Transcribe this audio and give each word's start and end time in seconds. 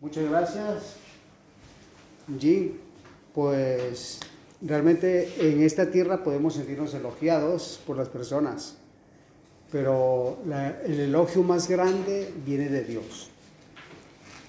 Muchas 0.00 0.30
gracias. 0.30 0.96
G, 2.26 2.72
pues 3.34 4.18
realmente 4.62 5.30
en 5.38 5.62
esta 5.62 5.90
tierra 5.90 6.24
podemos 6.24 6.54
sentirnos 6.54 6.94
elogiados 6.94 7.82
por 7.86 7.98
las 7.98 8.08
personas, 8.08 8.78
pero 9.70 10.38
el 10.86 11.00
elogio 11.00 11.42
más 11.42 11.68
grande 11.68 12.32
viene 12.46 12.70
de 12.70 12.84
Dios. 12.84 13.28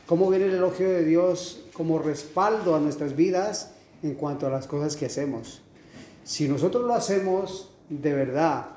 ¿Cómo 0.06 0.30
viene 0.30 0.46
el 0.46 0.54
elogio 0.54 0.90
de 0.90 1.04
Dios 1.04 1.66
como 1.74 2.00
respaldo 2.00 2.74
a 2.74 2.80
nuestras 2.80 3.18
vidas 3.18 3.74
en 4.04 4.14
cuanto 4.14 4.48
a 4.48 4.52
las 4.52 4.68
cosas 4.68 4.96
que 4.96 5.08
hacemos? 5.08 5.62
Si 6.24 6.48
nosotros 6.48 6.86
lo 6.86 6.94
hacemos 6.94 7.72
de 7.90 8.14
verdad, 8.14 8.68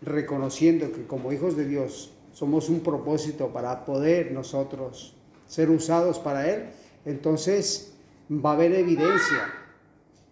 reconociendo 0.00 0.92
que 0.92 1.08
como 1.08 1.32
hijos 1.32 1.56
de 1.56 1.66
Dios 1.66 2.12
somos 2.32 2.68
un 2.68 2.80
propósito 2.84 3.48
para 3.48 3.84
poder 3.84 4.30
nosotros 4.30 5.16
ser 5.50 5.68
usados 5.68 6.20
para 6.20 6.48
Él, 6.48 6.66
entonces 7.04 7.92
va 8.30 8.50
a 8.50 8.54
haber 8.54 8.72
evidencia 8.72 9.52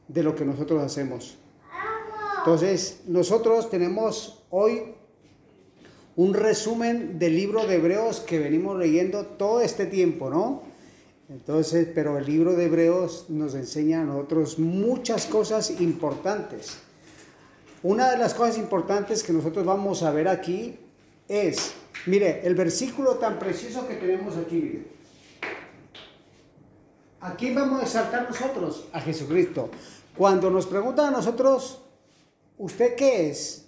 de 0.06 0.22
lo 0.22 0.36
que 0.36 0.44
nosotros 0.44 0.80
hacemos. 0.80 1.36
Entonces, 2.38 3.00
nosotros 3.08 3.68
tenemos 3.68 4.44
hoy 4.50 4.94
un 6.14 6.34
resumen 6.34 7.18
del 7.18 7.34
libro 7.34 7.66
de 7.66 7.74
Hebreos 7.74 8.20
que 8.20 8.38
venimos 8.38 8.78
leyendo 8.78 9.26
todo 9.26 9.60
este 9.60 9.86
tiempo, 9.86 10.30
¿no? 10.30 10.62
Entonces, 11.28 11.88
pero 11.92 12.16
el 12.16 12.24
libro 12.24 12.54
de 12.54 12.66
Hebreos 12.66 13.26
nos 13.28 13.56
enseña 13.56 14.02
a 14.02 14.04
nosotros 14.04 14.60
muchas 14.60 15.26
cosas 15.26 15.80
importantes. 15.80 16.78
Una 17.82 18.12
de 18.12 18.18
las 18.18 18.34
cosas 18.34 18.56
importantes 18.56 19.24
que 19.24 19.32
nosotros 19.32 19.66
vamos 19.66 20.04
a 20.04 20.12
ver 20.12 20.28
aquí 20.28 20.76
es, 21.26 21.72
mire, 22.06 22.40
el 22.46 22.54
versículo 22.54 23.16
tan 23.16 23.40
precioso 23.40 23.86
que 23.88 23.94
tenemos 23.94 24.36
aquí. 24.36 24.84
¿A 27.20 27.34
quién 27.34 27.54
vamos 27.54 27.80
a 27.80 27.84
exaltar 27.84 28.28
nosotros? 28.28 28.88
A 28.92 29.00
Jesucristo. 29.00 29.70
Cuando 30.16 30.50
nos 30.50 30.66
preguntan 30.66 31.08
a 31.08 31.16
nosotros, 31.16 31.82
¿usted 32.58 32.94
qué 32.94 33.28
es? 33.28 33.66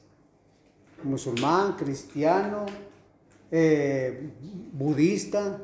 ¿Musulmán, 1.02 1.74
cristiano, 1.76 2.66
eh, 3.50 4.30
budista? 4.72 5.62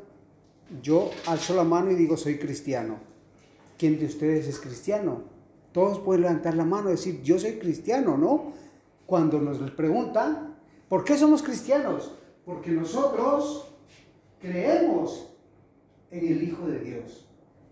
Yo 0.82 1.10
alzo 1.26 1.54
la 1.54 1.62
mano 1.62 1.92
y 1.92 1.94
digo, 1.94 2.16
soy 2.16 2.38
cristiano. 2.38 2.98
¿Quién 3.78 4.00
de 4.00 4.06
ustedes 4.06 4.48
es 4.48 4.58
cristiano? 4.58 5.22
Todos 5.70 6.00
pueden 6.00 6.22
levantar 6.22 6.54
la 6.54 6.64
mano 6.64 6.88
y 6.88 6.92
decir, 6.92 7.22
yo 7.22 7.38
soy 7.38 7.58
cristiano, 7.58 8.16
¿no? 8.16 8.52
Cuando 9.06 9.40
nos 9.40 9.58
preguntan, 9.72 10.56
¿por 10.88 11.04
qué 11.04 11.16
somos 11.16 11.42
cristianos? 11.42 12.12
Porque 12.44 12.72
nosotros 12.72 13.68
creemos 14.40 15.28
en 16.10 16.26
el 16.26 16.42
Hijo 16.42 16.66
de 16.66 16.80
Dios. 16.80 17.25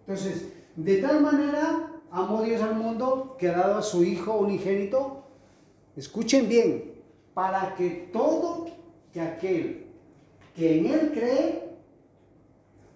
Entonces, 0.06 0.48
de 0.76 0.96
tal 0.98 1.22
manera 1.22 1.90
amó 2.10 2.42
Dios 2.42 2.60
al 2.60 2.76
mundo 2.76 3.36
que 3.38 3.48
ha 3.48 3.56
dado 3.56 3.78
a 3.78 3.82
su 3.82 4.04
Hijo 4.04 4.36
unigénito, 4.36 5.24
escuchen 5.96 6.48
bien, 6.48 6.92
para 7.32 7.74
que 7.74 8.08
todo 8.12 8.66
que 9.12 9.20
aquel 9.20 9.86
que 10.54 10.78
en 10.78 10.86
Él 10.86 11.10
cree, 11.12 11.62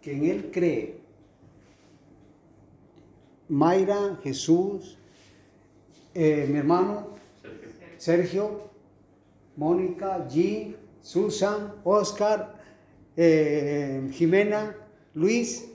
que 0.01 0.13
en 0.13 0.25
Él 0.25 0.51
cree, 0.53 1.01
Mayra, 3.49 4.19
Jesús, 4.23 4.99
eh, 6.15 6.47
mi 6.49 6.59
hermano, 6.59 7.15
Sergio, 7.97 8.69
Mónica, 9.57 10.29
G, 10.29 10.77
Susan, 11.01 11.75
Oscar, 11.83 12.61
eh, 13.17 14.09
Jimena, 14.13 14.77
Luis, 15.15 15.69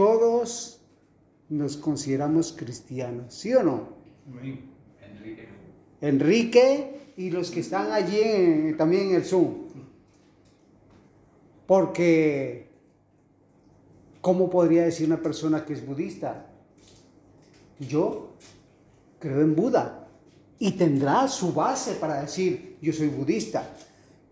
todos 0.00 0.80
nos 1.50 1.76
consideramos 1.76 2.54
cristianos, 2.56 3.34
¿sí 3.34 3.52
o 3.52 3.62
no? 3.62 3.88
Enrique. 4.32 5.48
Enrique 6.00 7.12
y 7.18 7.30
los 7.30 7.50
que 7.50 7.60
están 7.60 7.92
allí 7.92 8.72
también 8.78 9.10
en 9.10 9.16
el 9.16 9.24
Zoom. 9.26 9.66
Porque, 11.66 12.70
¿cómo 14.22 14.48
podría 14.48 14.84
decir 14.84 15.06
una 15.06 15.20
persona 15.20 15.66
que 15.66 15.74
es 15.74 15.84
budista? 15.84 16.46
Yo 17.78 18.36
creo 19.18 19.42
en 19.42 19.54
Buda 19.54 20.08
y 20.58 20.72
tendrá 20.72 21.28
su 21.28 21.52
base 21.52 21.96
para 21.96 22.22
decir 22.22 22.78
yo 22.80 22.90
soy 22.94 23.08
budista. 23.08 23.68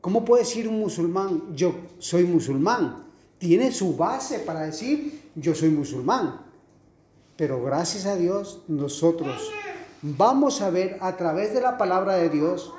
¿Cómo 0.00 0.24
puede 0.24 0.44
decir 0.44 0.66
un 0.66 0.78
musulmán 0.78 1.54
yo 1.54 1.74
soy 1.98 2.24
musulmán? 2.24 3.04
Tiene 3.36 3.70
su 3.70 3.94
base 3.94 4.38
para 4.38 4.62
decir 4.62 5.27
yo 5.40 5.54
soy 5.54 5.70
musulmán. 5.70 6.40
Pero 7.36 7.62
gracias 7.62 8.06
a 8.06 8.16
Dios 8.16 8.62
nosotros 8.68 9.50
vamos 10.02 10.60
a 10.60 10.70
ver 10.70 10.98
a 11.00 11.16
través 11.16 11.54
de 11.54 11.60
la 11.60 11.78
palabra 11.78 12.16
de 12.16 12.28
Dios 12.28 12.72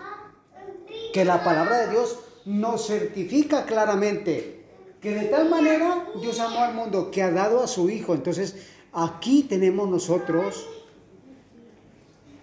que 1.14 1.26
la 1.26 1.44
palabra 1.44 1.80
de 1.80 1.92
Dios 1.92 2.20
nos 2.46 2.88
certifica 2.88 3.66
claramente 3.66 4.66
que 5.02 5.12
de 5.16 5.26
tal 5.26 5.50
manera 5.50 6.06
Dios 6.20 6.40
amó 6.40 6.60
al 6.60 6.74
mundo 6.74 7.10
que 7.10 7.24
ha 7.24 7.32
dado 7.32 7.64
a 7.64 7.68
su 7.68 7.90
Hijo. 7.90 8.14
Entonces 8.14 8.56
aquí 8.92 9.44
tenemos 9.44 9.90
nosotros 9.90 10.68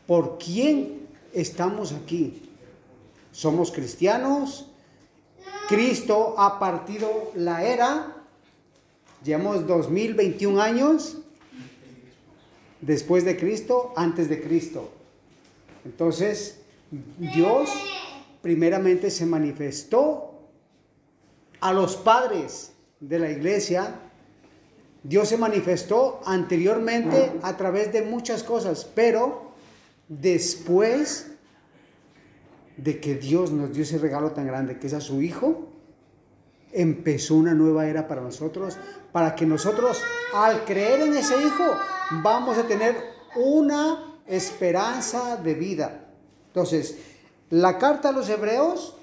por 0.06 0.38
quién 0.38 1.06
estamos 1.34 1.92
aquí. 1.92 2.50
Somos 3.30 3.70
cristianos. 3.70 4.70
Cristo 5.68 6.34
ha 6.38 6.58
partido 6.58 7.32
la 7.34 7.64
era 7.64 8.15
Llevamos 9.24 9.66
2021 9.66 10.60
años 10.60 11.18
después 12.80 13.24
de 13.24 13.36
Cristo, 13.36 13.92
antes 13.96 14.28
de 14.28 14.40
Cristo. 14.40 14.90
Entonces, 15.84 16.60
Dios 17.18 17.70
primeramente 18.42 19.10
se 19.10 19.26
manifestó 19.26 20.40
a 21.60 21.72
los 21.72 21.96
padres 21.96 22.72
de 23.00 23.18
la 23.18 23.30
iglesia. 23.30 24.00
Dios 25.02 25.28
se 25.28 25.36
manifestó 25.36 26.20
anteriormente 26.24 27.32
a 27.42 27.56
través 27.56 27.92
de 27.92 28.02
muchas 28.02 28.42
cosas, 28.42 28.84
pero 28.94 29.52
después 30.08 31.28
de 32.76 33.00
que 33.00 33.14
Dios 33.14 33.50
nos 33.52 33.72
dio 33.72 33.82
ese 33.82 33.98
regalo 33.98 34.32
tan 34.32 34.46
grande 34.46 34.78
que 34.78 34.86
es 34.86 34.92
a 34.92 35.00
su 35.00 35.22
Hijo, 35.22 35.65
empezó 36.76 37.34
una 37.34 37.54
nueva 37.54 37.88
era 37.88 38.06
para 38.06 38.20
nosotros, 38.20 38.76
para 39.10 39.34
que 39.34 39.46
nosotros 39.46 40.02
al 40.34 40.64
creer 40.64 41.00
en 41.00 41.14
ese 41.14 41.34
Hijo 41.40 41.64
vamos 42.22 42.58
a 42.58 42.66
tener 42.66 42.94
una 43.34 44.20
esperanza 44.26 45.36
de 45.38 45.54
vida. 45.54 46.08
Entonces, 46.48 46.98
la 47.50 47.78
carta 47.78 48.10
a 48.10 48.12
los 48.12 48.28
hebreos 48.28 48.94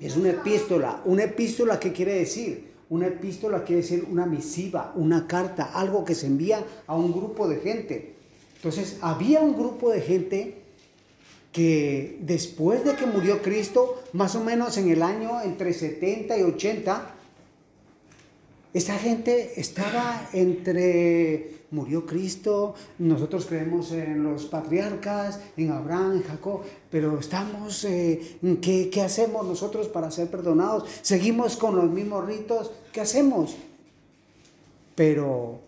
es 0.00 0.16
una 0.16 0.30
epístola. 0.30 1.02
Una 1.04 1.24
epístola, 1.24 1.80
¿qué 1.80 1.92
quiere 1.92 2.14
decir? 2.14 2.72
Una 2.90 3.08
epístola 3.08 3.64
quiere 3.64 3.82
decir 3.82 4.06
una 4.08 4.24
misiva, 4.24 4.92
una 4.94 5.26
carta, 5.26 5.72
algo 5.74 6.04
que 6.04 6.14
se 6.14 6.26
envía 6.26 6.64
a 6.86 6.94
un 6.94 7.12
grupo 7.12 7.48
de 7.48 7.56
gente. 7.56 8.14
Entonces, 8.56 8.98
había 9.02 9.40
un 9.40 9.56
grupo 9.56 9.90
de 9.90 10.00
gente 10.00 10.62
que 11.52 12.18
después 12.20 12.84
de 12.84 12.94
que 12.94 13.06
murió 13.06 13.42
Cristo, 13.42 14.02
más 14.12 14.34
o 14.34 14.44
menos 14.44 14.76
en 14.76 14.90
el 14.90 15.02
año 15.02 15.40
entre 15.42 15.72
70 15.72 16.38
y 16.38 16.42
80, 16.42 17.14
esa 18.74 18.98
gente 18.98 19.58
estaba 19.58 20.28
entre, 20.32 21.62
murió 21.70 22.04
Cristo, 22.04 22.74
nosotros 22.98 23.46
creemos 23.46 23.92
en 23.92 24.22
los 24.22 24.44
patriarcas, 24.44 25.40
en 25.56 25.72
Abraham, 25.72 26.16
en 26.16 26.22
Jacob, 26.22 26.60
pero 26.90 27.18
estamos, 27.18 27.84
eh, 27.84 28.38
¿qué, 28.60 28.90
¿qué 28.90 29.02
hacemos 29.02 29.46
nosotros 29.46 29.88
para 29.88 30.10
ser 30.10 30.30
perdonados? 30.30 30.84
¿Seguimos 31.02 31.56
con 31.56 31.76
los 31.76 31.90
mismos 31.90 32.26
ritos? 32.26 32.70
¿Qué 32.92 33.00
hacemos? 33.00 33.56
Pero 34.94 35.60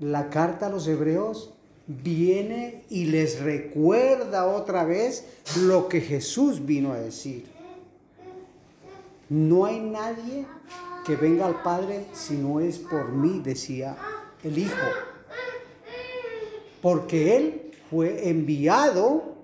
la 0.00 0.30
carta 0.30 0.66
a 0.66 0.70
los 0.70 0.88
hebreos 0.88 1.50
viene 2.02 2.84
y 2.90 3.06
les 3.06 3.40
recuerda 3.40 4.46
otra 4.46 4.84
vez 4.84 5.26
lo 5.56 5.88
que 5.88 6.00
Jesús 6.00 6.64
vino 6.64 6.92
a 6.92 6.98
decir. 6.98 7.46
No 9.28 9.64
hay 9.64 9.80
nadie 9.80 10.46
que 11.04 11.16
venga 11.16 11.46
al 11.46 11.62
Padre 11.62 12.06
si 12.12 12.34
no 12.34 12.60
es 12.60 12.78
por 12.78 13.10
mí, 13.10 13.40
decía 13.42 13.96
el 14.44 14.58
Hijo. 14.58 14.76
Porque 16.80 17.36
Él 17.36 17.72
fue 17.90 18.28
enviado 18.28 19.34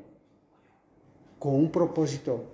con 1.39 1.55
un 1.55 1.71
propósito, 1.71 2.45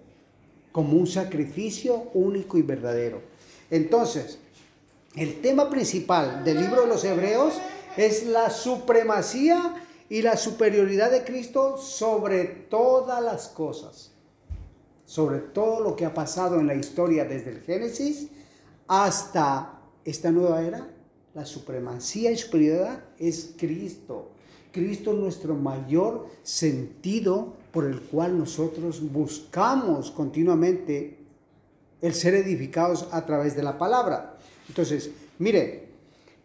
como 0.72 0.96
un 0.96 1.06
sacrificio 1.06 2.10
único 2.14 2.58
y 2.58 2.62
verdadero. 2.62 3.20
Entonces, 3.70 4.38
el 5.16 5.40
tema 5.40 5.70
principal 5.70 6.44
del 6.44 6.60
libro 6.60 6.82
de 6.82 6.88
los 6.88 7.04
Hebreos 7.04 7.54
es 7.96 8.26
la 8.26 8.50
supremacía 8.50 9.74
y 10.14 10.22
la 10.22 10.36
superioridad 10.36 11.10
de 11.10 11.24
Cristo 11.24 11.76
sobre 11.76 12.44
todas 12.44 13.20
las 13.20 13.48
cosas, 13.48 14.12
sobre 15.04 15.40
todo 15.40 15.80
lo 15.80 15.96
que 15.96 16.06
ha 16.06 16.14
pasado 16.14 16.60
en 16.60 16.68
la 16.68 16.76
historia 16.76 17.24
desde 17.24 17.50
el 17.50 17.62
Génesis 17.62 18.28
hasta 18.86 19.80
esta 20.04 20.30
nueva 20.30 20.62
era, 20.62 20.88
la 21.34 21.44
supremacía 21.44 22.30
y 22.30 22.36
superioridad 22.36 23.02
es 23.18 23.54
Cristo. 23.58 24.30
Cristo 24.70 25.10
es 25.10 25.18
nuestro 25.18 25.56
mayor 25.56 26.28
sentido 26.44 27.54
por 27.72 27.84
el 27.84 28.00
cual 28.00 28.38
nosotros 28.38 29.02
buscamos 29.10 30.12
continuamente 30.12 31.18
el 32.00 32.14
ser 32.14 32.36
edificados 32.36 33.08
a 33.10 33.26
través 33.26 33.56
de 33.56 33.64
la 33.64 33.78
palabra. 33.78 34.36
Entonces, 34.68 35.10
mire, 35.40 35.88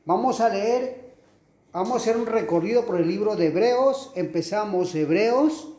vamos 0.05 0.41
a 0.41 0.49
leer, 0.49 0.98
vamos 1.71 1.93
a 1.93 1.97
hacer 1.97 2.17
un 2.17 2.25
recorrido 2.25 2.85
por 2.85 2.99
el 2.99 3.07
libro 3.07 3.35
de 3.35 3.47
Hebreos. 3.47 4.11
Empezamos 4.15 4.95
Hebreos. 4.95 5.69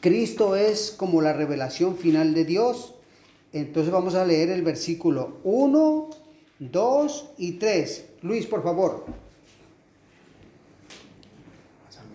Cristo 0.00 0.56
es 0.56 0.90
como 0.90 1.22
la 1.22 1.32
revelación 1.32 1.96
final 1.96 2.34
de 2.34 2.44
Dios. 2.44 2.94
Entonces 3.52 3.92
vamos 3.92 4.14
a 4.14 4.24
leer 4.24 4.50
el 4.50 4.62
versículo 4.62 5.38
1, 5.44 6.10
2 6.58 7.30
y 7.38 7.52
3. 7.52 8.06
Luis, 8.22 8.46
por 8.46 8.62
favor. 8.62 9.04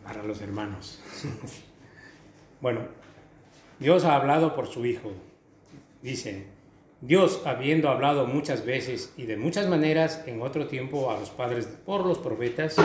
Para 0.04 0.24
los 0.24 0.42
hermanos. 0.42 1.00
bueno, 2.62 2.82
Dios 3.80 4.04
ha 4.04 4.16
hablado 4.16 4.56
por 4.56 4.68
su 4.68 4.86
Hijo. 4.86 5.12
Dice, 6.02 6.48
Dios 7.02 7.42
habiendo 7.46 7.90
hablado 7.90 8.28
muchas 8.28 8.64
veces 8.64 9.12
y 9.18 9.24
de 9.24 9.36
muchas 9.36 9.68
maneras 9.68 10.24
en 10.28 10.40
otro 10.44 10.68
tiempo 10.68 11.10
a 11.10 11.20
los 11.20 11.32
padres 11.32 11.68
por 11.84 12.06
los 12.06 12.20
profetas, 12.20 12.76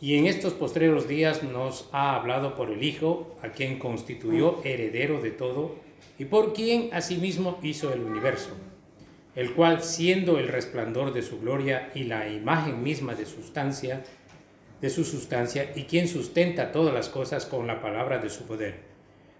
y 0.00 0.16
en 0.18 0.26
estos 0.26 0.54
postreros 0.54 1.06
días 1.06 1.44
nos 1.44 1.88
ha 1.92 2.16
hablado 2.16 2.56
por 2.56 2.70
el 2.70 2.82
Hijo, 2.82 3.36
a 3.40 3.50
quien 3.50 3.78
constituyó 3.78 4.60
heredero 4.64 5.20
de 5.20 5.30
todo, 5.30 5.76
y 6.18 6.24
por 6.24 6.52
quien 6.52 6.90
asimismo 6.92 7.60
hizo 7.62 7.92
el 7.92 8.00
universo, 8.00 8.50
el 9.36 9.52
cual 9.52 9.84
siendo 9.84 10.40
el 10.40 10.48
resplandor 10.48 11.12
de 11.12 11.22
su 11.22 11.40
gloria 11.40 11.92
y 11.94 12.02
la 12.02 12.28
imagen 12.28 12.82
misma 12.82 13.14
de 13.14 13.26
sustancia, 13.26 14.02
de 14.80 14.90
su 14.90 15.04
sustancia, 15.04 15.70
y 15.76 15.84
quien 15.84 16.08
sustenta 16.08 16.72
todas 16.72 16.92
las 16.92 17.08
cosas 17.08 17.46
con 17.46 17.68
la 17.68 17.80
palabra 17.80 18.18
de 18.18 18.30
su 18.30 18.46
poder, 18.46 18.91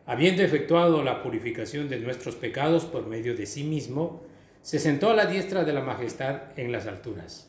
habiendo 0.06 0.42
efectuado 0.42 1.02
la 1.02 1.22
purificación 1.22 1.88
de 1.88 1.98
nuestros 1.98 2.34
pecados 2.34 2.84
por 2.84 3.06
medio 3.06 3.36
de 3.36 3.46
sí 3.46 3.64
mismo, 3.64 4.22
se 4.62 4.78
sentó 4.78 5.10
a 5.10 5.14
la 5.14 5.26
diestra 5.26 5.64
de 5.64 5.72
la 5.72 5.82
majestad 5.82 6.56
en 6.56 6.72
las 6.72 6.86
alturas. 6.86 7.48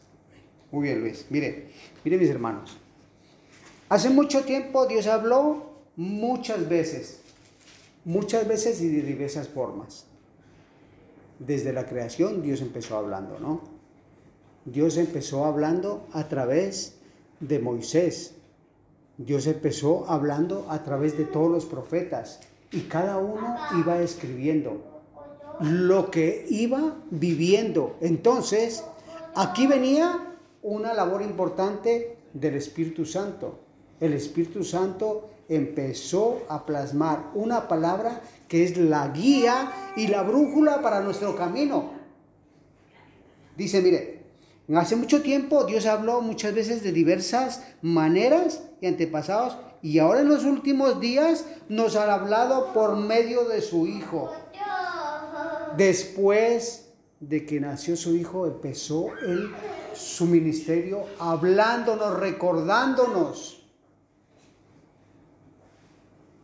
Muy 0.72 0.88
bien, 0.88 1.02
Luis. 1.02 1.28
Mire, 1.30 1.68
mire 2.04 2.18
mis 2.18 2.30
hermanos. 2.30 2.78
Hace 3.90 4.10
mucho 4.10 4.42
tiempo 4.42 4.88
Dios 4.88 5.06
habló 5.06 5.74
muchas 5.96 6.68
veces, 6.68 7.22
muchas 8.06 8.48
veces 8.48 8.82
y 8.82 8.88
de 8.90 9.04
diversas 9.04 9.48
formas. 9.48 10.08
Desde 11.38 11.74
la 11.74 11.86
creación 11.86 12.42
Dios 12.42 12.62
empezó 12.62 12.98
hablando, 12.98 13.40
¿no? 13.40 13.62
Dios 14.66 14.98
empezó 14.98 15.46
hablando 15.46 16.08
a 16.14 16.28
través 16.28 16.98
de 17.40 17.60
Moisés. 17.60 18.36
Dios 19.18 19.48
empezó 19.48 20.10
hablando 20.10 20.66
a 20.70 20.84
través 20.84 21.18
de 21.18 21.26
todos 21.26 21.52
los 21.52 21.66
profetas 21.66 22.40
y 22.72 22.82
cada 22.82 23.18
uno 23.18 23.56
iba 23.80 24.00
escribiendo 24.02 24.94
lo 25.60 26.10
que 26.10 26.46
iba 26.50 26.96
viviendo. 27.12 27.98
Entonces, 28.02 28.84
aquí 29.36 29.68
venía 29.68 30.36
una 30.62 30.94
labor 30.94 31.22
importante 31.22 32.18
del 32.34 32.56
Espíritu 32.56 33.06
Santo. 33.06 33.60
El 34.00 34.14
Espíritu 34.14 34.64
Santo 34.64 35.30
empezó 35.48 36.42
a 36.50 36.66
plasmar 36.66 37.32
una 37.36 37.68
palabra 37.68 38.22
que 38.48 38.64
es 38.64 38.78
la 38.78 39.10
guía 39.10 39.94
y 39.96 40.08
la 40.08 40.24
brújula 40.24 40.82
para 40.82 41.02
nuestro 41.02 41.36
camino. 41.36 41.92
Dice, 43.56 43.82
mire, 43.82 44.13
Hace 44.74 44.96
mucho 44.96 45.22
tiempo 45.22 45.66
Dios 45.66 45.86
habló 45.86 46.22
muchas 46.22 46.54
veces 46.54 46.84
de 46.84 46.94
diversas 46.94 47.64
maneras 47.82 48.64
y 48.80 48.88
antepasados 48.88 49.58
y 49.82 50.00
ahora 50.00 50.22
en 50.22 50.30
los 50.30 50.46
últimos 50.46 51.02
días 51.02 51.46
nos 51.68 51.98
ha 51.98 52.14
hablado 52.14 52.72
por 52.72 52.96
medio 52.96 53.44
de 53.44 53.62
su 53.62 53.88
Hijo. 53.88 54.32
Después 55.76 56.94
de 57.20 57.46
que 57.46 57.60
nació 57.60 57.98
su 57.98 58.16
Hijo 58.16 58.48
empezó 58.48 59.08
él 59.26 59.52
su 59.94 60.26
ministerio 60.26 61.06
hablándonos, 61.20 62.18
recordándonos 62.20 63.68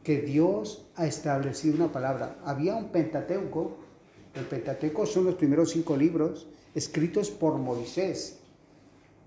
que 0.03 0.21
Dios 0.21 0.89
ha 0.95 1.05
establecido 1.05 1.75
una 1.75 1.91
palabra. 1.91 2.37
Había 2.43 2.75
un 2.75 2.89
Pentateuco, 2.89 3.77
el 4.33 4.45
Pentateuco 4.45 5.05
son 5.05 5.25
los 5.25 5.35
primeros 5.35 5.71
cinco 5.71 5.95
libros, 5.95 6.47
escritos 6.75 7.29
por 7.29 7.57
Moisés. 7.57 8.37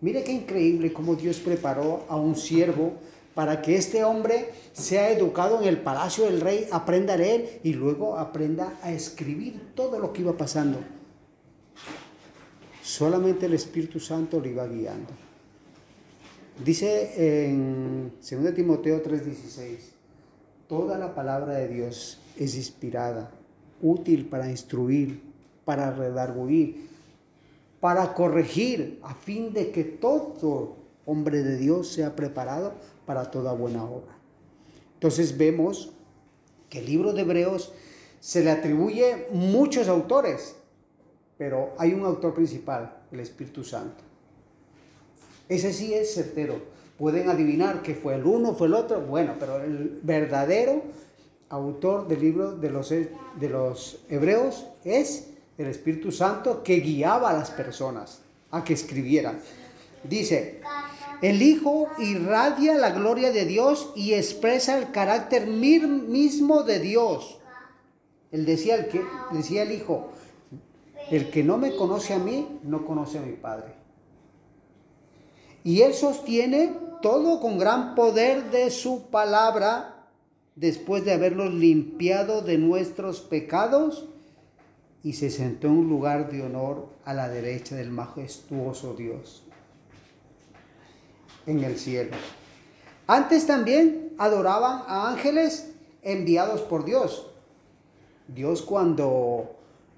Mire 0.00 0.24
qué 0.24 0.32
increíble 0.32 0.92
cómo 0.92 1.14
Dios 1.14 1.38
preparó 1.38 2.04
a 2.08 2.16
un 2.16 2.36
siervo 2.36 2.94
para 3.34 3.62
que 3.62 3.76
este 3.76 4.04
hombre 4.04 4.50
sea 4.72 5.10
educado 5.10 5.60
en 5.60 5.68
el 5.68 5.80
palacio 5.80 6.24
del 6.24 6.40
rey, 6.40 6.66
aprenda 6.70 7.14
a 7.14 7.16
leer 7.16 7.60
y 7.62 7.72
luego 7.72 8.18
aprenda 8.18 8.78
a 8.82 8.92
escribir 8.92 9.72
todo 9.74 9.98
lo 9.98 10.12
que 10.12 10.22
iba 10.22 10.36
pasando. 10.36 10.78
Solamente 12.82 13.46
el 13.46 13.54
Espíritu 13.54 14.00
Santo 14.00 14.40
le 14.40 14.50
iba 14.50 14.66
guiando. 14.66 15.12
Dice 16.62 17.46
en 17.46 18.12
2 18.20 18.54
Timoteo 18.54 19.02
3:16, 19.02 19.92
toda 20.68 20.98
la 20.98 21.14
palabra 21.14 21.54
de 21.54 21.68
Dios 21.68 22.18
es 22.36 22.54
inspirada, 22.56 23.30
útil 23.80 24.26
para 24.26 24.50
instruir, 24.50 25.22
para 25.64 25.90
redarguir, 25.92 26.91
para 27.82 28.14
corregir, 28.14 29.00
a 29.02 29.12
fin 29.12 29.52
de 29.52 29.73
que 29.73 29.82
todo 29.82 30.76
hombre 31.05 31.43
de 31.43 31.56
Dios 31.56 31.88
sea 31.88 32.14
preparado 32.14 32.75
para 33.06 33.32
toda 33.32 33.55
buena 33.55 33.82
obra. 33.82 34.17
Entonces 34.94 35.37
vemos 35.37 35.90
que 36.70 36.79
el 36.79 36.87
libro 36.87 37.12
de 37.12 37.23
Hebreos 37.23 37.73
se 38.20 38.44
le 38.44 38.52
atribuye 38.52 39.26
muchos 39.32 39.88
autores, 39.88 40.55
pero 41.37 41.75
hay 41.76 41.93
un 41.93 42.05
autor 42.05 42.34
principal, 42.34 43.02
el 43.11 43.19
Espíritu 43.19 43.64
Santo. 43.64 44.05
Ese 45.49 45.73
sí 45.73 45.93
es 45.93 46.14
certero. 46.14 46.61
Pueden 46.96 47.28
adivinar 47.31 47.82
que 47.82 47.96
fue 47.96 48.14
el 48.14 48.25
uno, 48.25 48.55
fue 48.55 48.69
el 48.69 48.75
otro, 48.75 49.00
bueno, 49.00 49.35
pero 49.40 49.56
el 49.56 49.99
verdadero 50.05 50.82
autor 51.49 52.06
del 52.06 52.20
libro 52.20 52.52
de 52.52 52.70
los, 52.70 52.90
de 52.90 53.49
los 53.50 54.05
Hebreos 54.08 54.69
es 54.85 55.31
el 55.58 55.66
Espíritu 55.66 56.10
Santo 56.10 56.62
que 56.62 56.81
guiaba 56.81 57.31
a 57.31 57.34
las 57.34 57.50
personas 57.50 58.20
a 58.50 58.64
que 58.64 58.75
escribieran. 58.75 59.40
Dice, 60.04 60.60
el 61.21 61.42
Hijo 61.42 61.88
irradia 61.99 62.75
la 62.75 62.90
gloria 62.90 63.32
de 63.32 63.44
Dios 63.44 63.92
y 63.94 64.14
expresa 64.14 64.78
el 64.78 64.90
carácter 64.90 65.47
mismo 65.47 66.62
de 66.62 66.80
Dios. 66.80 67.38
Él 68.30 68.44
decía 68.44 68.76
el, 68.76 68.88
que, 68.88 69.02
decía 69.32 69.62
el 69.62 69.73
Hijo, 69.73 70.11
el 71.11 71.30
que 71.30 71.44
no 71.44 71.59
me 71.59 71.76
conoce 71.76 72.14
a 72.14 72.18
mí, 72.18 72.61
no 72.62 72.85
conoce 72.87 73.18
a 73.18 73.23
mi 73.23 73.32
Padre. 73.32 73.75
Y 75.64 75.82
Él 75.82 75.94
sostiene 75.94 76.75
todo 77.02 77.40
con 77.40 77.59
gran 77.59 77.94
poder 77.94 78.50
de 78.50 78.71
su 78.71 79.11
palabra, 79.11 80.09
después 80.56 81.04
de 81.04 81.12
haberlos 81.12 81.54
limpiado 81.54 82.42
de 82.42 82.59
nuestros 82.59 83.21
pecados 83.21 84.09
y 85.04 85.14
se 85.14 85.30
sentó 85.30 85.66
en 85.66 85.75
un 85.75 85.88
lugar 85.88 86.30
de 86.30 86.42
honor 86.42 86.88
a 87.04 87.14
la 87.14 87.28
derecha 87.28 87.75
del 87.75 87.90
majestuoso 87.90 88.94
Dios 88.94 89.42
en 91.47 91.64
el 91.64 91.76
cielo. 91.76 92.16
Antes 93.06 93.47
también 93.47 94.14
adoraban 94.18 94.82
a 94.87 95.11
ángeles 95.11 95.73
enviados 96.02 96.61
por 96.62 96.85
Dios. 96.85 97.26
Dios 98.28 98.62
cuando 98.62 99.56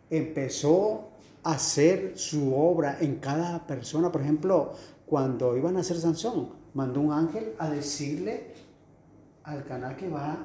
empezó 0.09 1.09
a 1.43 1.53
hacer 1.53 2.17
su 2.17 2.55
obra 2.57 2.97
en 3.01 3.17
cada 3.17 3.67
persona, 3.67 4.11
por 4.11 4.23
ejemplo, 4.23 4.73
cuando 5.05 5.57
iban 5.57 5.77
a 5.77 5.81
hacer 5.81 5.99
Sansón, 5.99 6.49
mandó 6.73 7.01
un 7.01 7.13
ángel 7.13 7.55
a 7.59 7.69
decirle 7.69 8.55
al 9.43 9.65
canal 9.65 9.97
que 9.97 10.09
va 10.09 10.39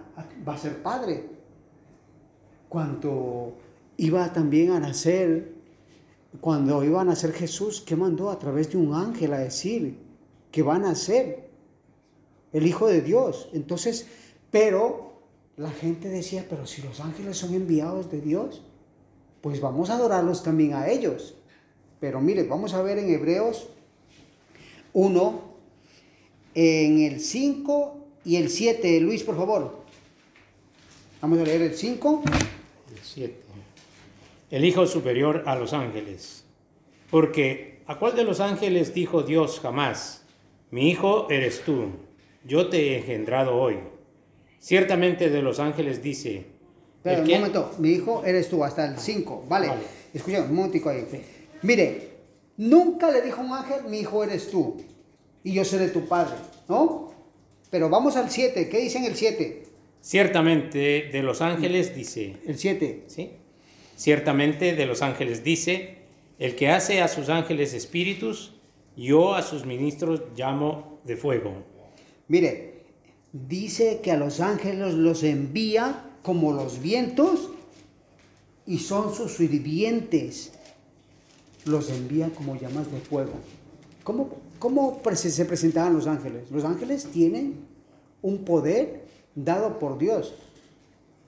va 0.47 0.53
a 0.53 0.57
ser 0.57 0.83
padre. 0.83 1.29
Cuando 2.67 3.55
iba 3.99 4.31
también 4.31 4.71
a 4.71 4.79
nacer, 4.79 5.51
cuando 6.39 6.83
iba 6.85 7.01
a 7.01 7.03
nacer 7.03 7.33
Jesús, 7.33 7.83
¿qué 7.85 7.97
mandó? 7.97 8.29
A 8.29 8.39
través 8.39 8.71
de 8.71 8.77
un 8.77 8.93
ángel 8.93 9.33
a 9.33 9.39
decir 9.39 9.97
que 10.51 10.63
va 10.63 10.75
a 10.75 10.79
nacer 10.79 11.49
el 12.53 12.65
Hijo 12.65 12.87
de 12.87 13.01
Dios. 13.01 13.49
Entonces, 13.51 14.07
pero 14.51 15.19
la 15.57 15.71
gente 15.71 16.07
decía, 16.07 16.45
pero 16.49 16.65
si 16.65 16.81
los 16.81 17.01
ángeles 17.01 17.37
son 17.37 17.53
enviados 17.53 18.09
de 18.09 18.21
Dios, 18.21 18.61
pues 19.41 19.59
vamos 19.59 19.89
a 19.89 19.95
adorarlos 19.95 20.43
también 20.43 20.75
a 20.75 20.87
ellos. 20.87 21.35
Pero 21.99 22.21
mire, 22.21 22.43
vamos 22.43 22.73
a 22.73 22.81
ver 22.81 22.99
en 22.99 23.09
Hebreos 23.09 23.67
1, 24.93 25.41
en 26.55 26.99
el 27.01 27.19
5 27.19 27.97
y 28.23 28.37
el 28.37 28.49
7. 28.49 29.01
Luis, 29.01 29.23
por 29.23 29.35
favor. 29.35 29.83
Vamos 31.21 31.39
a 31.39 31.43
leer 31.43 31.63
el 31.63 31.75
5. 31.75 32.23
El 32.95 32.99
7 33.03 33.48
el 34.49 34.65
Hijo 34.65 34.87
superior 34.87 35.43
a 35.45 35.55
los 35.55 35.73
ángeles, 35.73 36.45
porque 37.11 37.81
¿a 37.85 37.99
cuál 37.99 38.15
de 38.15 38.23
los 38.23 38.39
ángeles 38.39 38.93
dijo 38.93 39.23
Dios 39.23 39.59
jamás, 39.59 40.25
mi 40.71 40.89
hijo 40.89 41.27
eres 41.29 41.61
tú, 41.61 41.89
yo 42.43 42.67
te 42.69 42.93
he 42.93 42.97
engendrado 42.97 43.55
hoy? 43.55 43.77
Ciertamente 44.59 45.29
de 45.29 45.41
los 45.41 45.59
ángeles 45.59 46.01
dice, 46.01 46.45
Pero 47.03 47.21
un 47.21 47.29
momento, 47.29 47.71
mi 47.79 47.91
hijo 47.91 48.23
eres 48.25 48.49
tú, 48.49 48.63
hasta 48.63 48.85
el 48.85 48.99
5, 48.99 49.45
¿vale? 49.47 49.67
Vale. 49.67 49.81
Escucha, 50.13 50.41
un 50.41 50.55
momentico 50.55 50.89
ahí. 50.89 51.05
Mire, 51.61 52.09
nunca 52.57 53.11
le 53.11 53.21
dijo 53.21 53.41
un 53.41 53.53
ángel, 53.53 53.85
mi 53.87 53.99
hijo 53.99 54.23
eres 54.23 54.49
tú, 54.49 54.77
y 55.43 55.53
yo 55.53 55.63
seré 55.63 55.89
tu 55.89 56.07
padre, 56.07 56.35
¿no? 56.67 57.11
Pero 57.69 57.89
vamos 57.89 58.15
al 58.15 58.29
7, 58.29 58.67
¿qué 58.67 58.79
dice 58.79 58.97
en 58.97 59.05
el 59.05 59.15
7? 59.15 59.63
ciertamente 60.01 61.09
de 61.11 61.23
los 61.23 61.41
ángeles 61.41 61.93
dice, 61.95 62.37
El 62.45 62.57
7. 62.57 63.03
¿sí? 63.07 63.31
Ciertamente 63.99 64.77
de 64.77 64.85
los 64.85 65.01
ángeles 65.01 65.43
dice, 65.43 65.97
el 66.37 66.55
que 66.55 66.69
hace 66.69 67.01
a 67.01 67.09
sus 67.09 67.27
ángeles 67.27 67.73
espíritus, 67.73 68.53
yo 68.95 69.35
a 69.35 69.41
sus 69.41 69.65
ministros 69.65 70.21
llamo 70.37 71.01
de 71.03 71.17
fuego. 71.17 71.51
Mire, 72.29 72.85
dice 73.33 73.99
que 74.01 74.13
a 74.13 74.15
los 74.15 74.39
ángeles 74.39 74.93
los 74.93 75.23
envía 75.23 76.05
como 76.23 76.53
los 76.53 76.81
vientos 76.81 77.49
y 78.65 78.79
son 78.79 79.13
sus 79.13 79.33
sirvientes. 79.33 80.53
Los 81.65 81.89
envía 81.89 82.29
como 82.29 82.55
llamas 82.55 82.89
de 82.89 83.01
fuego. 83.01 83.33
¿Cómo, 84.05 84.29
cómo 84.59 85.01
se 85.13 85.43
presentaban 85.43 85.93
los 85.93 86.07
ángeles? 86.07 86.49
Los 86.51 86.63
ángeles 86.63 87.03
tienen 87.11 87.65
un 88.21 88.45
poder 88.45 89.03
dado 89.35 89.77
por 89.77 89.97
Dios, 89.97 90.35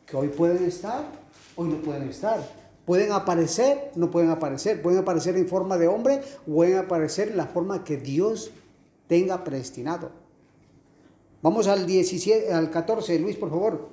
que 0.05 0.15
hoy 0.15 0.29
pueden 0.29 0.63
estar, 0.63 1.11
hoy 1.57 1.67
no 1.67 1.75
pueden 1.81 2.07
estar. 2.07 2.60
Pueden 2.91 3.13
aparecer, 3.13 3.89
no 3.95 4.11
pueden 4.11 4.31
aparecer. 4.31 4.81
Pueden 4.81 4.99
aparecer 4.99 5.37
en 5.37 5.47
forma 5.47 5.77
de 5.77 5.87
hombre 5.87 6.19
o 6.45 6.55
pueden 6.55 6.77
aparecer 6.77 7.29
en 7.29 7.37
la 7.37 7.45
forma 7.45 7.85
que 7.85 7.95
Dios 7.95 8.51
tenga 9.07 9.45
predestinado. 9.45 10.11
Vamos 11.41 11.69
al 11.69 11.85
17, 11.85 12.51
al 12.51 12.69
14, 12.69 13.17
Luis, 13.19 13.37
por 13.37 13.49
favor. 13.49 13.87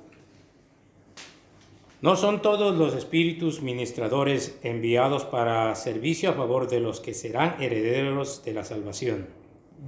No 2.01 2.17
son 2.17 2.41
todos 2.41 2.75
los 2.75 2.93
espíritus 2.93 3.61
ministradores 3.61 4.57
enviados 4.63 5.23
para 5.23 5.73
servicio 5.75 6.31
a 6.31 6.33
favor 6.33 6.67
de 6.67 6.81
los 6.81 6.99
que 6.99 7.13
serán 7.13 7.55
herederos 7.61 8.43
de 8.43 8.53
la 8.53 8.65
salvación. 8.65 9.27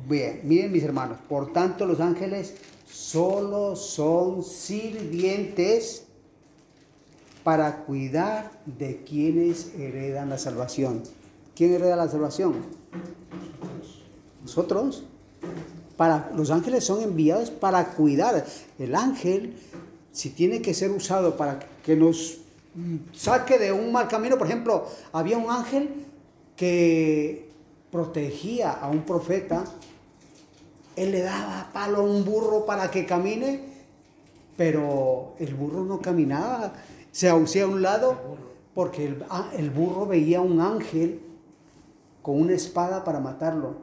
Bien, 0.08 0.40
miren 0.46 0.72
mis 0.72 0.84
hermanos, 0.84 1.18
por 1.28 1.52
tanto 1.52 1.86
los 1.86 2.00
ángeles 2.00 2.56
solo 2.90 3.76
son 3.76 4.42
sirvientes 4.42 6.08
para 7.44 7.84
cuidar 7.86 8.52
de 8.66 9.04
quienes 9.04 9.74
heredan 9.76 10.30
la 10.30 10.38
salvación. 10.38 11.04
¿Quién 11.56 11.74
hereda 11.74 11.96
la 11.96 12.10
salvación? 12.10 12.56
Nosotros. 14.42 15.04
Para, 15.98 16.32
los 16.36 16.50
ángeles 16.50 16.84
son 16.84 17.02
enviados 17.04 17.52
para 17.52 17.94
cuidar. 17.94 18.46
El 18.80 18.96
ángel, 18.96 19.56
si 20.12 20.30
tiene 20.32 20.62
que 20.62 20.74
ser 20.74 20.92
usado 20.92 21.38
para 21.38 21.60
que 21.84 21.96
nos 21.96 22.40
saque 23.14 23.60
de 23.60 23.72
un 23.72 23.92
mal 23.92 24.08
camino, 24.08 24.38
por 24.38 24.48
ejemplo, 24.48 24.88
había 25.12 25.38
un 25.38 25.50
ángel 25.50 25.90
que 26.56 27.50
protegía 27.92 28.72
a 28.72 28.90
un 28.90 29.02
profeta, 29.02 29.64
él 30.96 31.12
le 31.12 31.22
daba 31.22 31.70
palo 31.74 32.00
a 32.00 32.02
un 32.02 32.24
burro 32.24 32.66
para 32.66 32.90
que 32.90 33.06
camine, 33.06 33.60
pero 34.58 35.34
el 35.40 35.54
burro 35.56 35.84
no 35.84 36.00
caminaba, 36.00 36.74
se 37.12 37.30
hacía 37.30 37.64
a 37.64 37.68
un 37.68 37.82
lado 37.82 38.18
porque 38.74 39.06
el, 39.06 39.26
ah, 39.30 39.50
el 39.58 39.70
burro 39.70 40.06
veía 40.06 40.42
un 40.42 40.62
ángel 40.62 41.22
con 42.22 42.40
una 42.40 42.54
espada 42.54 43.04
para 43.04 43.20
matarlo. 43.20 43.76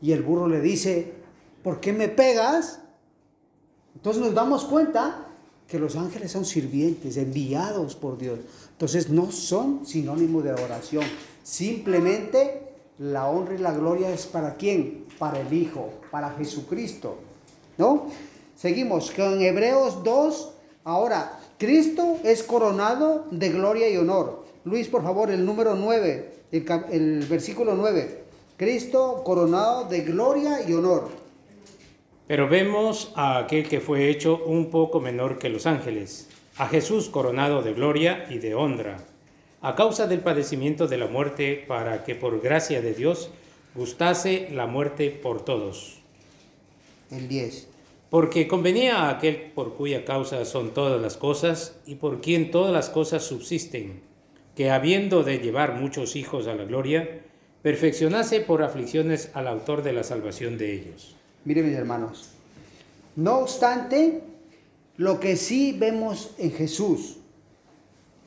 Y 0.00 0.12
el 0.12 0.22
burro 0.22 0.48
le 0.48 0.60
dice, 0.60 1.14
¿por 1.62 1.80
qué 1.80 1.92
me 1.92 2.08
pegas? 2.08 2.80
Entonces 3.94 4.22
nos 4.22 4.34
damos 4.34 4.64
cuenta 4.64 5.26
que 5.66 5.78
los 5.78 5.96
ángeles 5.96 6.32
son 6.32 6.44
sirvientes, 6.44 7.16
enviados 7.16 7.94
por 7.94 8.16
Dios. 8.16 8.38
Entonces 8.70 9.10
no 9.10 9.30
son 9.30 9.84
sinónimo 9.84 10.40
de 10.40 10.50
adoración. 10.50 11.04
Simplemente 11.42 12.68
la 12.98 13.28
honra 13.28 13.54
y 13.54 13.58
la 13.58 13.72
gloria 13.72 14.10
es 14.10 14.26
para 14.26 14.54
quién? 14.54 15.04
Para 15.18 15.40
el 15.40 15.52
Hijo, 15.52 15.90
para 16.10 16.30
Jesucristo. 16.30 17.18
¿No? 17.76 18.06
Seguimos 18.56 19.10
con 19.10 19.40
Hebreos 19.42 20.02
2. 20.02 20.52
Ahora, 20.84 21.37
Cristo 21.58 22.18
es 22.22 22.44
coronado 22.44 23.26
de 23.32 23.48
gloria 23.48 23.90
y 23.90 23.96
honor. 23.96 24.44
Luis, 24.64 24.86
por 24.86 25.02
favor, 25.02 25.28
el 25.30 25.44
número 25.44 25.74
9, 25.74 26.30
el, 26.52 27.26
versículo 27.28 27.74
9. 27.74 28.22
Cristo 28.56 29.22
coronado 29.24 29.84
de 29.88 30.02
gloria 30.02 30.60
y 30.68 30.72
honor. 30.74 31.08
Pero 32.28 32.48
vemos 32.48 33.12
a 33.16 33.38
aquel 33.38 33.68
que 33.68 33.80
fue 33.80 34.08
hecho 34.08 34.40
un 34.44 34.70
poco 34.70 35.00
menor 35.00 35.38
que 35.38 35.48
los 35.48 35.66
ángeles, 35.66 36.28
a 36.58 36.68
Jesús 36.68 37.08
coronado 37.08 37.62
de 37.62 37.72
gloria 37.72 38.26
y 38.30 38.38
de 38.38 38.54
honra, 38.54 38.98
a 39.60 39.74
causa 39.74 40.06
del 40.06 40.20
padecimiento 40.20 40.86
de 40.86 40.98
la 40.98 41.06
muerte, 41.06 41.64
para 41.66 42.04
que 42.04 42.14
por 42.14 42.40
gracia 42.40 42.80
de 42.82 42.94
Dios 42.94 43.30
gustase 43.74 44.48
la 44.52 44.66
muerte 44.66 45.10
por 45.10 45.44
todos. 45.44 45.98
El 47.10 47.26
10. 47.26 47.67
Porque 48.10 48.48
convenía 48.48 49.02
a 49.02 49.10
aquel 49.10 49.52
por 49.54 49.74
cuya 49.74 50.04
causa 50.04 50.44
son 50.44 50.72
todas 50.72 51.00
las 51.00 51.16
cosas 51.16 51.78
y 51.86 51.96
por 51.96 52.20
quien 52.20 52.50
todas 52.50 52.72
las 52.72 52.88
cosas 52.88 53.22
subsisten, 53.22 54.00
que 54.56 54.70
habiendo 54.70 55.24
de 55.24 55.38
llevar 55.38 55.74
muchos 55.74 56.16
hijos 56.16 56.46
a 56.46 56.54
la 56.54 56.64
gloria, 56.64 57.22
perfeccionase 57.62 58.40
por 58.40 58.62
aflicciones 58.62 59.30
al 59.34 59.46
autor 59.46 59.82
de 59.82 59.92
la 59.92 60.04
salvación 60.04 60.56
de 60.56 60.72
ellos. 60.72 61.16
Miren 61.44 61.68
mis 61.68 61.76
hermanos. 61.76 62.30
No 63.14 63.40
obstante, 63.40 64.22
lo 64.96 65.20
que 65.20 65.36
sí 65.36 65.76
vemos 65.78 66.34
en 66.38 66.52
Jesús, 66.52 67.18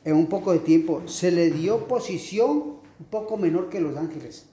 en 0.04 0.14
un 0.14 0.26
poco 0.26 0.52
de 0.52 0.60
tiempo, 0.60 1.02
se 1.06 1.32
le 1.32 1.50
dio 1.50 1.88
posición 1.88 2.76
un 3.00 3.06
poco 3.10 3.36
menor 3.36 3.68
que 3.68 3.80
los 3.80 3.96
ángeles. 3.96 4.46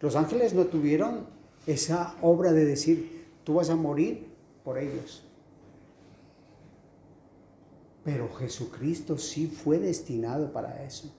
Los 0.00 0.14
ángeles 0.14 0.52
no 0.52 0.66
tuvieron 0.66 1.26
esa 1.66 2.16
obra 2.20 2.52
de 2.52 2.66
decir, 2.66 3.24
tú 3.44 3.54
vas 3.54 3.70
a 3.70 3.76
morir 3.76 4.33
por 4.64 4.78
ellos. 4.78 5.22
Pero 8.02 8.32
Jesucristo 8.34 9.16
sí 9.16 9.46
fue 9.46 9.78
destinado 9.78 10.52
para 10.52 10.84
eso. 10.84 11.12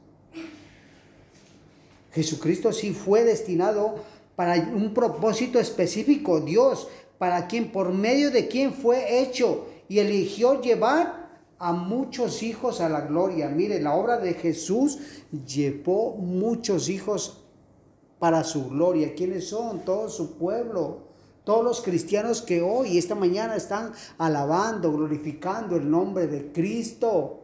Jesucristo 2.12 2.72
sí 2.74 2.94
fue 2.94 3.24
destinado 3.24 3.96
para 4.36 4.56
un 4.56 4.94
propósito 4.94 5.60
específico, 5.60 6.42
Dios, 6.42 6.88
para 7.18 7.48
quien 7.48 7.72
por 7.72 7.94
medio 7.94 8.32
de 8.32 8.48
quien 8.48 8.74
fue 8.74 9.22
hecho 9.22 9.68
y 9.88 10.00
eligió 10.00 10.62
llevar 10.62 11.26
a 11.58 11.74
muchos 11.74 12.44
hijos 12.44 12.82
a 12.82 12.90
la 12.90 13.02
gloria. 13.02 13.50
Mire, 13.50 13.82
la 13.82 13.96
obra 13.96 14.18
de 14.18 14.34
Jesús 14.34 15.00
llevó 15.46 16.16
muchos 16.16 16.90
hijos 16.90 17.46
para 18.20 18.44
su 18.44 18.70
gloria. 18.70 19.14
¿Quiénes 19.16 19.48
son? 19.50 19.80
Todo 19.86 20.10
su 20.10 20.38
pueblo. 20.38 21.05
Todos 21.46 21.64
los 21.64 21.82
cristianos 21.82 22.42
que 22.42 22.62
hoy, 22.62 22.98
esta 22.98 23.14
mañana, 23.14 23.56
están 23.56 23.94
alabando, 24.18 24.92
glorificando 24.92 25.76
el 25.76 25.90
nombre 25.90 26.26
de 26.26 26.52
Cristo. 26.52 27.42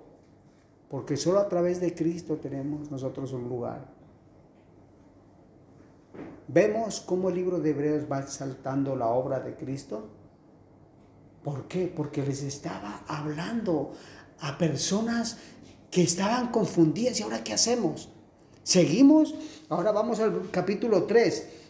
Porque 0.89 1.15
solo 1.15 1.39
a 1.39 1.47
través 1.47 1.79
de 1.79 1.93
Cristo 1.93 2.37
tenemos 2.37 2.89
nosotros 2.89 3.31
un 3.31 3.47
lugar. 3.47 3.85
Vemos 6.47 6.99
cómo 6.99 7.29
el 7.29 7.35
libro 7.35 7.59
de 7.59 7.69
Hebreos 7.69 8.03
va 8.11 8.19
exaltando 8.19 8.95
la 8.95 9.07
obra 9.07 9.39
de 9.39 9.55
Cristo. 9.55 10.09
¿Por 11.43 11.67
qué? 11.67 11.87
Porque 11.95 12.25
les 12.25 12.41
estaba 12.41 13.03
hablando 13.07 13.91
a 14.39 14.57
personas 14.57 15.37
que 15.91 16.01
estaban 16.01 16.51
confundidas. 16.51 17.19
¿Y 17.19 17.23
ahora 17.23 17.43
qué 17.43 17.53
hacemos? 17.53 18.09
¿Seguimos? 18.63 19.35
Ahora 19.69 19.91
vamos 19.91 20.19
al 20.19 20.49
capítulo 20.49 21.03
3. 21.03 21.60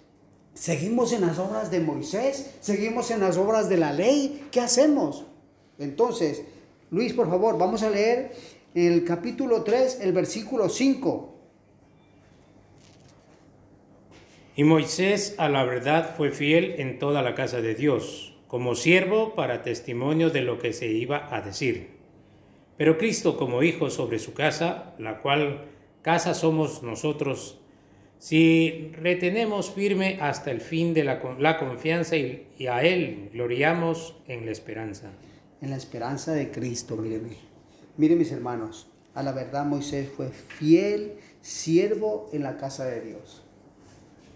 ¿Seguimos 0.53 1.13
en 1.13 1.21
las 1.21 1.39
obras 1.39 1.71
de 1.71 1.79
Moisés? 1.79 2.55
¿Seguimos 2.59 3.09
en 3.11 3.21
las 3.21 3.37
obras 3.37 3.69
de 3.69 3.77
la 3.77 3.93
ley? 3.93 4.47
¿Qué 4.51 4.59
hacemos? 4.59 5.25
Entonces, 5.79 6.43
Luis, 6.91 7.13
por 7.13 7.29
favor, 7.29 7.57
vamos 7.57 7.83
a 7.83 7.89
leer 7.89 8.33
el 8.75 9.03
capítulo 9.05 9.63
3, 9.63 9.99
el 10.01 10.11
versículo 10.11 10.67
5. 10.67 11.35
Y 14.57 14.63
Moisés 14.65 15.35
a 15.37 15.47
la 15.47 15.63
verdad 15.63 16.15
fue 16.17 16.31
fiel 16.31 16.75
en 16.77 16.99
toda 16.99 17.21
la 17.21 17.33
casa 17.33 17.61
de 17.61 17.73
Dios, 17.73 18.35
como 18.47 18.75
siervo 18.75 19.33
para 19.33 19.63
testimonio 19.63 20.29
de 20.29 20.41
lo 20.41 20.59
que 20.59 20.73
se 20.73 20.87
iba 20.87 21.33
a 21.33 21.41
decir. 21.41 21.91
Pero 22.75 22.97
Cristo 22.97 23.37
como 23.37 23.63
hijo 23.63 23.89
sobre 23.89 24.19
su 24.19 24.33
casa, 24.33 24.93
la 24.99 25.19
cual 25.19 25.69
casa 26.01 26.33
somos 26.33 26.83
nosotros, 26.83 27.60
si 28.21 28.91
retenemos 29.01 29.71
firme 29.71 30.19
hasta 30.21 30.51
el 30.51 30.61
fin 30.61 30.93
de 30.93 31.03
la, 31.03 31.19
la 31.39 31.57
confianza 31.57 32.15
y, 32.17 32.67
a 32.67 32.83
Él 32.83 33.31
gloriamos 33.33 34.15
en 34.27 34.45
la 34.45 34.51
esperanza. 34.51 35.09
En 35.59 35.71
la 35.71 35.75
esperanza 35.75 36.31
de 36.33 36.51
Cristo, 36.51 36.97
míreme. 36.97 37.37
Miren 37.97 38.19
mis 38.19 38.31
hermanos, 38.31 38.91
a 39.15 39.23
la 39.23 39.31
verdad 39.31 39.65
Moisés 39.65 40.07
fue 40.15 40.29
fiel 40.29 41.13
siervo 41.41 42.29
en 42.31 42.43
la 42.43 42.57
casa 42.57 42.85
de 42.85 43.01
Dios. 43.01 43.41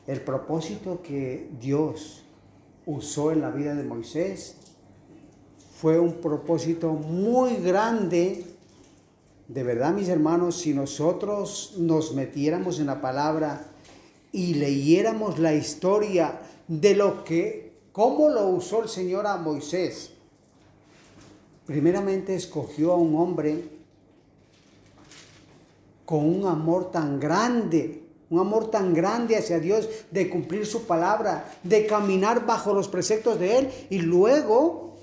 el 0.07 0.19
propósito 0.19 1.03
que 1.03 1.47
Dios 1.61 2.23
usó 2.87 3.31
en 3.31 3.41
la 3.41 3.51
vida 3.51 3.75
de 3.75 3.83
Moisés 3.83 4.57
fue 5.79 5.99
un 5.99 6.21
propósito 6.21 6.93
muy 6.93 7.57
grande. 7.57 8.45
De 9.47 9.61
verdad, 9.61 9.93
mis 9.93 10.09
hermanos, 10.09 10.55
si 10.57 10.73
nosotros 10.73 11.75
nos 11.77 12.15
metiéramos 12.15 12.79
en 12.79 12.87
la 12.87 12.99
palabra 12.99 13.73
y 14.35 14.55
leyéramos 14.55 15.39
la 15.39 15.53
historia 15.53 16.41
de 16.67 16.93
lo 16.93 17.23
que, 17.23 17.71
cómo 17.93 18.27
lo 18.27 18.49
usó 18.49 18.83
el 18.83 18.89
Señor 18.89 19.25
a 19.25 19.37
Moisés, 19.37 20.11
primeramente 21.65 22.35
escogió 22.35 22.91
a 22.91 22.97
un 22.97 23.15
hombre 23.15 23.63
con 26.03 26.25
un 26.25 26.47
amor 26.47 26.91
tan 26.91 27.17
grande, 27.17 28.03
un 28.29 28.39
amor 28.41 28.69
tan 28.69 28.93
grande 28.93 29.37
hacia 29.37 29.61
Dios, 29.61 29.87
de 30.11 30.29
cumplir 30.29 30.65
su 30.65 30.85
palabra, 30.85 31.49
de 31.63 31.87
caminar 31.87 32.45
bajo 32.45 32.73
los 32.73 32.89
preceptos 32.89 33.39
de 33.39 33.59
Él 33.59 33.69
y 33.89 33.99
luego 33.99 34.97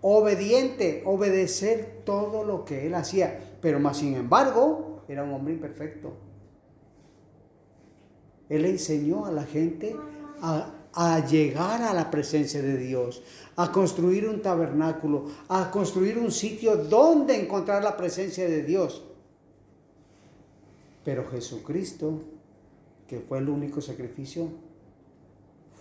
obediente, 0.00 1.02
obedecer 1.04 2.00
todo 2.06 2.42
lo 2.44 2.64
que 2.64 2.86
Él 2.86 2.94
hacía. 2.94 3.38
Pero 3.60 3.78
más 3.80 3.98
sin 3.98 4.14
embargo, 4.14 5.02
era 5.08 5.24
un 5.24 5.34
hombre 5.34 5.52
imperfecto. 5.52 6.29
Él 8.50 8.66
enseñó 8.66 9.24
a 9.24 9.32
la 9.32 9.44
gente 9.44 9.96
a, 10.42 10.74
a 10.92 11.26
llegar 11.26 11.80
a 11.82 11.94
la 11.94 12.10
presencia 12.10 12.60
de 12.60 12.76
Dios, 12.76 13.22
a 13.56 13.72
construir 13.72 14.28
un 14.28 14.42
tabernáculo, 14.42 15.26
a 15.48 15.70
construir 15.70 16.18
un 16.18 16.30
sitio 16.30 16.76
donde 16.76 17.40
encontrar 17.40 17.82
la 17.82 17.96
presencia 17.96 18.46
de 18.46 18.62
Dios. 18.62 19.04
Pero 21.04 21.26
Jesucristo, 21.30 22.20
que 23.06 23.20
fue 23.20 23.38
el 23.38 23.48
único 23.48 23.80
sacrificio, 23.80 24.48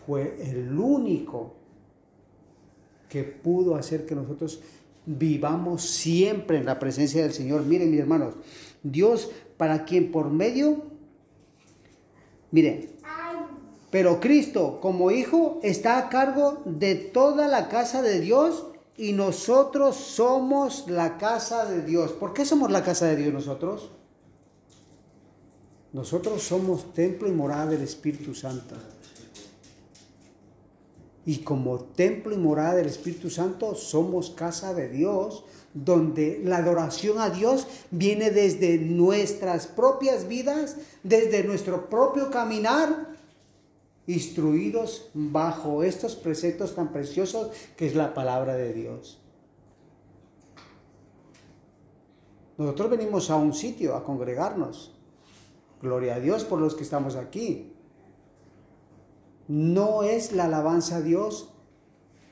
fue 0.06 0.38
el 0.50 0.78
único 0.78 1.56
que 3.10 3.24
pudo 3.24 3.76
hacer 3.76 4.06
que 4.06 4.16
nosotros 4.16 4.62
vivamos 5.06 5.82
siempre 5.84 6.58
en 6.58 6.66
la 6.66 6.78
presencia 6.78 7.24
del 7.24 7.34
Señor. 7.34 7.66
Miren, 7.66 7.90
mis 7.90 8.00
hermanos, 8.00 8.36
Dios 8.84 9.32
para 9.58 9.84
quien 9.86 10.12
por 10.12 10.30
medio, 10.30 10.84
miren, 12.52 12.90
pero 13.92 14.20
Cristo 14.20 14.80
como 14.82 15.12
Hijo 15.12 15.60
está 15.64 15.98
a 15.98 16.10
cargo 16.10 16.62
de 16.66 16.96
toda 16.96 17.48
la 17.48 17.70
casa 17.70 18.02
de 18.02 18.20
Dios 18.20 18.66
y 18.98 19.14
nosotros 19.14 19.96
somos 19.96 20.86
la 20.88 21.18
casa 21.18 21.66
de 21.66 21.84
Dios. 21.84 22.12
¿Por 22.12 22.34
qué 22.34 22.46
somos 22.46 22.70
la 22.70 22.84
casa 22.84 23.08
de 23.08 23.16
Dios 23.16 23.34
nosotros? 23.34 23.90
Nosotros 25.92 26.44
somos 26.44 26.94
templo 26.94 27.28
y 27.28 27.32
morada 27.32 27.68
del 27.68 27.82
Espíritu 27.82 28.36
Santo. 28.36 28.76
Y 31.26 31.40
como 31.40 31.80
templo 31.80 32.34
y 32.34 32.38
morada 32.38 32.76
del 32.76 32.88
Espíritu 32.88 33.30
Santo 33.30 33.74
somos 33.74 34.30
casa 34.32 34.74
de 34.74 34.90
Dios, 34.90 35.46
donde 35.74 36.42
la 36.44 36.58
adoración 36.58 37.20
a 37.20 37.30
Dios 37.30 37.68
viene 37.92 38.32
desde 38.32 38.78
nuestras 38.78 39.68
propias 39.68 40.28
vidas, 40.28 40.78
desde 41.04 41.44
nuestro 41.44 41.90
propio 41.90 42.32
caminar, 42.32 43.10
instruidos 44.08 45.10
bajo 45.14 45.84
estos 45.84 46.16
preceptos 46.16 46.74
tan 46.76 46.92
preciosos 46.92 47.52
que 47.78 47.86
es 47.86 47.96
la 47.96 48.14
palabra 48.14 48.56
de 48.56 48.74
Dios. 48.74 49.20
Nosotros 52.58 52.90
venimos 52.90 53.30
a 53.30 53.36
un 53.36 53.54
sitio 53.54 53.96
a 53.96 54.04
congregarnos 54.04 54.94
Gloria 55.82 56.16
a 56.16 56.20
Dios 56.20 56.44
por 56.44 56.60
los 56.60 56.76
que 56.76 56.84
estamos 56.84 57.16
aquí. 57.16 57.74
No 59.48 60.04
es 60.04 60.34
la 60.34 60.46
alabanza 60.46 60.98
a 60.98 61.02
Dios 61.02 61.50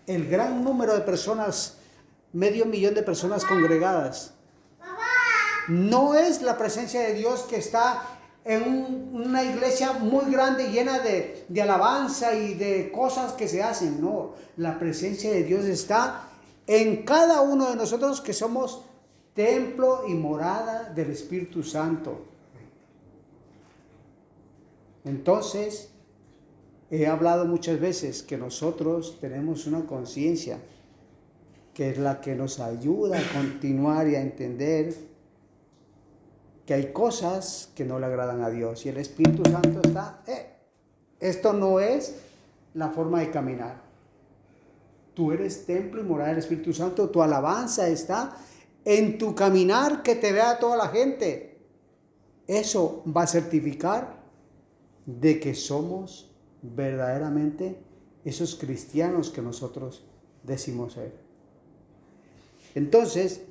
el 0.06 0.28
gran 0.30 0.64
número 0.64 0.94
de 0.94 1.02
personas, 1.02 1.77
medio 2.34 2.66
millón 2.66 2.94
de 2.94 3.04
personas 3.04 3.46
congregadas. 3.46 4.34
No 5.68 6.16
es 6.16 6.42
la 6.42 6.58
presencia 6.58 7.02
de 7.02 7.14
Dios 7.14 7.42
que 7.44 7.58
está 7.58 8.04
en 8.46 9.12
una 9.14 9.44
iglesia 9.44 9.94
muy 9.94 10.32
grande 10.32 10.72
llena 10.72 11.00
de, 11.00 11.46
de, 11.50 11.62
alabanza 11.62 12.34
y 12.34 12.54
de 12.54 12.92
cosas 12.92 13.34
que 13.34 13.48
se 13.48 13.62
hacen. 13.62 14.00
No, 14.00 14.36
la 14.56 14.80
presencia 14.80 15.32
de 15.32 15.44
Dios 15.44 15.66
está 15.66 16.30
en 16.66 17.04
cada 17.04 17.42
uno 17.42 17.70
de 17.70 17.76
nosotros 17.76 18.22
que 18.22 18.34
somos 18.34 18.84
templo 19.34 20.04
y 20.08 20.14
morada 20.14 20.92
del 20.96 21.12
Espíritu 21.12 21.62
Santo. 21.62 22.26
Entonces, 25.04 25.90
he 26.90 27.08
hablado 27.08 27.46
muchas 27.46 27.80
veces 27.80 28.24
que 28.24 28.38
nosotros 28.38 29.18
tenemos 29.20 29.68
una 29.68 29.86
conciencia 29.86 30.60
que 31.78 31.92
es 31.92 32.00
la 32.00 32.20
que 32.22 32.34
nos 32.34 32.60
ayuda 32.60 33.20
a 33.20 33.34
continuar 33.40 34.08
y 34.08 34.16
a 34.16 34.22
entender 34.22 34.96
que 36.66 36.74
hay 36.74 36.92
cosas 36.92 37.70
que 37.76 37.86
no 37.86 38.00
le 38.00 38.08
agradan 38.08 38.42
a 38.42 38.50
Dios. 38.50 38.84
Y 38.84 38.90
el 38.90 38.98
Espíritu 38.98 39.48
Santo 39.48 39.82
está, 39.84 40.24
eh, 40.26 40.56
esto 41.20 41.54
no 41.54 41.80
es 41.80 42.16
la 42.74 42.90
forma 42.90 43.20
de 43.20 43.30
caminar. 43.30 43.84
Tú 45.14 45.32
eres 45.32 45.68
templo 45.68 46.02
y 46.02 46.04
morada 46.04 46.30
del 46.30 46.40
Espíritu 46.40 46.74
Santo, 46.74 47.12
tu 47.12 47.22
alabanza 47.22 47.88
está 47.88 48.36
en 48.84 49.20
tu 49.20 49.36
caminar 49.36 50.02
que 50.02 50.16
te 50.16 50.32
vea 50.32 50.58
toda 50.58 50.78
la 50.78 50.88
gente. 50.88 51.60
Eso 52.48 53.04
va 53.16 53.22
a 53.22 53.28
certificar 53.28 54.18
de 55.06 55.40
que 55.40 55.54
somos 55.54 56.36
verdaderamente 56.64 57.80
esos 58.26 58.56
cristianos 58.56 59.30
que 59.30 59.44
nosotros 59.44 60.08
decimos 60.42 60.94
ser. 60.94 61.27
Entonces, 62.78 63.42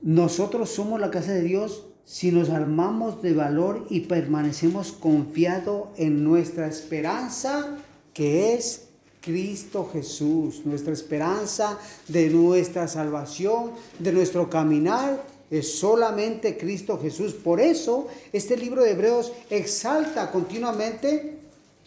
nosotros 0.00 0.70
somos 0.70 0.98
la 0.98 1.10
casa 1.10 1.32
de 1.32 1.42
Dios 1.42 1.84
si 2.06 2.32
nos 2.32 2.48
armamos 2.48 3.20
de 3.20 3.34
valor 3.34 3.86
y 3.90 4.00
permanecemos 4.00 4.92
confiados 4.92 5.88
en 5.98 6.24
nuestra 6.24 6.66
esperanza 6.66 7.76
que 8.14 8.54
es 8.54 8.88
Cristo 9.20 9.88
Jesús, 9.92 10.62
nuestra 10.64 10.94
esperanza 10.94 11.78
de 12.08 12.30
nuestra 12.30 12.88
salvación, 12.88 13.72
de 13.98 14.12
nuestro 14.12 14.48
caminar 14.48 15.22
es 15.50 15.78
solamente 15.78 16.56
Cristo 16.56 16.98
Jesús. 16.98 17.34
Por 17.34 17.60
eso 17.60 18.08
este 18.32 18.56
libro 18.56 18.82
de 18.82 18.92
Hebreos 18.92 19.30
exalta 19.50 20.30
continuamente 20.32 21.36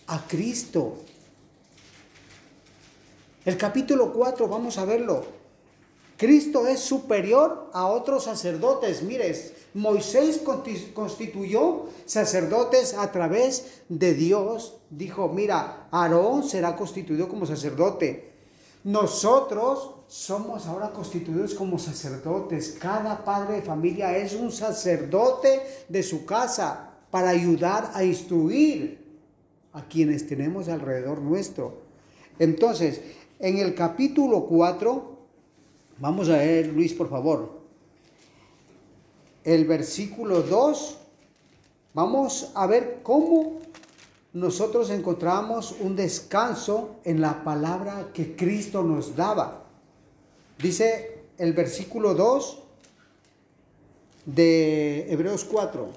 a 0.06 0.28
Cristo. 0.28 1.05
El 3.46 3.58
capítulo 3.58 4.12
4, 4.12 4.48
vamos 4.48 4.80
a 4.80 4.86
verlo. 4.86 5.24
Cristo 6.18 6.66
es 6.66 6.80
superior 6.80 7.70
a 7.74 7.86
otros 7.86 8.24
sacerdotes. 8.24 9.04
Mires, 9.04 9.54
Moisés 9.76 10.42
constituyó 10.94 11.86
sacerdotes 12.08 12.96
a 12.96 13.12
través 13.12 13.84
de 13.88 14.16
Dios. 14.16 14.78
Dijo, 14.90 15.30
mira, 15.30 15.88
Aarón 15.92 16.44
será 16.44 16.76
constituido 16.76 17.30
como 17.30 17.46
sacerdote. 17.46 18.32
Nosotros 18.84 19.92
somos 20.08 20.66
ahora 20.66 20.92
constituidos 20.92 21.54
como 21.54 21.78
sacerdotes. 21.78 22.78
Cada 22.80 23.24
padre 23.24 23.58
de 23.58 23.62
familia 23.62 24.18
es 24.18 24.34
un 24.34 24.52
sacerdote 24.52 25.62
de 25.88 26.02
su 26.02 26.26
casa 26.26 26.94
para 27.12 27.30
ayudar 27.30 27.92
a 27.94 28.04
instruir 28.04 29.06
a 29.72 29.88
quienes 29.88 30.26
tenemos 30.26 30.68
alrededor 30.68 31.20
nuestro. 31.20 31.86
Entonces, 32.40 33.02
en 33.40 33.58
el 33.58 33.76
capítulo 33.76 34.46
4, 34.46 35.18
vamos 36.00 36.30
a 36.30 36.38
ver, 36.38 36.68
Luis, 36.68 36.94
por 36.94 37.10
favor, 37.10 37.62
el 39.44 39.66
versículo 39.66 40.42
2, 40.42 40.98
vamos 41.94 42.52
a 42.56 42.66
ver 42.68 43.00
cómo 43.04 43.60
nosotros 44.34 44.90
encontramos 44.90 45.76
un 45.80 45.96
descanso 45.96 46.96
en 47.06 47.22
la 47.22 47.44
palabra 47.44 48.10
que 48.14 48.36
Cristo 48.36 48.84
nos 48.84 49.16
daba. 49.16 49.64
Dice 50.58 51.20
el 51.38 51.54
versículo 51.54 52.14
2 52.14 52.64
de 54.26 55.12
Hebreos 55.12 55.46
4. 55.46 55.88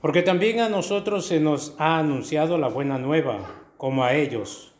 Porque 0.00 0.22
también 0.22 0.60
a 0.60 0.68
nosotros 0.68 1.26
se 1.26 1.40
nos 1.40 1.74
ha 1.78 1.98
anunciado 1.98 2.58
la 2.58 2.68
buena 2.68 2.98
nueva, 2.98 3.38
como 3.78 4.04
a 4.04 4.14
ellos. 4.14 4.73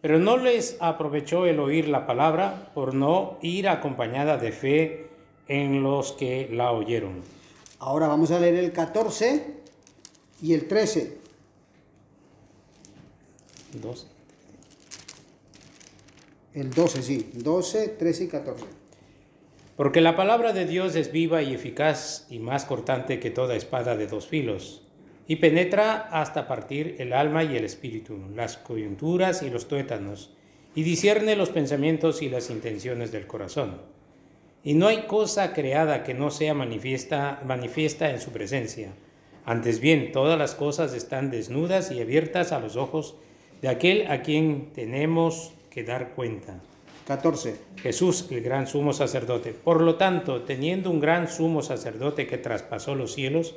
Pero 0.00 0.18
no 0.18 0.36
les 0.36 0.76
aprovechó 0.80 1.46
el 1.46 1.58
oír 1.58 1.88
la 1.88 2.06
palabra 2.06 2.70
por 2.74 2.94
no 2.94 3.38
ir 3.42 3.68
acompañada 3.68 4.36
de 4.36 4.52
fe 4.52 5.08
en 5.48 5.82
los 5.82 6.12
que 6.12 6.48
la 6.52 6.70
oyeron. 6.70 7.22
Ahora 7.80 8.06
vamos 8.06 8.30
a 8.30 8.38
leer 8.38 8.54
el 8.54 8.72
14 8.72 9.54
y 10.42 10.54
el 10.54 10.68
13. 10.68 11.18
12. 13.80 14.06
El 16.54 16.70
12, 16.70 17.02
sí. 17.02 17.30
12, 17.34 17.88
13 17.88 18.24
y 18.24 18.28
14. 18.28 18.64
Porque 19.76 20.00
la 20.00 20.16
palabra 20.16 20.52
de 20.52 20.66
Dios 20.66 20.96
es 20.96 21.12
viva 21.12 21.42
y 21.42 21.54
eficaz 21.54 22.26
y 22.30 22.40
más 22.40 22.64
cortante 22.64 23.20
que 23.20 23.30
toda 23.30 23.54
espada 23.54 23.96
de 23.96 24.08
dos 24.08 24.26
filos, 24.26 24.82
y 25.28 25.36
penetra 25.36 26.08
hasta 26.10 26.48
partir 26.48 26.96
el 26.98 27.12
alma 27.12 27.44
y 27.44 27.54
el 27.56 27.64
espíritu, 27.64 28.18
las 28.34 28.56
coyunturas 28.56 29.42
y 29.42 29.50
los 29.50 29.68
tuétanos, 29.68 30.30
y 30.74 30.82
discierne 30.82 31.36
los 31.36 31.50
pensamientos 31.50 32.22
y 32.22 32.30
las 32.30 32.48
intenciones 32.48 33.12
del 33.12 33.26
corazón. 33.26 33.82
Y 34.64 34.72
no 34.72 34.88
hay 34.88 35.02
cosa 35.02 35.52
creada 35.52 36.02
que 36.02 36.14
no 36.14 36.30
sea 36.30 36.54
manifiesta, 36.54 37.42
manifiesta 37.46 38.10
en 38.10 38.20
su 38.20 38.30
presencia. 38.30 38.92
Antes 39.44 39.80
bien, 39.80 40.12
todas 40.12 40.38
las 40.38 40.54
cosas 40.54 40.94
están 40.94 41.30
desnudas 41.30 41.90
y 41.90 42.00
abiertas 42.00 42.52
a 42.52 42.60
los 42.60 42.76
ojos 42.76 43.14
de 43.60 43.68
aquel 43.68 44.10
a 44.10 44.22
quien 44.22 44.70
tenemos 44.74 45.52
que 45.70 45.84
dar 45.84 46.10
cuenta. 46.10 46.60
14. 47.06 47.56
Jesús, 47.82 48.26
el 48.30 48.40
gran 48.40 48.66
sumo 48.66 48.92
sacerdote. 48.92 49.52
Por 49.52 49.82
lo 49.82 49.96
tanto, 49.96 50.42
teniendo 50.42 50.90
un 50.90 51.00
gran 51.00 51.28
sumo 51.28 51.62
sacerdote 51.62 52.26
que 52.26 52.38
traspasó 52.38 52.94
los 52.94 53.14
cielos, 53.14 53.54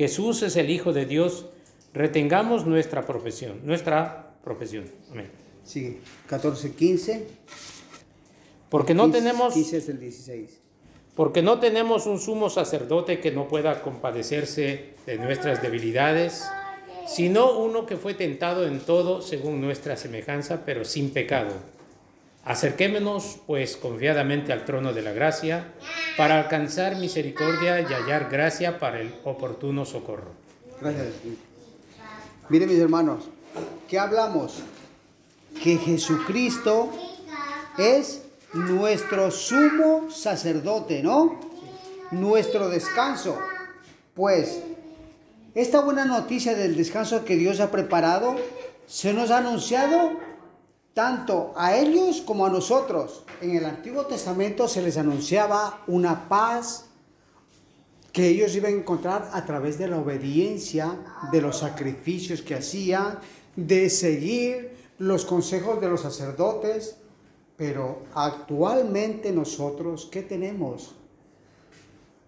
Jesús 0.00 0.40
es 0.40 0.56
el 0.56 0.70
Hijo 0.70 0.94
de 0.94 1.04
Dios, 1.04 1.44
retengamos 1.92 2.64
nuestra 2.64 3.02
profesión, 3.02 3.60
nuestra 3.66 4.32
profesión. 4.42 4.86
Amén. 5.10 5.28
Sigue. 5.62 5.98
14, 6.26 6.72
15. 6.72 7.26
Porque 8.70 8.94
no 8.94 9.10
tenemos 9.10 9.52
15 9.52 9.76
es 9.76 9.88
el 9.90 10.00
16. 10.00 10.58
porque 11.14 11.42
no 11.42 11.60
tenemos 11.60 12.06
un 12.06 12.18
sumo 12.18 12.48
sacerdote 12.48 13.20
que 13.20 13.30
no 13.30 13.46
pueda 13.46 13.82
compadecerse 13.82 14.94
de 15.04 15.18
nuestras 15.18 15.60
debilidades, 15.60 16.48
sino 17.06 17.58
uno 17.58 17.84
que 17.84 17.98
fue 17.98 18.14
tentado 18.14 18.66
en 18.66 18.80
todo 18.80 19.20
según 19.20 19.60
nuestra 19.60 19.98
semejanza, 19.98 20.62
pero 20.64 20.86
sin 20.86 21.10
pecado. 21.10 21.52
Acerquémonos, 22.44 23.38
pues, 23.46 23.76
confiadamente 23.76 24.52
al 24.52 24.64
trono 24.64 24.92
de 24.92 25.02
la 25.02 25.12
gracia, 25.12 25.72
para 26.16 26.38
alcanzar 26.38 26.96
misericordia 26.96 27.80
y 27.80 27.84
hallar 27.84 28.30
gracia 28.30 28.78
para 28.78 29.00
el 29.00 29.14
oportuno 29.24 29.84
socorro. 29.84 30.32
Gracias. 30.80 31.06
Miren 32.48 32.68
mis 32.68 32.78
hermanos, 32.78 33.28
¿qué 33.88 33.98
hablamos? 33.98 34.62
Que 35.62 35.76
Jesucristo 35.76 36.90
es 37.78 38.22
nuestro 38.54 39.30
sumo 39.30 40.10
sacerdote, 40.10 41.02
¿no? 41.02 41.38
Nuestro 42.10 42.68
descanso. 42.68 43.38
Pues 44.14 44.62
esta 45.54 45.80
buena 45.80 46.04
noticia 46.04 46.54
del 46.54 46.76
descanso 46.76 47.24
que 47.24 47.36
Dios 47.36 47.60
ha 47.60 47.70
preparado 47.70 48.36
se 48.86 49.12
nos 49.12 49.30
ha 49.30 49.38
anunciado 49.38 50.12
tanto 50.94 51.52
a 51.56 51.76
ellos 51.76 52.20
como 52.20 52.46
a 52.46 52.50
nosotros. 52.50 53.24
En 53.40 53.56
el 53.56 53.64
Antiguo 53.64 54.06
Testamento 54.06 54.68
se 54.68 54.82
les 54.82 54.96
anunciaba 54.96 55.82
una 55.86 56.28
paz 56.28 56.86
que 58.12 58.28
ellos 58.28 58.54
iban 58.56 58.74
a 58.74 58.76
encontrar 58.76 59.30
a 59.32 59.44
través 59.44 59.78
de 59.78 59.88
la 59.88 59.98
obediencia, 59.98 60.98
de 61.30 61.40
los 61.40 61.58
sacrificios 61.58 62.42
que 62.42 62.56
hacían, 62.56 63.18
de 63.54 63.88
seguir 63.88 64.76
los 64.98 65.24
consejos 65.24 65.80
de 65.80 65.88
los 65.88 66.00
sacerdotes. 66.00 66.96
Pero 67.56 68.02
actualmente 68.14 69.32
nosotros, 69.32 70.08
¿qué 70.10 70.22
tenemos? 70.22 70.94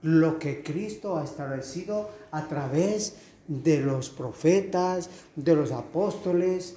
Lo 0.02 0.38
que 0.38 0.62
Cristo 0.62 1.16
ha 1.16 1.24
establecido 1.24 2.10
a 2.30 2.46
través 2.48 3.16
de 3.48 3.80
los 3.80 4.10
profetas, 4.10 5.10
de 5.34 5.56
los 5.56 5.72
apóstoles, 5.72 6.76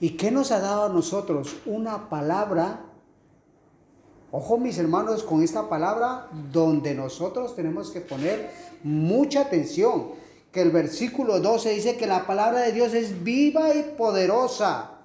¿Y 0.00 0.10
qué 0.16 0.30
nos 0.30 0.50
ha 0.50 0.60
dado 0.60 0.84
a 0.84 0.88
nosotros? 0.88 1.56
Una 1.66 2.08
palabra, 2.08 2.80
ojo 4.32 4.56
mis 4.56 4.78
hermanos 4.78 5.22
con 5.22 5.42
esta 5.42 5.68
palabra, 5.68 6.28
donde 6.50 6.94
nosotros 6.94 7.54
tenemos 7.54 7.90
que 7.90 8.00
poner 8.00 8.50
mucha 8.82 9.42
atención. 9.42 10.18
Que 10.52 10.62
el 10.62 10.70
versículo 10.70 11.38
12 11.38 11.74
dice 11.74 11.96
que 11.96 12.06
la 12.06 12.26
palabra 12.26 12.60
de 12.60 12.72
Dios 12.72 12.94
es 12.94 13.22
viva 13.22 13.74
y 13.74 13.82
poderosa. 13.96 15.00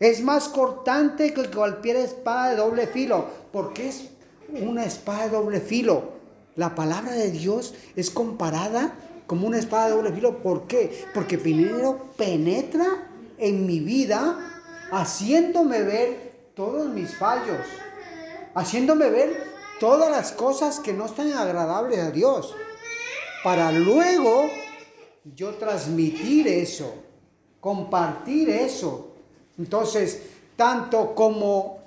Es 0.00 0.22
más 0.22 0.48
cortante 0.48 1.34
que 1.34 1.50
cualquier 1.50 1.96
espada 1.96 2.50
de 2.50 2.56
doble 2.56 2.86
filo. 2.86 3.26
porque 3.52 3.88
es 3.88 4.08
una 4.48 4.84
espada 4.84 5.24
de 5.24 5.30
doble 5.30 5.60
filo? 5.60 6.16
La 6.56 6.74
palabra 6.74 7.12
de 7.12 7.30
Dios 7.30 7.74
es 7.94 8.10
comparada 8.10 8.94
como 9.28 9.46
una 9.46 9.58
espada 9.58 9.88
de 9.88 9.92
doble 9.92 10.12
filo. 10.12 10.38
¿Por 10.42 10.66
qué? 10.66 11.04
Porque 11.14 11.38
primero 11.38 12.06
penetra 12.16 13.06
en 13.36 13.66
mi 13.66 13.78
vida 13.78 14.64
haciéndome 14.90 15.82
ver 15.82 16.50
todos 16.54 16.88
mis 16.88 17.14
fallos, 17.14 17.60
haciéndome 18.54 19.10
ver 19.10 19.44
todas 19.78 20.10
las 20.10 20.32
cosas 20.32 20.80
que 20.80 20.94
no 20.94 21.06
están 21.06 21.30
agradables 21.32 22.00
a 22.00 22.10
Dios, 22.10 22.54
para 23.44 23.70
luego 23.70 24.46
yo 25.36 25.54
transmitir 25.54 26.48
eso, 26.48 26.94
compartir 27.60 28.48
eso. 28.48 29.12
Entonces, 29.58 30.22
tanto 30.56 31.14
como 31.14 31.80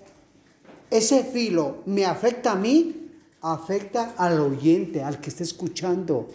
ese 0.91 1.23
filo 1.23 1.77
me 1.87 2.05
afecta 2.05 2.51
a 2.51 2.55
mí, 2.55 3.09
afecta 3.41 4.13
al 4.15 4.39
oyente, 4.39 5.03
al 5.03 5.19
que 5.19 5.31
está 5.31 5.43
escuchando 5.43 6.27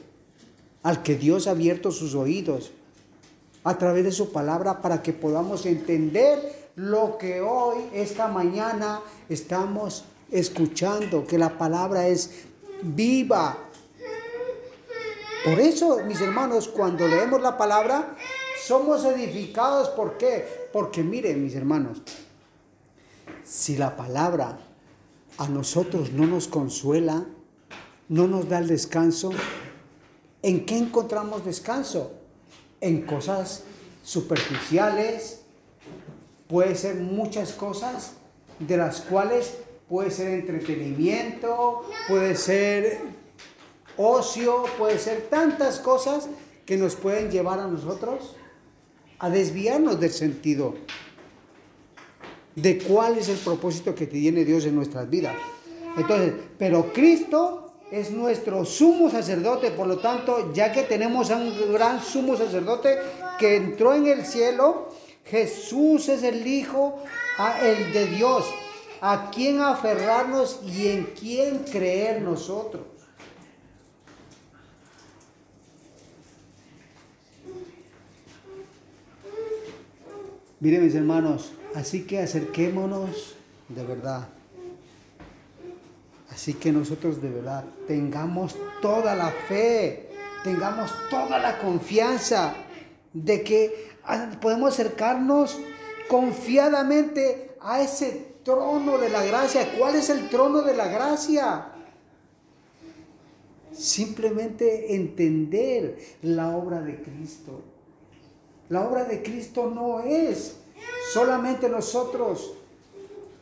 al 0.86 1.02
que 1.02 1.16
Dios 1.16 1.48
ha 1.48 1.50
abierto 1.50 1.90
sus 1.90 2.14
oídos 2.14 2.70
a 3.64 3.76
través 3.76 4.04
de 4.04 4.12
su 4.12 4.30
palabra 4.30 4.80
para 4.82 5.02
que 5.02 5.12
podamos 5.12 5.66
entender 5.66 6.70
lo 6.76 7.18
que 7.18 7.40
hoy, 7.40 7.88
esta 7.92 8.28
mañana, 8.28 9.00
estamos 9.28 10.04
escuchando, 10.30 11.26
que 11.26 11.38
la 11.38 11.58
palabra 11.58 12.06
es 12.06 12.44
viva. 12.82 13.58
Por 15.44 15.58
eso, 15.58 16.04
mis 16.06 16.20
hermanos, 16.20 16.68
cuando 16.68 17.08
leemos 17.08 17.42
la 17.42 17.58
palabra, 17.58 18.16
somos 18.64 19.04
edificados. 19.06 19.88
¿Por 19.88 20.16
qué? 20.16 20.68
Porque 20.72 21.02
miren, 21.02 21.42
mis 21.42 21.56
hermanos, 21.56 22.00
si 23.42 23.76
la 23.76 23.96
palabra 23.96 24.56
a 25.36 25.48
nosotros 25.48 26.12
no 26.12 26.28
nos 26.28 26.46
consuela, 26.46 27.26
no 28.08 28.28
nos 28.28 28.48
da 28.48 28.60
el 28.60 28.68
descanso, 28.68 29.32
¿En 30.42 30.64
qué 30.64 30.76
encontramos 30.76 31.44
descanso? 31.44 32.12
En 32.80 33.02
cosas 33.02 33.64
superficiales, 34.02 35.40
puede 36.46 36.74
ser 36.74 36.96
muchas 36.96 37.52
cosas 37.52 38.12
de 38.58 38.76
las 38.76 39.00
cuales 39.00 39.54
puede 39.88 40.10
ser 40.10 40.40
entretenimiento, 40.40 41.82
puede 42.08 42.36
ser 42.36 43.00
ocio, 43.96 44.64
puede 44.78 44.98
ser 44.98 45.28
tantas 45.28 45.78
cosas 45.78 46.28
que 46.64 46.76
nos 46.76 46.96
pueden 46.96 47.30
llevar 47.30 47.60
a 47.60 47.66
nosotros 47.66 48.36
a 49.18 49.30
desviarnos 49.30 49.98
del 49.98 50.10
sentido 50.10 50.74
de 52.54 52.78
cuál 52.78 53.18
es 53.18 53.28
el 53.28 53.38
propósito 53.38 53.94
que 53.94 54.06
tiene 54.06 54.44
Dios 54.44 54.64
en 54.64 54.74
nuestras 54.74 55.08
vidas. 55.08 55.36
Entonces, 55.96 56.34
pero 56.58 56.92
Cristo 56.92 57.65
es 57.90 58.10
nuestro 58.10 58.64
sumo 58.64 59.10
sacerdote, 59.10 59.70
por 59.70 59.86
lo 59.86 59.98
tanto, 59.98 60.52
ya 60.52 60.72
que 60.72 60.82
tenemos 60.82 61.30
a 61.30 61.36
un 61.36 61.72
gran 61.72 62.02
sumo 62.02 62.36
sacerdote 62.36 62.98
que 63.38 63.56
entró 63.56 63.94
en 63.94 64.06
el 64.06 64.26
cielo, 64.26 64.88
Jesús 65.24 66.08
es 66.08 66.22
el 66.22 66.46
Hijo, 66.46 67.02
el 67.62 67.92
de 67.92 68.06
Dios, 68.06 68.44
a 69.00 69.30
quien 69.30 69.60
aferrarnos 69.60 70.60
y 70.66 70.88
en 70.88 71.04
quien 71.04 71.58
creer 71.60 72.22
nosotros. 72.22 72.84
Miren 80.58 80.84
mis 80.84 80.94
hermanos, 80.94 81.52
así 81.74 82.06
que 82.06 82.18
acerquémonos 82.18 83.34
de 83.68 83.84
verdad 83.84 84.28
Así 86.36 86.52
que 86.52 86.70
nosotros 86.70 87.22
de 87.22 87.30
verdad 87.30 87.64
tengamos 87.86 88.54
toda 88.82 89.14
la 89.14 89.30
fe, 89.30 90.10
tengamos 90.44 90.92
toda 91.08 91.38
la 91.38 91.58
confianza 91.58 92.54
de 93.14 93.42
que 93.42 93.88
podemos 94.42 94.74
acercarnos 94.74 95.58
confiadamente 96.10 97.56
a 97.58 97.80
ese 97.80 98.34
trono 98.44 98.98
de 98.98 99.08
la 99.08 99.24
gracia. 99.24 99.66
¿Cuál 99.78 99.94
es 99.94 100.10
el 100.10 100.28
trono 100.28 100.60
de 100.60 100.76
la 100.76 100.88
gracia? 100.88 101.68
Simplemente 103.72 104.94
entender 104.94 105.98
la 106.20 106.54
obra 106.54 106.82
de 106.82 107.00
Cristo. 107.00 107.62
La 108.68 108.86
obra 108.86 109.04
de 109.04 109.22
Cristo 109.22 109.72
no 109.74 110.00
es 110.00 110.56
solamente 111.14 111.70
nosotros 111.70 112.55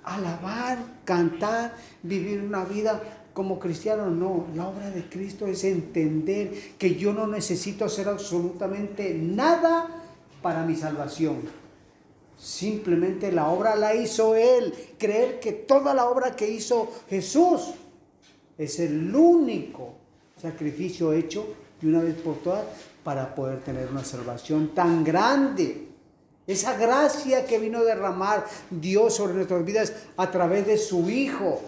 alabar, 0.05 0.79
cantar, 1.05 1.75
vivir 2.03 2.41
una 2.41 2.65
vida 2.65 3.01
como 3.33 3.59
cristiano. 3.59 4.11
No, 4.11 4.47
la 4.55 4.69
obra 4.69 4.91
de 4.91 5.09
Cristo 5.09 5.47
es 5.47 5.65
entender 5.65 6.77
que 6.79 6.95
yo 6.95 7.13
no 7.13 7.27
necesito 7.27 7.85
hacer 7.85 8.09
absolutamente 8.09 9.15
nada 9.15 9.89
para 10.41 10.65
mi 10.65 10.77
salvación. 10.77 11.43
Simplemente 12.39 13.33
la 13.33 13.49
obra 13.49 13.77
la 13.77 13.95
hizo 13.95 14.35
Él. 14.35 14.75
Creer 14.99 15.41
que 15.41 15.53
toda 15.53 15.95
la 15.95 16.07
obra 16.07 16.37
que 16.37 16.49
hizo 16.51 16.91
Jesús 17.09 17.73
es 18.59 18.79
el 18.81 19.15
único 19.15 19.95
sacrificio 20.41 21.13
hecho 21.13 21.47
de 21.81 21.89
una 21.89 22.01
vez 22.03 22.17
por 22.17 22.37
todas 22.37 22.65
para 23.03 23.35
poder 23.35 23.61
tener 23.61 23.89
una 23.91 24.05
salvación 24.05 24.75
tan 24.75 25.05
grande. 25.05 25.89
Esa 26.47 26.77
gracia 26.77 27.47
que 27.47 27.59
vino 27.59 27.79
a 27.79 27.85
derramar 27.85 28.47
Dios 28.71 29.15
sobre 29.15 29.35
nuestras 29.35 29.65
vidas 29.65 29.93
a 30.17 30.31
través 30.31 30.67
de 30.67 30.77
su 30.77 31.09
Hijo. 31.09 31.61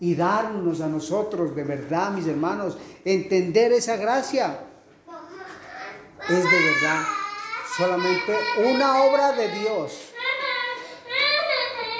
Y 0.00 0.14
darnos 0.14 0.80
a 0.80 0.86
nosotros, 0.86 1.54
de 1.54 1.62
verdad, 1.62 2.10
mis 2.12 2.26
hermanos, 2.26 2.78
entender 3.04 3.72
esa 3.72 3.96
gracia. 3.96 4.60
Es 6.26 6.44
de 6.44 6.64
verdad 6.64 7.02
solamente 7.76 8.34
una 8.64 9.02
obra 9.02 9.32
de 9.32 9.48
Dios. 9.48 10.10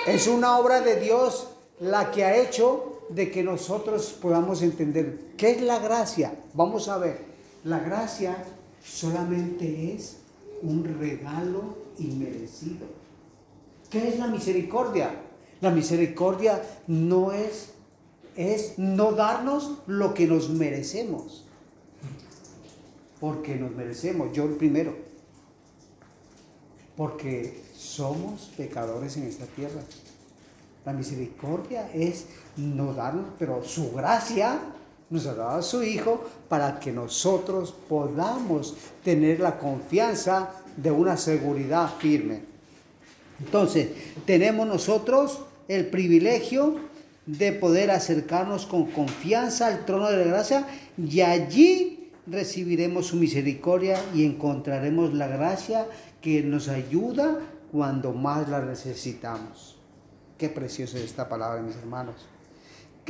Es 0.06 0.26
una 0.26 0.58
obra 0.58 0.80
de 0.80 0.98
Dios 0.98 1.48
la 1.78 2.10
que 2.10 2.24
ha 2.24 2.36
hecho 2.36 3.04
de 3.10 3.30
que 3.30 3.42
nosotros 3.42 4.16
podamos 4.20 4.62
entender 4.62 5.18
qué 5.36 5.50
es 5.50 5.60
la 5.60 5.78
gracia. 5.78 6.34
Vamos 6.54 6.88
a 6.88 6.96
ver, 6.96 7.24
la 7.64 7.80
gracia 7.80 8.36
solamente 8.82 9.94
es 9.94 10.19
un 10.62 10.84
regalo 10.98 11.76
inmerecido. 11.98 12.86
¿Qué 13.90 14.08
es 14.08 14.18
la 14.18 14.28
misericordia? 14.28 15.10
La 15.60 15.70
misericordia 15.70 16.62
no 16.86 17.32
es 17.32 17.70
es 18.36 18.78
no 18.78 19.12
darnos 19.12 19.78
lo 19.86 20.14
que 20.14 20.26
nos 20.26 20.50
merecemos. 20.50 21.44
Porque 23.20 23.56
nos 23.56 23.72
merecemos, 23.72 24.32
yo 24.32 24.44
el 24.44 24.54
primero. 24.54 24.96
Porque 26.96 27.62
somos 27.74 28.50
pecadores 28.56 29.16
en 29.16 29.24
esta 29.24 29.46
tierra. 29.46 29.82
La 30.86 30.92
misericordia 30.92 31.90
es 31.92 32.26
no 32.56 32.94
darnos, 32.94 33.26
pero 33.38 33.62
su 33.62 33.92
gracia 33.92 34.58
nos 35.10 35.26
ha 35.26 35.34
dado 35.34 35.58
a 35.58 35.62
su 35.62 35.82
Hijo 35.82 36.24
para 36.48 36.78
que 36.78 36.92
nosotros 36.92 37.74
podamos 37.88 38.76
tener 39.04 39.40
la 39.40 39.58
confianza 39.58 40.50
de 40.76 40.90
una 40.90 41.16
seguridad 41.16 41.90
firme. 41.98 42.42
Entonces, 43.40 43.88
tenemos 44.24 44.66
nosotros 44.66 45.40
el 45.68 45.86
privilegio 45.86 46.76
de 47.26 47.52
poder 47.52 47.90
acercarnos 47.90 48.66
con 48.66 48.86
confianza 48.86 49.66
al 49.66 49.84
trono 49.84 50.10
de 50.10 50.18
la 50.18 50.24
gracia 50.24 50.66
y 50.96 51.20
allí 51.20 52.10
recibiremos 52.26 53.06
su 53.06 53.16
misericordia 53.16 54.00
y 54.14 54.24
encontraremos 54.24 55.14
la 55.14 55.26
gracia 55.26 55.86
que 56.20 56.42
nos 56.42 56.68
ayuda 56.68 57.38
cuando 57.72 58.12
más 58.12 58.48
la 58.48 58.60
necesitamos. 58.60 59.76
Qué 60.38 60.48
preciosa 60.48 60.98
es 60.98 61.04
esta 61.04 61.28
palabra, 61.28 61.62
mis 61.62 61.76
hermanos. 61.76 62.29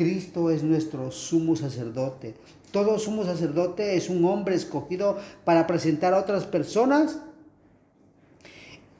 Cristo 0.01 0.51
es 0.51 0.63
nuestro 0.63 1.11
sumo 1.11 1.57
sacerdote. 1.57 2.35
Todo 2.73 2.99
sumo 2.99 3.23
sacerdote 3.23 3.97
es 3.97 4.09
un 4.09 4.25
hombre 4.25 4.55
escogido 4.55 5.19
para 5.45 5.67
presentar 5.67 6.15
a 6.15 6.21
otras 6.21 6.45
personas 6.45 7.19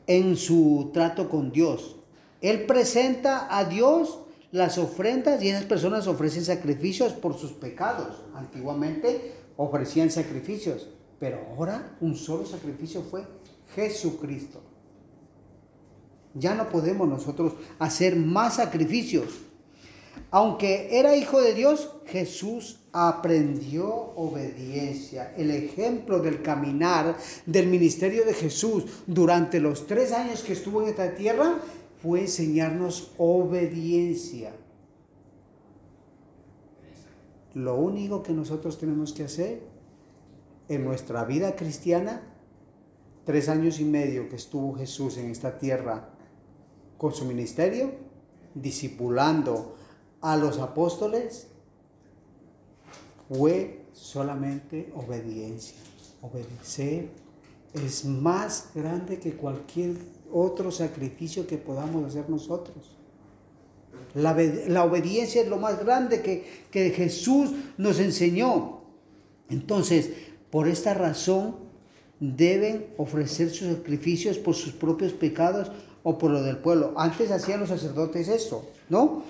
en 0.07 0.37
su 0.37 0.91
trato 0.93 1.31
con 1.31 1.53
Dios. 1.53 1.97
Él 2.43 2.67
presenta 2.67 3.49
a 3.49 3.65
Dios 3.65 4.19
las 4.53 4.77
ofrendas 4.77 5.43
y 5.43 5.49
esas 5.49 5.65
personas 5.65 6.07
ofrecen 6.07 6.45
sacrificios 6.45 7.15
por 7.15 7.35
sus 7.39 7.53
pecados. 7.53 8.23
Antiguamente 8.35 9.37
ofrecían 9.57 10.11
sacrificios, 10.11 10.91
pero 11.19 11.39
ahora 11.57 11.97
un 12.03 12.15
solo 12.15 12.45
sacrificio 12.45 13.01
fue 13.01 13.25
Jesucristo. 13.75 14.61
Ya 16.35 16.55
no 16.55 16.69
podemos 16.69 17.09
nosotros 17.09 17.55
hacer 17.79 18.17
más 18.17 18.57
sacrificios. 18.57 19.50
Aunque 20.31 20.99
era 20.99 21.17
hijo 21.17 21.41
de 21.41 21.55
Dios, 21.55 21.91
Jesús 22.07 22.81
aprendió 22.93 23.89
obediencia. 23.89 25.35
El 25.37 25.51
ejemplo 25.51 26.21
del 26.21 26.43
caminar 26.43 27.17
del 27.47 27.67
ministerio 27.67 28.25
de 28.25 28.35
Jesús 28.35 28.85
durante 29.07 29.59
los 29.59 29.87
tres 29.87 30.13
años 30.13 30.43
que 30.43 30.53
estuvo 30.53 30.83
en 30.83 30.89
esta 30.89 31.15
tierra 31.15 31.57
fue 32.01 32.21
enseñarnos 32.21 33.13
obediencia. 33.19 34.53
Lo 37.55 37.75
único 37.75 38.23
que 38.23 38.33
nosotros 38.33 38.79
tenemos 38.79 39.13
que 39.13 39.25
hacer 39.25 39.63
en 40.69 40.85
nuestra 40.85 41.25
vida 41.25 41.57
cristiana, 41.57 42.23
tres 43.25 43.49
años 43.49 43.81
y 43.81 43.85
medio 43.85 44.29
que 44.29 44.37
estuvo 44.37 44.75
Jesús 44.75 45.17
en 45.19 45.31
esta 45.31 45.59
tierra 45.59 46.11
con 46.97 47.13
su 47.13 47.25
ministerio, 47.25 47.91
discipulando 48.55 49.77
a 50.21 50.37
los 50.37 50.59
apóstoles, 50.59 51.49
fue 53.29 53.85
solamente 53.93 54.93
obediencia. 54.95 55.77
Obedecer 56.23 57.09
es 57.75 58.05
más 58.05 58.71
grande 58.75 59.19
que 59.19 59.35
cualquier 59.35 59.97
otro 60.33 60.71
sacrificio 60.71 61.47
que 61.47 61.57
podamos 61.57 62.05
hacer 62.05 62.29
nosotros. 62.29 62.97
La, 64.15 64.85
obediencia 64.85 65.43
es 65.43 65.49
lo 65.49 65.59
más 65.59 65.79
grande 65.85 66.21
que, 66.21 66.65
que 66.71 66.91
Jesús 66.91 67.51
nos 67.79 68.01
enseñó. 68.01 68.81
Entonces, 69.49 70.11
por 70.51 70.67
esta 70.67 70.95
razón, 70.95 71.57
deben 72.19 72.87
ofrecer 72.97 73.51
sus 73.51 73.69
sacrificios 73.69 74.39
por 74.39 74.55
sus 74.55 74.73
propios 74.73 75.13
pecados 75.13 75.71
o 76.03 76.19
por 76.19 76.31
lo 76.31 76.43
del 76.43 76.59
pueblo. 76.59 76.93
Antes 76.97 77.31
hacían 77.31 77.61
los 77.61 77.69
sacerdotes 77.69 78.29
esto, 78.29 78.65
¿no? 78.89 79.23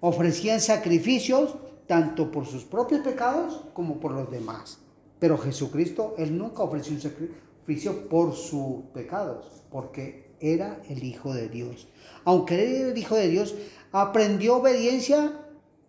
Ofrecían 0.00 0.60
sacrificios 0.60 1.56
tanto 1.86 2.30
por 2.30 2.46
sus 2.46 2.64
propios 2.64 3.00
pecados 3.02 3.62
como 3.72 4.00
por 4.00 4.12
los 4.12 4.30
demás. 4.30 4.78
Pero 5.18 5.38
Jesucristo, 5.38 6.14
Él 6.18 6.36
nunca 6.36 6.62
ofreció 6.62 6.94
un 6.94 7.00
sacrificio 7.00 8.08
por 8.08 8.34
sus 8.34 8.84
pecados, 8.92 9.46
porque 9.70 10.24
era 10.40 10.82
el 10.88 11.02
Hijo 11.04 11.32
de 11.32 11.48
Dios. 11.48 11.88
Aunque 12.24 12.80
era 12.80 12.90
el 12.90 12.98
Hijo 12.98 13.14
de 13.14 13.28
Dios, 13.28 13.54
aprendió 13.92 14.56
obediencia 14.56 15.40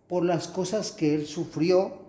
por 0.08 0.24
las 0.24 0.48
cosas 0.48 0.92
que 0.92 1.14
Él 1.14 1.26
sufrió. 1.26 2.06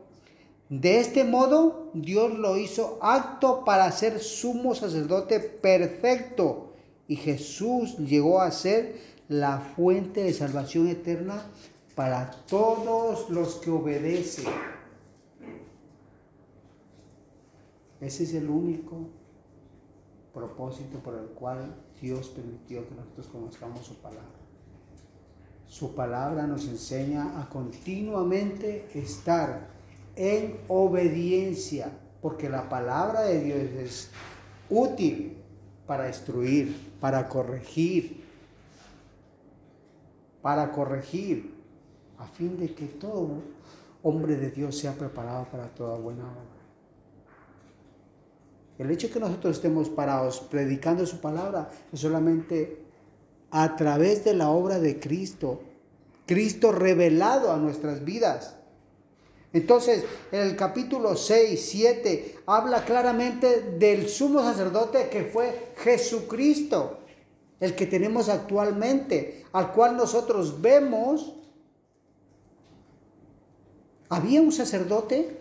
De 0.70 1.00
este 1.00 1.24
modo, 1.24 1.90
Dios 1.94 2.38
lo 2.38 2.58
hizo 2.58 3.00
acto 3.02 3.64
para 3.66 3.92
ser 3.92 4.20
sumo 4.20 4.76
sacerdote 4.76 5.40
perfecto. 5.40 6.74
Y 7.08 7.16
Jesús 7.16 7.98
llegó 7.98 8.42
a 8.42 8.52
ser 8.52 9.17
la 9.30 9.60
fuente 9.60 10.24
de 10.24 10.34
salvación 10.34 10.88
eterna 10.88 11.42
para 11.96 12.32
todos 12.32 13.30
los 13.30 13.56
que 13.56 13.72
obedecen. 13.72 14.46
Ese 18.00 18.24
es 18.24 18.34
el 18.36 18.50
único 18.50 19.10
propósito 20.34 21.00
por 21.00 21.16
el 21.16 21.26
cual 21.30 21.76
Dios 22.00 22.28
permitió 22.30 22.88
que 22.88 22.96
nosotros 22.96 23.28
conozcamos 23.28 23.86
su 23.86 23.96
palabra. 23.96 24.38
Su 25.68 25.96
palabra 25.96 26.46
nos 26.46 26.68
enseña 26.68 27.42
a 27.42 27.50
continuamente 27.50 28.88
estar 28.94 29.68
en 30.16 30.60
obediencia, 30.68 31.92
porque 32.22 32.50
la 32.50 32.70
palabra 32.70 33.22
de 33.22 33.44
Dios 33.44 33.60
es 33.78 34.10
útil 34.70 35.38
para 35.86 36.08
instruir, 36.08 36.76
para 37.02 37.28
corregir, 37.28 38.17
para 40.48 40.72
corregir, 40.72 41.54
a 42.20 42.26
fin 42.26 42.56
de 42.56 42.74
que 42.74 42.86
todo 42.86 43.42
hombre 44.02 44.38
de 44.38 44.50
Dios 44.50 44.78
sea 44.78 44.94
preparado 44.94 45.46
para 45.52 45.68
toda 45.76 45.98
buena 45.98 46.24
obra. 46.24 46.64
El 48.78 48.90
hecho 48.90 49.08
de 49.08 49.14
que 49.14 49.20
nosotros 49.20 49.58
estemos 49.58 49.90
parados 49.90 50.40
predicando 50.40 51.06
su 51.06 51.20
palabra 51.20 51.70
es 51.92 52.00
solamente 52.00 52.82
a 53.52 53.76
través 53.76 54.24
de 54.24 54.36
la 54.36 54.50
obra 54.50 54.80
de 54.80 55.02
Cristo. 55.02 55.64
Cristo 56.26 56.72
revelado 56.72 57.52
a 57.52 57.58
nuestras 57.58 58.06
vidas. 58.06 58.56
Entonces, 59.52 60.06
en 60.32 60.40
el 60.40 60.56
capítulo 60.56 61.18
6, 61.18 61.62
7, 61.62 62.36
habla 62.46 62.86
claramente 62.86 63.74
del 63.78 64.08
sumo 64.08 64.40
sacerdote 64.40 65.10
que 65.10 65.26
fue 65.26 65.74
Jesucristo, 65.76 66.97
el 67.60 67.76
que 67.76 67.88
tenemos 67.88 68.30
actualmente, 68.30 69.46
al 69.52 69.74
cual 69.74 69.98
nosotros 69.98 70.62
vemos. 70.62 71.34
Había 74.10 74.42
un 74.42 74.52
sacerdote 74.52 75.38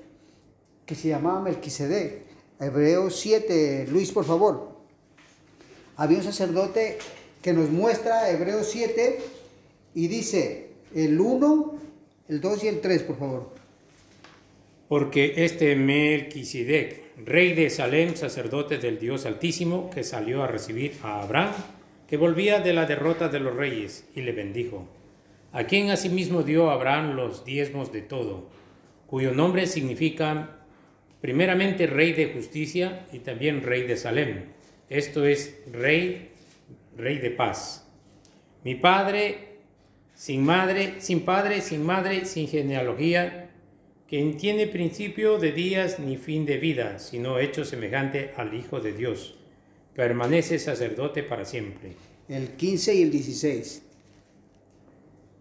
que 0.86 0.94
se 0.94 1.08
llamaba 1.08 1.40
Melquisedec. 1.40 2.24
Hebreos 2.58 3.16
7, 3.20 3.86
Luis, 3.90 4.12
por 4.12 4.24
favor. 4.24 4.76
Había 5.96 6.18
un 6.18 6.24
sacerdote 6.24 6.98
que 7.42 7.52
nos 7.52 7.70
muestra 7.70 8.30
Hebreos 8.30 8.68
7 8.70 9.18
y 9.94 10.08
dice 10.08 10.70
el 10.94 11.20
1, 11.20 11.74
el 12.28 12.40
2 12.40 12.64
y 12.64 12.68
el 12.68 12.80
3, 12.80 13.02
por 13.02 13.18
favor. 13.18 13.50
Porque 14.88 15.44
este 15.44 15.74
Melquisedec, 15.76 17.16
rey 17.24 17.54
de 17.54 17.70
Salem, 17.70 18.14
sacerdote 18.14 18.78
del 18.78 18.98
Dios 18.98 19.26
Altísimo, 19.26 19.90
que 19.90 20.04
salió 20.04 20.42
a 20.42 20.46
recibir 20.46 20.96
a 21.02 21.22
Abraham, 21.22 21.54
que 22.08 22.16
volvía 22.16 22.60
de 22.60 22.72
la 22.72 22.86
derrota 22.86 23.28
de 23.28 23.40
los 23.40 23.54
reyes, 23.54 24.08
y 24.14 24.22
le 24.22 24.32
bendijo, 24.32 24.88
a 25.52 25.64
quien 25.64 25.90
asimismo 25.90 26.42
dio 26.42 26.70
Abraham 26.70 27.16
los 27.16 27.44
diezmos 27.44 27.92
de 27.92 28.02
todo, 28.02 28.48
cuyo 29.06 29.32
nombre 29.32 29.66
significa 29.66 30.58
primeramente 31.20 31.86
rey 31.86 32.12
de 32.12 32.32
justicia 32.32 33.06
y 33.12 33.20
también 33.20 33.62
rey 33.62 33.82
de 33.82 33.96
Salem. 33.96 34.44
Esto 34.88 35.24
es 35.24 35.58
rey, 35.72 36.30
rey 36.96 37.18
de 37.18 37.30
paz. 37.30 37.88
Mi 38.62 38.74
padre, 38.74 39.58
sin 40.14 40.44
madre, 40.44 40.94
sin 40.98 41.22
padre, 41.22 41.60
sin 41.60 41.84
madre, 41.84 42.24
sin 42.24 42.48
genealogía, 42.48 43.50
que 44.08 44.22
no 44.22 44.36
tiene 44.36 44.66
principio 44.66 45.38
de 45.38 45.52
días 45.52 45.98
ni 45.98 46.16
fin 46.16 46.46
de 46.46 46.58
vida, 46.58 46.98
sino 46.98 47.38
hecho 47.38 47.64
semejante 47.64 48.32
al 48.36 48.54
Hijo 48.54 48.80
de 48.80 48.92
Dios. 48.92 49.35
Permanece 49.96 50.58
sacerdote 50.58 51.22
para 51.22 51.46
siempre. 51.46 51.92
El 52.28 52.50
15 52.50 52.94
y 52.96 53.02
el 53.02 53.10
16. 53.10 53.82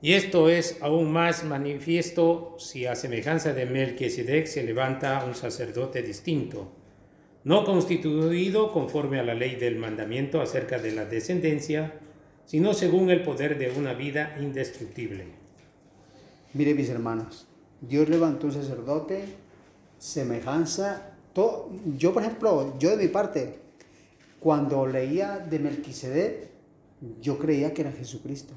Y 0.02 0.14
esto 0.14 0.48
es 0.48 0.78
aún 0.80 1.12
más 1.12 1.44
manifiesto 1.44 2.56
si 2.58 2.86
a 2.86 2.96
semejanza 2.96 3.52
de 3.52 3.66
Melquisedec 3.66 4.46
se 4.46 4.64
levanta 4.64 5.26
un 5.26 5.36
sacerdote 5.36 6.02
distinto, 6.04 6.72
no 7.44 7.66
constituido 7.66 8.72
conforme 8.72 9.20
a 9.20 9.24
la 9.24 9.34
ley 9.34 9.58
del 9.58 9.76
mandamiento 9.76 10.42
acerca 10.42 10.80
de 10.80 10.94
la 10.94 11.04
descendencia, 11.04 12.00
sino 12.46 12.74
según 12.74 13.10
el 13.10 13.24
poder 13.24 13.58
de 13.58 13.72
una 13.72 13.94
vida 13.94 14.38
indestructible. 14.40 15.26
Mire 16.54 16.74
mis 16.76 16.90
hermanos, 16.90 17.46
Dios 17.82 18.08
levantó 18.08 18.48
un 18.48 18.54
sacerdote, 18.54 19.26
semejanza, 19.98 21.12
todo, 21.34 21.72
yo 21.98 22.14
por 22.14 22.24
ejemplo, 22.24 22.80
yo 22.80 22.96
de 22.96 23.04
mi 23.04 23.10
parte, 23.10 23.65
cuando 24.46 24.86
leía 24.86 25.40
de 25.40 25.58
Melquisedec, 25.58 26.52
yo 27.20 27.40
creía 27.40 27.74
que 27.74 27.82
era 27.82 27.92
Jesucristo. 27.92 28.54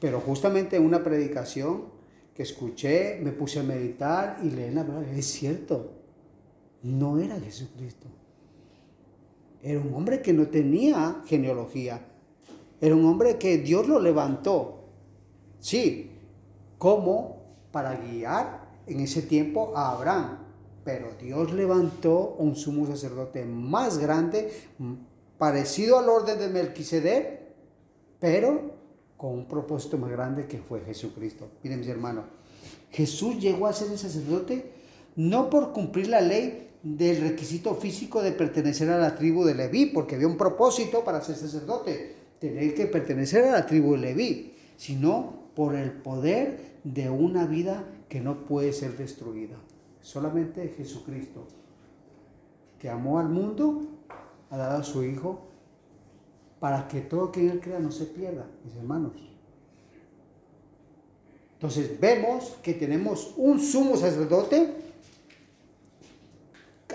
Pero 0.00 0.18
justamente 0.18 0.74
en 0.74 0.84
una 0.84 1.04
predicación 1.04 1.84
que 2.34 2.42
escuché, 2.42 3.20
me 3.22 3.30
puse 3.30 3.60
a 3.60 3.62
meditar 3.62 4.40
y 4.42 4.50
leí 4.50 4.74
la 4.74 4.84
palabra. 4.84 5.12
Es 5.12 5.26
cierto, 5.26 5.88
no 6.82 7.20
era 7.20 7.38
Jesucristo. 7.38 8.08
Era 9.62 9.78
un 9.78 9.94
hombre 9.94 10.20
que 10.20 10.32
no 10.32 10.48
tenía 10.48 11.22
genealogía. 11.24 12.00
Era 12.80 12.96
un 12.96 13.04
hombre 13.04 13.38
que 13.38 13.58
Dios 13.58 13.86
lo 13.86 14.00
levantó. 14.00 14.88
Sí, 15.60 16.10
como 16.76 17.40
para 17.70 17.94
guiar 17.94 18.68
en 18.88 18.98
ese 18.98 19.22
tiempo 19.22 19.76
a 19.76 19.92
Abraham. 19.92 20.47
Pero 20.88 21.10
Dios 21.20 21.52
levantó 21.52 22.34
un 22.38 22.56
sumo 22.56 22.86
sacerdote 22.86 23.44
más 23.44 23.98
grande, 23.98 24.50
parecido 25.36 25.98
al 25.98 26.08
orden 26.08 26.38
de 26.38 26.48
Melquisedec, 26.48 27.40
pero 28.18 28.72
con 29.18 29.34
un 29.34 29.46
propósito 29.46 29.98
más 29.98 30.10
grande 30.10 30.46
que 30.46 30.56
fue 30.56 30.80
Jesucristo. 30.80 31.46
Miren 31.62 31.80
mis 31.80 31.88
hermanos, 31.88 32.24
Jesús 32.90 33.38
llegó 33.38 33.66
a 33.66 33.74
ser 33.74 33.92
el 33.92 33.98
sacerdote 33.98 34.72
no 35.16 35.50
por 35.50 35.74
cumplir 35.74 36.08
la 36.08 36.22
ley 36.22 36.70
del 36.82 37.20
requisito 37.20 37.74
físico 37.74 38.22
de 38.22 38.32
pertenecer 38.32 38.88
a 38.88 38.96
la 38.96 39.14
tribu 39.14 39.44
de 39.44 39.54
Leví, 39.54 39.84
porque 39.92 40.14
había 40.14 40.26
un 40.26 40.38
propósito 40.38 41.04
para 41.04 41.20
ser 41.20 41.36
sacerdote, 41.36 42.14
tener 42.38 42.74
que 42.74 42.86
pertenecer 42.86 43.44
a 43.44 43.50
la 43.50 43.66
tribu 43.66 43.92
de 43.92 43.98
Leví, 43.98 44.54
sino 44.78 45.50
por 45.54 45.74
el 45.74 45.92
poder 45.92 46.78
de 46.82 47.10
una 47.10 47.44
vida 47.44 47.84
que 48.08 48.20
no 48.20 48.46
puede 48.46 48.72
ser 48.72 48.96
destruida. 48.96 49.58
Solamente 50.00 50.74
Jesucristo, 50.76 51.46
que 52.78 52.88
amó 52.88 53.18
al 53.18 53.28
mundo, 53.28 53.82
ha 54.50 54.56
dado 54.56 54.78
a 54.78 54.84
su 54.84 55.04
Hijo 55.04 55.48
para 56.60 56.88
que 56.88 57.00
todo 57.00 57.30
que 57.30 57.48
Él 57.50 57.60
crea 57.60 57.78
no 57.78 57.90
se 57.90 58.06
pierda, 58.06 58.46
mis 58.64 58.74
hermanos. 58.76 59.12
Entonces 61.54 61.98
vemos 62.00 62.56
que 62.62 62.74
tenemos 62.74 63.34
un 63.36 63.60
sumo 63.60 63.96
sacerdote, 63.96 64.74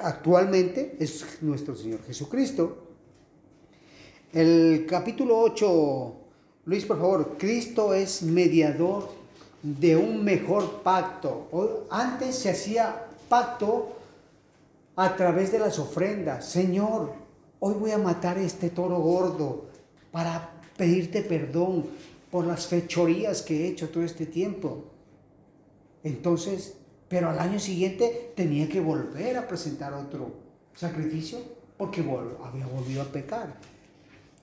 actualmente 0.02 0.96
es 1.00 1.42
nuestro 1.42 1.76
Señor 1.76 2.02
Jesucristo. 2.04 2.78
El 4.32 4.86
capítulo 4.88 5.38
8, 5.40 6.16
Luis, 6.66 6.86
por 6.86 6.98
favor, 6.98 7.38
Cristo 7.38 7.94
es 7.94 8.24
mediador 8.24 9.10
de 9.64 9.96
un 9.96 10.24
mejor 10.24 10.84
pacto. 10.84 11.88
Antes 11.90 12.36
se 12.36 12.52
hacía 12.52 13.08
pacto 13.30 13.94
a 14.96 15.16
través 15.16 15.52
de 15.52 15.60
las 15.60 15.80
ofrendas. 15.80 16.46
Señor, 16.46 17.14
hoy 17.60 17.74
voy 17.74 17.92
a 17.92 17.98
matar 17.98 18.38
este 18.38 18.70
toro 18.70 19.00
gordo 19.00 19.66
para 20.12 20.52
pedirte 20.78 21.22
perdón 21.22 21.86
por 22.30 22.46
las 22.46 22.68
fechorías 22.68 23.42
que 23.42 23.64
he 23.64 23.68
hecho 23.70 23.90
todo 23.90 24.04
este 24.04 24.26
tiempo. 24.26 24.84
Entonces, 26.04 26.76
pero 27.08 27.30
al 27.30 27.40
año 27.40 27.60
siguiente 27.60 28.34
tenía 28.36 28.68
que 28.68 28.82
volver 28.82 29.38
a 29.38 29.48
presentar 29.48 29.94
otro 29.94 30.32
sacrificio 30.76 31.40
porque 31.78 32.02
había 32.44 32.68
volvido 32.68 33.02
a 33.02 33.06
pecar. 33.06 33.56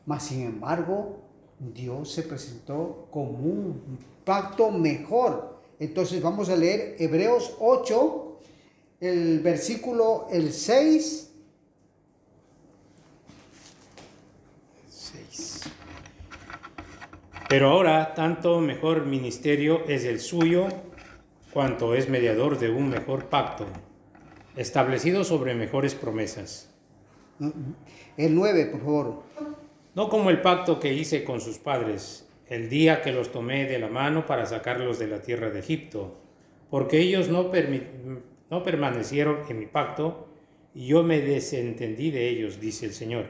Mas, 0.06 0.24
sin 0.24 0.42
embargo, 0.42 1.18
Dios 1.61 2.12
se 2.12 2.23
presentó 2.23 3.07
como 3.11 3.31
un 3.31 3.99
pacto 4.25 4.70
mejor. 4.70 5.61
Entonces 5.79 6.20
vamos 6.23 6.49
a 6.49 6.57
leer 6.57 6.96
Hebreos 6.99 7.55
8, 7.61 8.38
el 9.01 9.40
versículo 9.40 10.27
el 10.31 10.53
6 10.53 11.31
Pero 17.51 17.70
ahora 17.70 18.14
tanto 18.14 18.61
mejor 18.61 19.07
ministerio 19.07 19.85
es 19.88 20.05
el 20.05 20.20
suyo 20.20 20.68
cuanto 21.53 21.96
es 21.96 22.09
mediador 22.09 22.61
de 22.61 22.70
un 22.70 22.88
mejor 22.88 23.25
pacto, 23.25 23.66
establecido 24.55 25.25
sobre 25.25 25.57
mejores 25.57 25.96
promesas. 25.96 26.70
El 28.16 28.37
9, 28.37 28.66
por 28.66 28.81
favor. 28.81 29.23
No 29.94 30.09
como 30.09 30.31
el 30.31 30.40
pacto 30.40 30.79
que 30.79 30.94
hice 30.94 31.24
con 31.24 31.40
sus 31.40 31.59
padres, 31.59 32.29
el 32.48 32.68
día 32.68 33.03
que 33.03 33.12
los 33.12 33.33
tomé 33.33 33.64
de 33.66 33.79
la 33.79 33.88
mano 33.88 34.26
para 34.26 34.46
sacarlos 34.46 34.98
de 34.98 35.09
la 35.09 35.22
tierra 35.22 35.50
de 35.50 35.61
Egipto, 35.61 36.16
porque 36.68 36.98
ellos 37.00 37.29
no, 37.29 37.50
permanecieron 38.62 39.38
en 39.48 39.59
mi 39.59 39.66
pacto 39.66 40.29
y 40.74 40.87
yo 40.87 41.03
me 41.03 41.20
desentendí 41.20 42.11
de 42.11 42.29
ellos, 42.29 42.61
dice 42.61 42.87
el 42.87 42.92
Señor. 42.92 43.26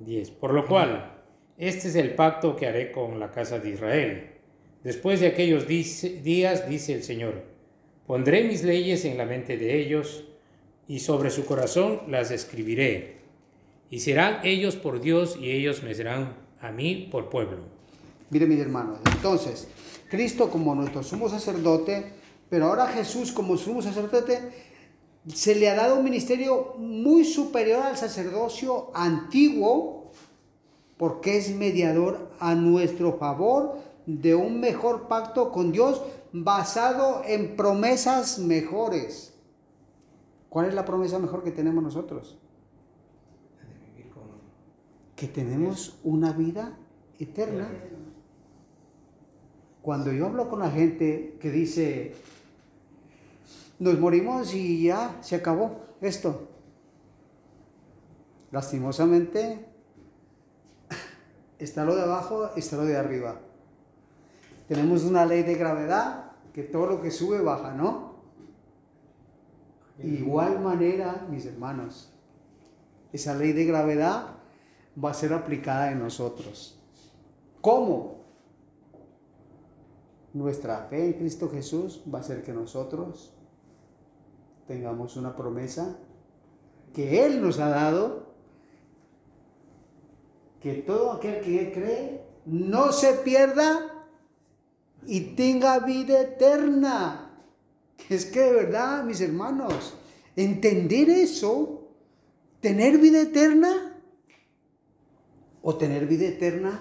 10. 0.00 0.32
Por 0.32 0.52
lo 0.52 0.66
cual 0.66 1.22
este 1.56 1.88
es 1.88 1.94
el 1.94 2.14
pacto 2.14 2.56
que 2.56 2.66
haré 2.66 2.90
con 2.90 3.20
la 3.20 3.30
casa 3.30 3.60
de 3.60 3.70
Israel. 3.70 4.30
Después 4.82 5.20
de 5.20 5.28
aquellos 5.28 5.66
días, 5.68 6.68
dice 6.68 6.92
el 6.92 7.02
Señor, 7.04 7.44
pondré 8.06 8.44
mis 8.44 8.64
leyes 8.64 9.04
en 9.04 9.16
la 9.16 9.24
mente 9.24 9.56
de 9.56 9.78
ellos 9.78 10.24
y 10.88 10.98
sobre 10.98 11.30
su 11.30 11.46
corazón 11.46 12.02
las 12.08 12.30
escribiré. 12.30 13.23
Y 13.90 14.00
serán 14.00 14.40
ellos 14.44 14.76
por 14.76 15.00
Dios 15.00 15.36
y 15.40 15.50
ellos 15.50 15.82
me 15.82 15.94
serán 15.94 16.36
a 16.60 16.72
mí 16.72 17.08
por 17.10 17.30
pueblo. 17.30 17.58
Mire 18.30 18.46
mis 18.46 18.58
hermanos, 18.58 18.98
entonces, 19.12 19.68
Cristo 20.08 20.50
como 20.50 20.74
nuestro 20.74 21.02
sumo 21.02 21.28
sacerdote, 21.28 22.12
pero 22.48 22.66
ahora 22.66 22.86
Jesús 22.88 23.32
como 23.32 23.56
sumo 23.56 23.82
sacerdote, 23.82 24.40
se 25.32 25.54
le 25.54 25.70
ha 25.70 25.74
dado 25.74 25.96
un 25.96 26.04
ministerio 26.04 26.74
muy 26.78 27.24
superior 27.24 27.82
al 27.82 27.96
sacerdocio 27.96 28.90
antiguo 28.94 30.10
porque 30.96 31.36
es 31.36 31.54
mediador 31.54 32.30
a 32.40 32.54
nuestro 32.54 33.14
favor 33.18 33.78
de 34.06 34.34
un 34.34 34.60
mejor 34.60 35.08
pacto 35.08 35.50
con 35.50 35.72
Dios 35.72 36.02
basado 36.32 37.22
en 37.24 37.56
promesas 37.56 38.38
mejores. 38.38 39.34
¿Cuál 40.48 40.66
es 40.66 40.74
la 40.74 40.84
promesa 40.84 41.18
mejor 41.18 41.42
que 41.42 41.50
tenemos 41.50 41.82
nosotros? 41.82 42.38
Que 45.16 45.28
tenemos 45.28 45.98
una 46.02 46.32
vida 46.32 46.76
eterna. 47.18 47.68
Cuando 49.82 50.12
yo 50.12 50.26
hablo 50.26 50.48
con 50.48 50.60
la 50.60 50.70
gente 50.70 51.36
que 51.40 51.50
dice, 51.50 52.14
nos 53.78 53.98
morimos 53.98 54.54
y 54.54 54.84
ya 54.84 55.18
se 55.20 55.36
acabó 55.36 55.82
esto. 56.00 56.48
Lastimosamente 58.50 59.66
está 61.58 61.84
lo 61.84 61.94
de 61.94 62.02
abajo, 62.02 62.50
está 62.56 62.76
lo 62.76 62.84
de 62.84 62.96
arriba. 62.96 63.40
Tenemos 64.68 65.04
una 65.04 65.26
ley 65.26 65.42
de 65.42 65.54
gravedad 65.54 66.32
que 66.54 66.62
todo 66.62 66.86
lo 66.86 67.02
que 67.02 67.10
sube 67.10 67.40
baja, 67.40 67.74
¿no? 67.74 68.14
Igual 70.02 70.60
manera, 70.60 71.26
mis 71.30 71.46
hermanos, 71.46 72.12
esa 73.12 73.34
ley 73.34 73.52
de 73.52 73.64
gravedad 73.64 74.33
va 75.02 75.10
a 75.10 75.14
ser 75.14 75.32
aplicada 75.32 75.90
en 75.90 75.98
nosotros. 76.00 76.78
¿Cómo? 77.60 78.24
Nuestra 80.32 80.86
fe 80.90 81.06
en 81.06 81.12
Cristo 81.14 81.48
Jesús 81.48 82.02
va 82.12 82.18
a 82.18 82.22
ser 82.22 82.42
que 82.42 82.52
nosotros 82.52 83.32
tengamos 84.66 85.16
una 85.16 85.36
promesa 85.36 85.96
que 86.92 87.24
Él 87.24 87.40
nos 87.40 87.58
ha 87.58 87.68
dado 87.68 88.34
que 90.60 90.74
todo 90.74 91.12
aquel 91.12 91.42
que 91.42 91.72
cree 91.72 92.24
no 92.46 92.90
se 92.92 93.12
pierda 93.14 94.06
y 95.06 95.34
tenga 95.34 95.78
vida 95.80 96.20
eterna. 96.22 97.38
Es 98.08 98.24
que 98.24 98.40
de 98.40 98.52
verdad, 98.52 99.04
mis 99.04 99.20
hermanos, 99.20 99.94
entender 100.36 101.10
eso, 101.10 101.88
tener 102.60 102.98
vida 102.98 103.20
eterna 103.20 103.93
o 105.66 105.76
tener 105.76 106.06
vida 106.06 106.26
eterna, 106.26 106.78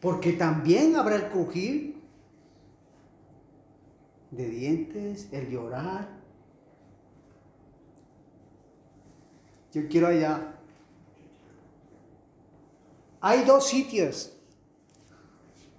porque 0.00 0.34
también 0.34 0.94
habrá 0.94 1.16
el 1.16 1.30
crujir 1.30 1.96
de 4.30 4.46
dientes, 4.50 5.28
el 5.32 5.48
llorar. 5.48 6.08
Yo 9.72 9.88
quiero 9.88 10.08
allá. 10.08 10.58
Hay 13.22 13.44
dos 13.44 13.66
sitios. 13.66 14.36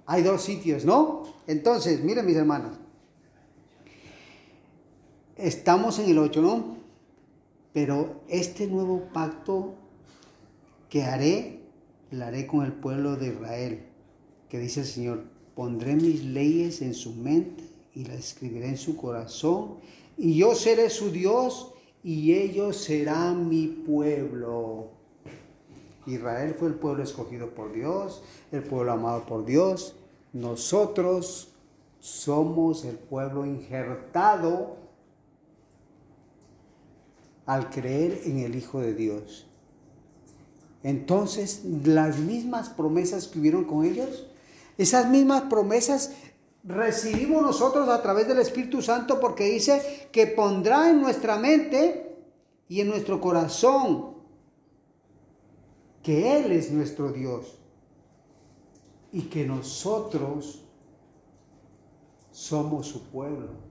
Hay 0.08 0.24
dos 0.24 0.42
sitios, 0.42 0.86
¿no? 0.86 1.24
Entonces, 1.46 2.04
miren 2.04 2.26
mis 2.26 2.36
hermanos. 2.36 2.80
Estamos 5.36 6.00
en 6.00 6.10
el 6.10 6.18
8, 6.18 6.42
¿no? 6.42 6.78
Pero 7.74 8.22
este 8.28 8.66
nuevo 8.66 9.08
pacto 9.14 9.76
que 10.90 11.04
haré, 11.04 11.60
lo 12.12 12.26
haré 12.26 12.48
con 12.48 12.66
el 12.66 12.74
pueblo 12.74 13.16
de 13.16 13.28
Israel, 13.28 13.84
que 14.50 14.60
dice 14.60 14.82
el 14.82 14.86
Señor, 14.86 15.24
pondré 15.56 15.96
mis 15.96 16.24
leyes 16.24 16.82
en 16.82 16.94
su 16.94 17.14
mente 17.14 17.64
y 17.94 18.06
las 18.06 18.20
escribiré 18.20 18.70
en 18.70 18.78
su 18.78 18.96
corazón, 18.96 19.76
y 20.18 20.36
yo 20.36 20.56
seré 20.56 20.90
su 20.90 21.12
Dios 21.12 21.74
y 22.04 22.34
ellos 22.34 22.78
serán 22.78 23.50
mi 23.50 23.68
pueblo. 23.68 24.92
Israel 26.06 26.56
fue 26.58 26.70
el 26.70 26.76
pueblo 26.76 27.04
escogido 27.04 27.50
por 27.50 27.74
Dios, 27.74 28.24
el 28.52 28.64
pueblo 28.64 28.94
amado 28.94 29.26
por 29.26 29.46
Dios. 29.46 29.96
Nosotros 30.32 31.50
somos 32.00 32.86
el 32.86 32.96
pueblo 32.96 33.46
injertado 33.46 34.78
al 37.46 37.70
creer 37.70 38.22
en 38.26 38.40
el 38.40 38.56
Hijo 38.56 38.80
de 38.80 38.94
Dios. 38.94 39.47
Entonces, 40.84 41.64
las 41.84 42.20
mismas 42.20 42.70
promesas 42.70 43.28
que 43.28 43.40
hubieron 43.40 43.66
con 43.66 43.84
ellos, 43.86 44.28
esas 44.78 45.10
mismas 45.10 45.44
promesas 45.44 46.12
recibimos 46.64 47.42
nosotros 47.42 47.88
a 47.90 48.02
través 48.02 48.28
del 48.28 48.40
Espíritu 48.40 48.82
Santo 48.82 49.20
porque 49.20 49.46
dice 49.46 50.10
que 50.12 50.28
pondrá 50.28 50.90
en 50.90 51.02
nuestra 51.02 51.38
mente 51.38 52.16
y 52.68 52.82
en 52.82 52.90
nuestro 52.90 53.22
corazón 53.22 54.18
que 56.04 56.38
Él 56.38 56.52
es 56.52 56.72
nuestro 56.72 57.12
Dios 57.12 57.58
y 59.12 59.24
que 59.24 59.46
nosotros 59.46 60.64
somos 62.32 62.88
su 62.88 63.04
pueblo. 63.10 63.67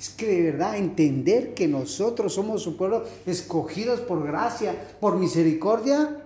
Es 0.00 0.08
que 0.08 0.26
de 0.26 0.50
verdad 0.52 0.78
entender 0.78 1.52
que 1.52 1.68
nosotros 1.68 2.32
somos 2.32 2.62
su 2.62 2.78
pueblo 2.78 3.04
escogidos 3.26 4.00
por 4.00 4.26
gracia, 4.26 4.74
por 4.98 5.16
misericordia, 5.16 6.24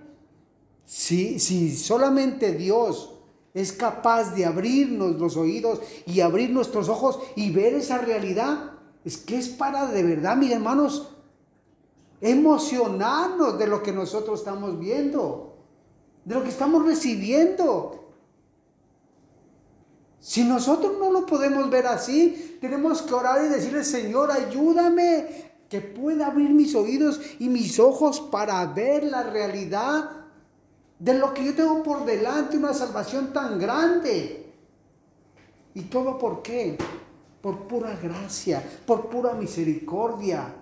si, 0.84 1.40
si 1.40 1.74
solamente 1.74 2.52
Dios 2.52 3.16
es 3.52 3.72
capaz 3.72 4.32
de 4.36 4.46
abrirnos 4.46 5.16
los 5.16 5.36
oídos 5.36 5.80
y 6.06 6.20
abrir 6.20 6.50
nuestros 6.50 6.88
ojos 6.88 7.18
y 7.34 7.50
ver 7.50 7.74
esa 7.74 7.98
realidad. 7.98 8.74
Es 9.04 9.16
que 9.16 9.38
es 9.38 9.48
para 9.48 9.86
de 9.86 10.04
verdad, 10.04 10.36
mis 10.36 10.52
hermanos, 10.52 11.08
emocionarnos 12.20 13.58
de 13.58 13.66
lo 13.66 13.82
que 13.82 13.90
nosotros 13.90 14.38
estamos 14.38 14.78
viendo, 14.78 15.56
de 16.24 16.36
lo 16.36 16.44
que 16.44 16.50
estamos 16.50 16.86
recibiendo. 16.86 18.03
Si 20.24 20.42
nosotros 20.42 20.94
no 20.98 21.12
lo 21.12 21.26
podemos 21.26 21.68
ver 21.68 21.86
así, 21.86 22.56
tenemos 22.58 23.02
que 23.02 23.12
orar 23.12 23.44
y 23.44 23.48
decirle, 23.48 23.84
Señor, 23.84 24.30
ayúdame, 24.30 25.52
que 25.68 25.82
pueda 25.82 26.28
abrir 26.28 26.48
mis 26.48 26.74
oídos 26.74 27.20
y 27.38 27.50
mis 27.50 27.78
ojos 27.78 28.22
para 28.22 28.64
ver 28.64 29.04
la 29.04 29.22
realidad 29.22 30.08
de 30.98 31.12
lo 31.12 31.34
que 31.34 31.44
yo 31.44 31.54
tengo 31.54 31.82
por 31.82 32.06
delante, 32.06 32.56
una 32.56 32.72
salvación 32.72 33.34
tan 33.34 33.58
grande. 33.58 34.50
¿Y 35.74 35.82
todo 35.82 36.16
por 36.16 36.40
qué? 36.40 36.78
Por 37.42 37.68
pura 37.68 37.94
gracia, 38.02 38.66
por 38.86 39.10
pura 39.10 39.34
misericordia 39.34 40.54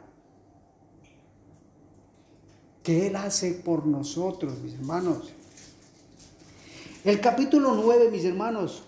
que 2.83 3.07
Él 3.07 3.15
hace 3.15 3.53
por 3.53 3.87
nosotros, 3.87 4.59
mis 4.59 4.75
hermanos. 4.75 5.33
El 7.05 7.21
capítulo 7.21 7.75
9, 7.77 8.11
mis 8.11 8.25
hermanos, 8.25 8.83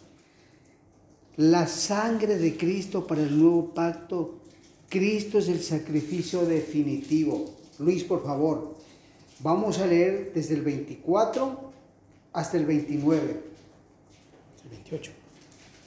la 1.36 1.66
sangre 1.66 2.36
de 2.36 2.56
Cristo 2.56 3.06
para 3.06 3.22
el 3.22 3.38
nuevo 3.38 3.74
pacto. 3.74 4.36
Cristo 4.88 5.38
es 5.38 5.48
el 5.48 5.60
sacrificio 5.60 6.44
definitivo. 6.44 7.54
Luis, 7.78 8.04
por 8.04 8.22
favor. 8.24 8.74
Vamos 9.40 9.78
a 9.78 9.86
leer 9.86 10.32
desde 10.34 10.54
el 10.54 10.62
24 10.62 11.72
hasta 12.32 12.56
el 12.56 12.66
29. 12.66 13.42
El 14.64 14.70
28. 14.70 15.12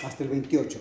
Hasta 0.04 0.24
el 0.24 0.30
28. 0.30 0.80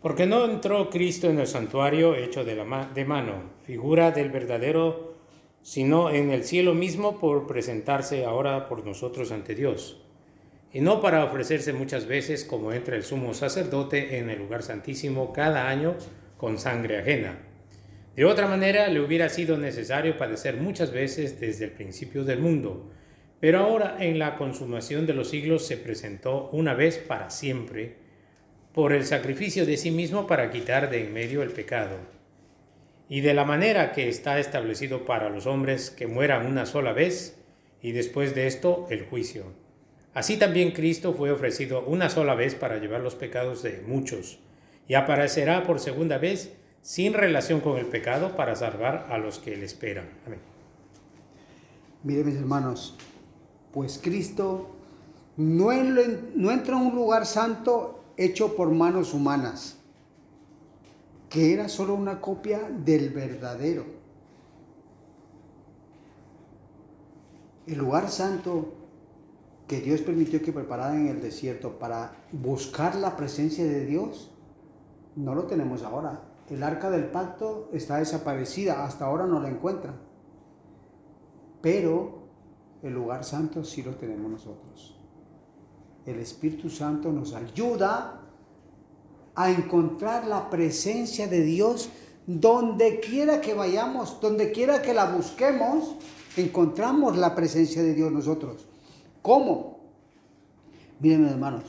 Porque 0.00 0.26
no 0.26 0.44
entró 0.44 0.90
Cristo 0.90 1.28
en 1.28 1.40
el 1.40 1.48
santuario 1.48 2.14
hecho 2.14 2.44
de, 2.44 2.54
la 2.54 2.88
de 2.94 3.04
mano, 3.04 3.42
figura 3.64 4.12
del 4.12 4.30
verdadero, 4.30 5.14
sino 5.62 6.10
en 6.10 6.30
el 6.30 6.44
cielo 6.44 6.72
mismo 6.72 7.18
por 7.18 7.48
presentarse 7.48 8.24
ahora 8.24 8.68
por 8.68 8.86
nosotros 8.86 9.32
ante 9.32 9.56
Dios, 9.56 10.00
y 10.72 10.80
no 10.80 11.00
para 11.00 11.24
ofrecerse 11.24 11.72
muchas 11.72 12.06
veces 12.06 12.44
como 12.44 12.72
entra 12.72 12.96
el 12.96 13.02
sumo 13.02 13.34
sacerdote 13.34 14.18
en 14.18 14.30
el 14.30 14.38
lugar 14.38 14.62
santísimo 14.62 15.32
cada 15.32 15.68
año 15.68 15.96
con 16.36 16.58
sangre 16.58 16.98
ajena 16.98 17.38
de 18.18 18.24
otra 18.24 18.48
manera, 18.48 18.88
le 18.88 18.98
hubiera 18.98 19.28
sido 19.28 19.56
necesario 19.58 20.18
padecer 20.18 20.56
muchas 20.56 20.90
veces 20.90 21.38
desde 21.38 21.66
el 21.66 21.70
principio 21.70 22.24
del 22.24 22.40
mundo, 22.40 22.90
pero 23.38 23.60
ahora 23.60 23.98
en 24.00 24.18
la 24.18 24.34
consumación 24.34 25.06
de 25.06 25.14
los 25.14 25.30
siglos 25.30 25.64
se 25.64 25.76
presentó 25.76 26.50
una 26.50 26.74
vez 26.74 26.98
para 26.98 27.30
siempre 27.30 27.94
por 28.74 28.92
el 28.92 29.04
sacrificio 29.04 29.64
de 29.66 29.76
sí 29.76 29.92
mismo 29.92 30.26
para 30.26 30.50
quitar 30.50 30.90
de 30.90 31.04
en 31.04 31.12
medio 31.12 31.44
el 31.44 31.50
pecado. 31.50 31.96
Y 33.08 33.20
de 33.20 33.34
la 33.34 33.44
manera 33.44 33.92
que 33.92 34.08
está 34.08 34.40
establecido 34.40 35.04
para 35.04 35.30
los 35.30 35.46
hombres 35.46 35.88
que 35.90 36.08
mueran 36.08 36.44
una 36.44 36.66
sola 36.66 36.92
vez 36.92 37.38
y 37.80 37.92
después 37.92 38.34
de 38.34 38.48
esto 38.48 38.88
el 38.90 39.04
juicio. 39.04 39.44
Así 40.14 40.36
también 40.36 40.72
Cristo 40.72 41.14
fue 41.14 41.30
ofrecido 41.30 41.84
una 41.84 42.08
sola 42.08 42.34
vez 42.34 42.54
para 42.54 42.78
llevar 42.78 43.00
los 43.00 43.14
pecados 43.14 43.62
de 43.62 43.82
muchos 43.86 44.40
y 44.88 44.94
aparecerá 44.94 45.64
por 45.64 45.80
segunda 45.80 46.18
vez 46.18 46.52
sin 46.82 47.12
relación 47.12 47.60
con 47.60 47.76
el 47.76 47.86
pecado 47.86 48.34
para 48.34 48.56
salvar 48.56 49.06
a 49.10 49.18
los 49.18 49.38
que 49.38 49.56
le 49.56 49.66
esperan. 49.66 50.08
Amén. 50.26 50.40
Miren 52.02 52.26
mis 52.26 52.36
hermanos, 52.36 52.96
pues 53.72 54.00
Cristo 54.02 54.70
no, 55.36 55.70
no 56.34 56.50
entra 56.50 56.76
en 56.76 56.86
un 56.86 56.94
lugar 56.94 57.26
santo 57.26 58.02
hecho 58.16 58.56
por 58.56 58.70
manos 58.70 59.12
humanas, 59.12 59.76
que 61.28 61.52
era 61.52 61.68
solo 61.68 61.94
una 61.94 62.20
copia 62.20 62.60
del 62.70 63.10
verdadero. 63.10 63.84
El 67.66 67.76
lugar 67.76 68.08
santo 68.08 68.77
que 69.68 69.80
Dios 69.80 70.00
permitió 70.00 70.42
que 70.42 70.52
prepararan 70.52 71.02
en 71.02 71.08
el 71.08 71.20
desierto 71.20 71.78
para 71.78 72.14
buscar 72.32 72.94
la 72.94 73.16
presencia 73.16 73.64
de 73.64 73.84
Dios, 73.84 74.30
no 75.14 75.34
lo 75.34 75.44
tenemos 75.44 75.82
ahora. 75.82 76.22
El 76.48 76.62
arca 76.62 76.90
del 76.90 77.04
pacto 77.04 77.68
está 77.72 77.98
desaparecida, 77.98 78.84
hasta 78.84 79.04
ahora 79.04 79.26
no 79.26 79.40
la 79.40 79.50
encuentran. 79.50 79.94
Pero 81.60 82.22
el 82.82 82.94
lugar 82.94 83.24
santo 83.24 83.62
sí 83.62 83.82
lo 83.82 83.94
tenemos 83.96 84.30
nosotros. 84.30 84.98
El 86.06 86.18
Espíritu 86.18 86.70
Santo 86.70 87.12
nos 87.12 87.34
ayuda 87.34 88.22
a 89.34 89.50
encontrar 89.50 90.26
la 90.26 90.48
presencia 90.48 91.28
de 91.28 91.42
Dios 91.42 91.90
donde 92.26 93.00
quiera 93.00 93.42
que 93.42 93.52
vayamos, 93.52 94.18
donde 94.20 94.50
quiera 94.50 94.80
que 94.80 94.94
la 94.94 95.10
busquemos, 95.10 95.96
encontramos 96.36 97.18
la 97.18 97.34
presencia 97.34 97.82
de 97.82 97.92
Dios 97.92 98.10
nosotros. 98.10 98.66
¿Cómo? 99.22 99.78
Miren 101.00 101.26
hermanos, 101.26 101.64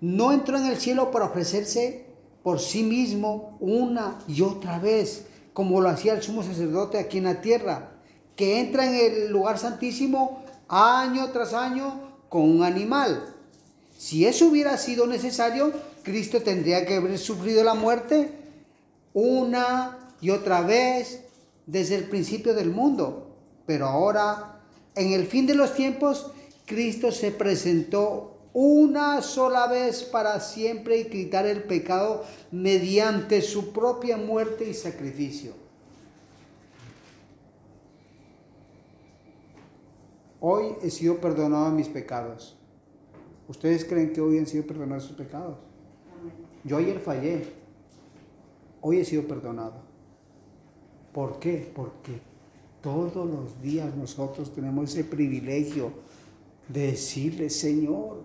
no 0.00 0.32
entró 0.32 0.56
en 0.56 0.66
el 0.66 0.76
cielo 0.76 1.10
para 1.10 1.26
ofrecerse 1.26 2.06
por 2.42 2.60
sí 2.60 2.82
mismo 2.82 3.56
una 3.60 4.18
y 4.28 4.42
otra 4.42 4.78
vez, 4.78 5.26
como 5.52 5.80
lo 5.80 5.88
hacía 5.88 6.14
el 6.14 6.22
sumo 6.22 6.42
sacerdote 6.42 6.98
aquí 6.98 7.18
en 7.18 7.24
la 7.24 7.40
tierra, 7.40 7.92
que 8.36 8.60
entra 8.60 8.86
en 8.86 8.94
el 8.94 9.30
lugar 9.30 9.58
santísimo 9.58 10.44
año 10.68 11.30
tras 11.30 11.54
año 11.54 12.00
con 12.28 12.42
un 12.42 12.62
animal. 12.62 13.34
Si 13.96 14.26
eso 14.26 14.48
hubiera 14.48 14.76
sido 14.76 15.06
necesario, 15.06 15.72
Cristo 16.02 16.42
tendría 16.42 16.84
que 16.84 16.96
haber 16.96 17.18
sufrido 17.18 17.64
la 17.64 17.74
muerte 17.74 18.32
una 19.14 19.98
y 20.20 20.30
otra 20.30 20.60
vez 20.60 21.22
desde 21.66 21.94
el 21.94 22.04
principio 22.04 22.54
del 22.54 22.70
mundo. 22.70 23.36
Pero 23.66 23.86
ahora, 23.86 24.60
en 24.94 25.12
el 25.12 25.26
fin 25.26 25.46
de 25.46 25.54
los 25.54 25.74
tiempos, 25.74 26.32
Cristo 26.66 27.12
se 27.12 27.30
presentó 27.30 28.34
una 28.52 29.20
sola 29.20 29.66
vez 29.66 30.04
para 30.04 30.38
siempre 30.40 31.00
y 31.00 31.04
quitar 31.06 31.44
el 31.44 31.64
pecado 31.64 32.24
mediante 32.52 33.42
su 33.42 33.72
propia 33.72 34.16
muerte 34.16 34.68
y 34.68 34.74
sacrificio. 34.74 35.52
Hoy 40.40 40.76
he 40.82 40.90
sido 40.90 41.20
perdonado 41.20 41.70
mis 41.70 41.88
pecados. 41.88 42.56
¿Ustedes 43.48 43.84
creen 43.84 44.12
que 44.12 44.20
hoy 44.20 44.38
han 44.38 44.46
sido 44.46 44.66
perdonados 44.66 45.04
sus 45.04 45.16
pecados? 45.16 45.56
Yo 46.62 46.76
ayer 46.76 47.00
fallé. 47.00 47.44
Hoy 48.80 48.98
he 48.98 49.04
sido 49.04 49.26
perdonado. 49.26 49.74
¿Por 51.12 51.38
qué? 51.38 51.70
Porque 51.74 52.20
todos 52.82 53.26
los 53.26 53.60
días 53.62 53.94
nosotros 53.96 54.54
tenemos 54.54 54.90
ese 54.90 55.04
privilegio 55.04 55.92
de 56.68 56.86
decirle, 56.88 57.50
Señor, 57.50 58.24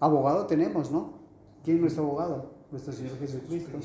abogado 0.00 0.46
tenemos, 0.46 0.90
¿no? 0.90 1.14
¿Quién 1.64 1.76
es 1.76 1.80
nuestro 1.82 2.04
abogado? 2.04 2.50
Nuestro 2.70 2.92
Señor 2.92 3.18
Jesucristo. 3.18 3.78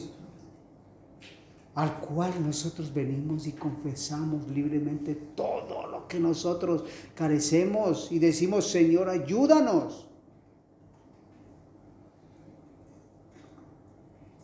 Al 1.75 1.99
cual 2.01 2.33
nosotros 2.45 2.93
venimos 2.93 3.47
y 3.47 3.53
confesamos 3.53 4.47
libremente 4.49 5.15
todo 5.15 5.87
lo 5.87 6.07
que 6.07 6.19
nosotros 6.19 6.83
carecemos 7.15 8.11
y 8.11 8.19
decimos, 8.19 8.69
Señor, 8.69 9.07
ayúdanos. 9.07 10.07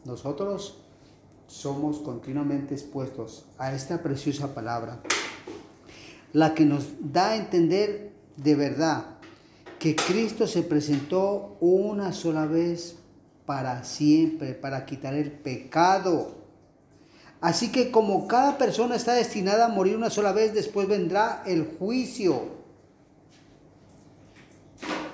Nosotros 0.06 0.86
somos 1.48 1.98
continuamente 2.00 2.76
expuestos 2.76 3.46
a 3.58 3.74
esta 3.74 4.02
preciosa 4.02 4.54
palabra, 4.54 5.02
la 6.36 6.54
que 6.54 6.66
nos 6.66 6.90
da 7.00 7.30
a 7.30 7.36
entender 7.38 8.12
de 8.36 8.56
verdad 8.56 9.06
que 9.80 9.96
Cristo 9.96 10.48
se 10.48 10.64
presentó 10.64 11.56
una 11.62 12.12
sola 12.12 12.46
vez 12.46 12.98
para 13.46 13.86
siempre, 13.86 14.54
para 14.54 14.86
quitar 14.86 15.14
el 15.14 15.32
pecado. 15.32 16.36
Así 17.40 17.72
que 17.72 17.90
como 17.90 18.28
cada 18.28 18.58
persona 18.58 18.98
está 18.98 19.14
destinada 19.14 19.68
a 19.68 19.70
morir 19.70 19.96
una 19.96 20.10
sola 20.10 20.34
vez, 20.34 20.54
después 20.54 20.90
vendrá 20.90 21.42
el 21.46 21.78
juicio. 21.80 22.42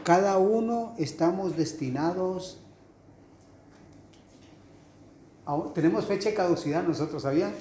Cada 0.04 0.40
uno 0.40 0.96
estamos 0.98 1.56
destinados 1.56 2.58
tenemos 5.76 6.06
fecha 6.06 6.30
de 6.30 6.36
caducidad 6.36 6.82
nosotros, 6.82 7.22
¿sabían? 7.22 7.54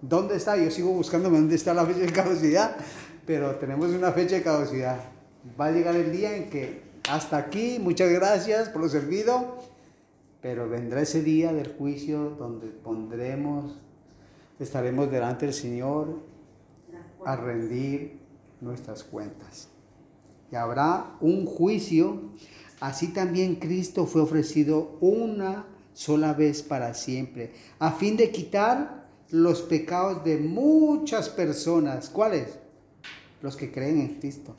¿Dónde 0.00 0.36
está? 0.36 0.56
Yo 0.56 0.70
sigo 0.70 0.90
buscándome 0.90 1.38
dónde 1.38 1.54
está 1.54 1.74
la 1.74 1.86
fecha 1.86 2.00
de 2.00 2.12
caducidad, 2.12 2.76
pero 3.26 3.56
tenemos 3.56 3.90
una 3.90 4.12
fecha 4.12 4.36
de 4.36 4.42
caducidad. 4.42 5.00
Va 5.58 5.66
a 5.66 5.72
llegar 5.72 5.96
el 5.96 6.12
día 6.12 6.36
en 6.36 6.50
que 6.50 6.82
hasta 7.08 7.36
aquí, 7.36 7.78
muchas 7.80 8.10
gracias 8.10 8.68
por 8.68 8.82
lo 8.82 8.88
servido, 8.88 9.58
pero 10.42 10.68
vendrá 10.68 11.02
ese 11.02 11.22
día 11.22 11.52
del 11.52 11.74
juicio 11.76 12.30
donde 12.30 12.68
pondremos, 12.68 13.78
estaremos 14.58 15.10
delante 15.10 15.46
del 15.46 15.54
Señor 15.54 16.20
a 17.24 17.36
rendir 17.36 18.20
nuestras 18.60 19.02
cuentas. 19.02 19.68
Y 20.50 20.56
habrá 20.56 21.16
un 21.20 21.46
juicio 21.46 22.32
Así 22.80 23.08
también 23.08 23.56
Cristo 23.56 24.06
fue 24.06 24.20
ofrecido 24.20 24.98
una 25.00 25.66
sola 25.94 26.34
vez 26.34 26.62
para 26.62 26.92
siempre, 26.92 27.52
a 27.78 27.92
fin 27.92 28.16
de 28.16 28.30
quitar 28.30 29.05
los 29.30 29.62
pecados 29.62 30.24
de 30.24 30.38
muchas 30.38 31.28
personas. 31.28 32.08
¿Cuáles? 32.08 32.58
Los 33.42 33.56
que 33.56 33.72
creen 33.72 34.00
en 34.00 34.14
Cristo. 34.20 34.54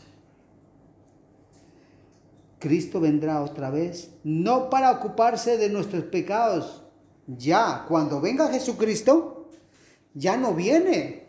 Cristo 2.59 2.99
vendrá 2.99 3.41
otra 3.41 3.69
vez, 3.69 4.09
no 4.23 4.69
para 4.69 4.91
ocuparse 4.91 5.57
de 5.57 5.69
nuestros 5.69 6.03
pecados. 6.05 6.83
Ya, 7.27 7.85
cuando 7.87 8.19
venga 8.19 8.47
Jesucristo, 8.49 9.49
ya 10.13 10.37
no 10.37 10.53
viene 10.53 11.27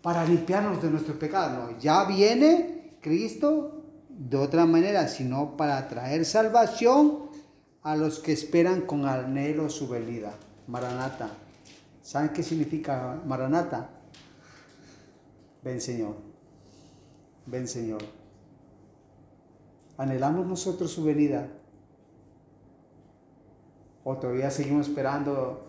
para 0.00 0.24
limpiarnos 0.24 0.80
de 0.82 0.90
nuestros 0.90 1.16
pecados. 1.18 1.72
No, 1.72 1.78
ya 1.78 2.04
viene 2.04 2.96
Cristo 3.00 3.82
de 4.08 4.36
otra 4.36 4.64
manera, 4.64 5.08
sino 5.08 5.56
para 5.56 5.88
traer 5.88 6.24
salvación 6.24 7.26
a 7.82 7.96
los 7.96 8.18
que 8.18 8.32
esperan 8.32 8.82
con 8.82 9.06
anhelo 9.06 9.68
su 9.68 9.88
venida. 9.88 10.32
Maranata. 10.66 11.45
¿Saben 12.06 12.28
qué 12.28 12.44
significa 12.44 13.20
Maranata? 13.26 13.90
Ven 15.64 15.80
Señor. 15.80 16.14
Ven 17.46 17.66
Señor. 17.66 18.00
¿Anhelamos 19.98 20.46
nosotros 20.46 20.92
su 20.92 21.02
venida? 21.02 21.48
¿O 24.04 24.16
todavía 24.18 24.52
seguimos 24.52 24.86
esperando 24.86 25.66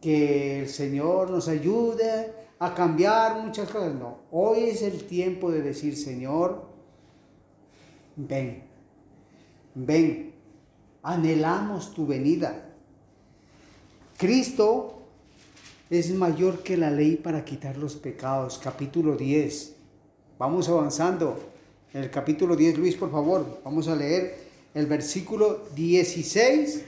que 0.00 0.62
el 0.62 0.68
Señor 0.70 1.30
nos 1.30 1.46
ayude 1.46 2.32
a 2.58 2.72
cambiar 2.72 3.44
muchas 3.44 3.68
cosas? 3.68 3.94
No. 3.94 4.20
Hoy 4.30 4.70
es 4.70 4.80
el 4.80 5.04
tiempo 5.04 5.50
de 5.50 5.60
decir, 5.60 5.94
Señor, 5.94 6.70
ven, 8.16 8.62
ven, 9.74 10.32
anhelamos 11.02 11.92
tu 11.92 12.06
venida. 12.06 12.64
Cristo 14.16 14.95
es 15.90 16.10
mayor 16.10 16.62
que 16.62 16.76
la 16.76 16.90
ley 16.90 17.16
para 17.16 17.44
quitar 17.44 17.76
los 17.76 17.96
pecados. 17.96 18.58
Capítulo 18.62 19.16
10. 19.16 19.74
Vamos 20.38 20.68
avanzando. 20.68 21.38
En 21.92 22.02
el 22.02 22.10
capítulo 22.10 22.56
10, 22.56 22.78
Luis, 22.78 22.96
por 22.96 23.10
favor, 23.10 23.60
vamos 23.64 23.88
a 23.88 23.96
leer 23.96 24.36
el 24.74 24.86
versículo 24.86 25.68
16. 25.74 26.84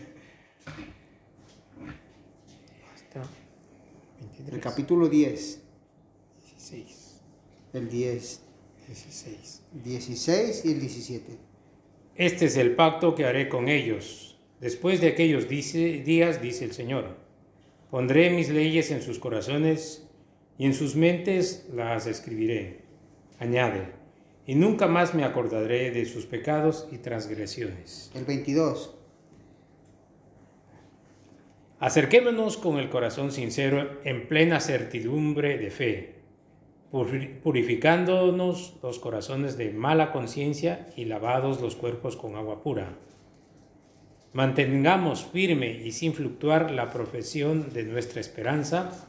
El 4.51 4.61
capítulo 4.61 5.09
10. 5.09 5.61
16. 6.57 7.21
El 7.75 7.89
10. 7.89 8.41
16. 8.87 9.63
16 9.85 10.65
y 10.65 10.73
el 10.73 10.81
17. 10.81 11.39
Este 12.17 12.47
es 12.47 12.57
el 12.57 12.75
pacto 12.75 13.15
que 13.15 13.27
haré 13.27 13.49
con 13.49 13.69
ellos. 13.69 14.39
Después 14.61 15.01
de 15.01 15.09
aquellos 15.09 15.49
días, 15.49 16.43
dice 16.43 16.65
el 16.65 16.73
Señor, 16.73 17.17
pondré 17.91 18.31
mis 18.31 18.49
leyes 18.49 18.91
en 18.91 19.03
sus 19.03 19.19
corazones 19.19 20.09
y 20.59 20.67
en 20.67 20.75
sus 20.75 20.97
mentes 20.97 21.69
las 21.75 22.07
escribiré. 22.07 22.83
Añade, 23.39 23.93
y 24.47 24.55
nunca 24.55 24.87
más 24.87 25.15
me 25.15 25.25
acordaré 25.25 25.91
de 25.91 26.05
sus 26.05 26.27
pecados 26.27 26.89
y 26.91 26.99
transgresiones. 26.99 28.11
El 28.15 28.25
22. 28.25 28.95
Acerquémonos 31.81 32.57
con 32.57 32.79
el 32.79 32.91
corazón 32.91 33.31
sincero 33.31 34.01
en 34.05 34.27
plena 34.27 34.59
certidumbre 34.59 35.59
de 35.59 35.71
fe 35.71 36.19
purificándonos 36.91 38.77
los 38.83 38.99
corazones 38.99 39.59
de 39.59 39.73
mala 39.73 40.11
conciencia 40.11 40.89
y 40.97 41.05
lavados 41.05 41.61
los 41.61 41.77
cuerpos 41.77 42.17
con 42.17 42.37
agua 42.37 42.63
pura. 42.63 42.97
Mantengamos 44.33 45.25
firme 45.25 45.71
y 45.85 45.93
sin 45.93 46.13
fluctuar 46.13 46.71
la 46.71 46.91
profesión 46.91 47.73
de 47.73 47.85
nuestra 47.85 48.21
esperanza, 48.21 49.09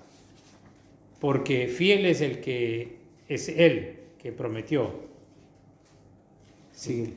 porque 1.20 1.67
fiel 1.67 2.05
es 2.05 2.22
el 2.22 2.39
que 2.39 2.99
es 3.28 3.49
él 3.49 3.99
que 4.17 4.32
prometió. 4.32 5.07
Sí. 6.72 7.15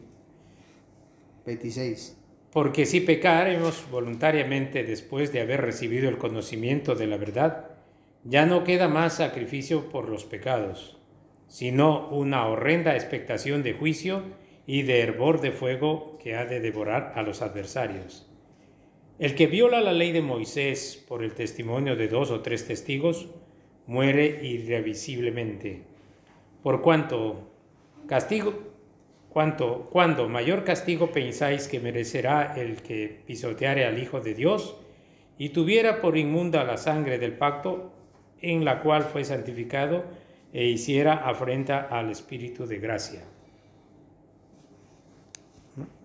26. 1.46 2.16
Porque 2.52 2.84
si 2.84 3.00
pecaremos 3.00 3.86
voluntariamente 3.90 4.84
después 4.84 5.32
de 5.32 5.40
haber 5.40 5.62
recibido 5.62 6.08
el 6.08 6.18
conocimiento 6.18 6.94
de 6.94 7.06
la 7.06 7.16
verdad, 7.16 7.70
ya 8.24 8.46
no 8.46 8.62
queda 8.62 8.88
más 8.88 9.16
sacrificio 9.16 9.88
por 9.88 10.08
los 10.08 10.24
pecados, 10.24 10.98
sino 11.48 12.08
una 12.10 12.46
horrenda 12.46 12.94
expectación 12.94 13.62
de 13.62 13.72
juicio 13.72 14.22
y 14.66 14.82
de 14.82 15.00
hervor 15.00 15.40
de 15.40 15.52
fuego 15.52 16.18
que 16.22 16.36
ha 16.36 16.44
de 16.44 16.60
devorar 16.60 17.12
a 17.16 17.22
los 17.22 17.42
adversarios. 17.42 18.28
El 19.18 19.34
que 19.34 19.46
viola 19.46 19.80
la 19.80 19.92
ley 19.92 20.12
de 20.12 20.22
Moisés 20.22 21.04
por 21.08 21.22
el 21.22 21.34
testimonio 21.34 21.96
de 21.96 22.08
dos 22.08 22.30
o 22.30 22.40
tres 22.40 22.66
testigos, 22.66 23.28
muere 23.86 24.40
irrevisiblemente. 24.42 25.82
Por 26.62 26.82
cuanto 26.82 27.50
castigo, 28.06 28.54
cuanto, 29.28 29.88
cuando 29.90 30.28
mayor 30.28 30.64
castigo 30.64 31.12
pensáis 31.12 31.68
que 31.68 31.80
merecerá 31.80 32.54
el 32.56 32.82
que 32.82 33.22
pisoteare 33.26 33.86
al 33.86 33.98
Hijo 33.98 34.20
de 34.20 34.34
Dios 34.34 34.76
y 35.38 35.50
tuviera 35.50 36.00
por 36.00 36.16
inmunda 36.16 36.64
la 36.64 36.76
sangre 36.76 37.18
del 37.18 37.32
pacto, 37.32 37.92
en 38.40 38.64
la 38.64 38.80
cual 38.80 39.04
fue 39.04 39.24
santificado 39.24 40.04
e 40.52 40.66
hiciera 40.66 41.14
afrenta 41.28 41.80
al 41.80 42.10
Espíritu 42.10 42.66
de 42.66 42.78
gracia. 42.78 43.31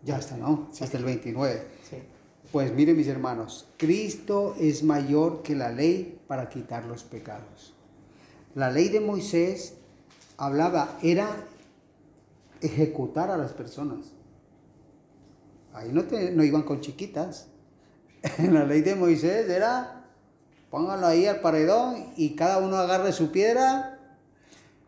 Ya 0.04 0.18
está, 0.18 0.38
¿no? 0.38 0.70
Hasta 0.80 0.98
el 0.98 1.04
29. 1.04 1.68
Pues 2.52 2.74
miren 2.74 2.96
mis 2.96 3.08
hermanos, 3.08 3.68
Cristo 3.78 4.56
es 4.58 4.84
mayor 4.84 5.42
que 5.44 5.56
la 5.56 5.70
ley 5.70 6.20
para 6.28 6.48
quitar 6.48 6.86
los 6.86 7.04
pecados. 7.04 7.74
La 8.56 8.72
ley 8.72 8.88
de 8.88 9.02
Moisés 9.02 9.76
hablaba, 10.38 10.98
era 11.04 11.28
ejecutar 12.62 13.30
a 13.30 13.38
las 13.38 13.52
personas. 13.52 14.14
Ahí 15.74 15.90
no, 15.92 16.04
no 16.34 16.44
iban 16.44 16.64
con 16.64 16.80
chiquitas. 16.80 17.48
En 18.38 18.54
la 18.56 18.66
ley 18.66 18.82
de 18.82 18.96
Moisés 18.96 19.50
era, 19.50 20.06
pónganlo 20.72 21.06
ahí 21.06 21.26
al 21.26 21.42
paredón 21.42 22.14
y 22.16 22.36
cada 22.36 22.60
uno 22.60 22.78
agarre 22.78 23.12
su 23.12 23.32
piedra. 23.32 24.00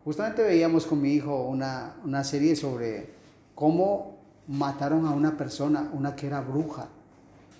Justamente 0.04 0.42
veíamos 0.42 0.86
con 0.86 1.00
mi 1.02 1.12
hijo 1.12 1.44
una, 1.44 1.96
una 2.04 2.24
serie 2.24 2.56
sobre 2.56 3.10
cómo 3.54 4.09
mataron 4.50 5.06
a 5.06 5.12
una 5.12 5.36
persona, 5.36 5.88
una 5.92 6.16
que 6.16 6.26
era 6.26 6.40
bruja, 6.40 6.88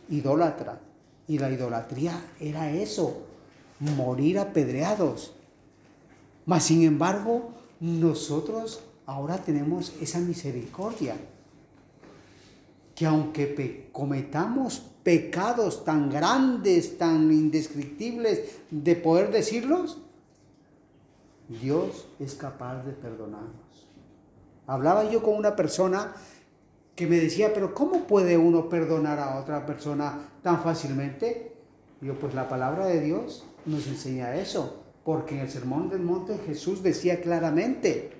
idólatra. 0.08 0.80
Y 1.28 1.38
la 1.38 1.50
idolatría 1.50 2.20
era 2.40 2.72
eso, 2.72 3.22
morir 3.78 4.40
apedreados. 4.40 5.32
Mas 6.46 6.64
sin 6.64 6.82
embargo, 6.82 7.50
nosotros 7.78 8.82
ahora 9.06 9.38
tenemos 9.38 9.92
esa 10.00 10.18
misericordia 10.18 11.16
que 12.96 13.06
aunque 13.06 13.88
cometamos 13.92 14.82
pecados 15.04 15.84
tan 15.84 16.10
grandes, 16.10 16.98
tan 16.98 17.30
indescriptibles 17.30 18.58
de 18.70 18.96
poder 18.96 19.30
decirlos, 19.30 19.98
Dios 21.48 22.08
es 22.18 22.34
capaz 22.34 22.82
de 22.82 22.92
perdonarnos. 22.92 23.86
Hablaba 24.66 25.08
yo 25.08 25.22
con 25.22 25.36
una 25.36 25.56
persona 25.56 26.14
que 27.00 27.06
me 27.06 27.18
decía, 27.18 27.52
pero 27.52 27.74
¿cómo 27.74 28.06
puede 28.06 28.36
uno 28.36 28.68
perdonar 28.68 29.18
a 29.18 29.40
otra 29.40 29.64
persona 29.64 30.28
tan 30.42 30.62
fácilmente? 30.62 31.56
yo, 32.00 32.14
pues 32.14 32.34
la 32.34 32.48
palabra 32.48 32.86
de 32.86 33.00
Dios 33.00 33.44
nos 33.66 33.86
enseña 33.86 34.34
eso, 34.34 34.84
porque 35.04 35.34
en 35.34 35.40
el 35.40 35.50
Sermón 35.50 35.88
del 35.88 36.00
Monte 36.00 36.38
Jesús 36.46 36.82
decía 36.82 37.20
claramente, 37.20 38.12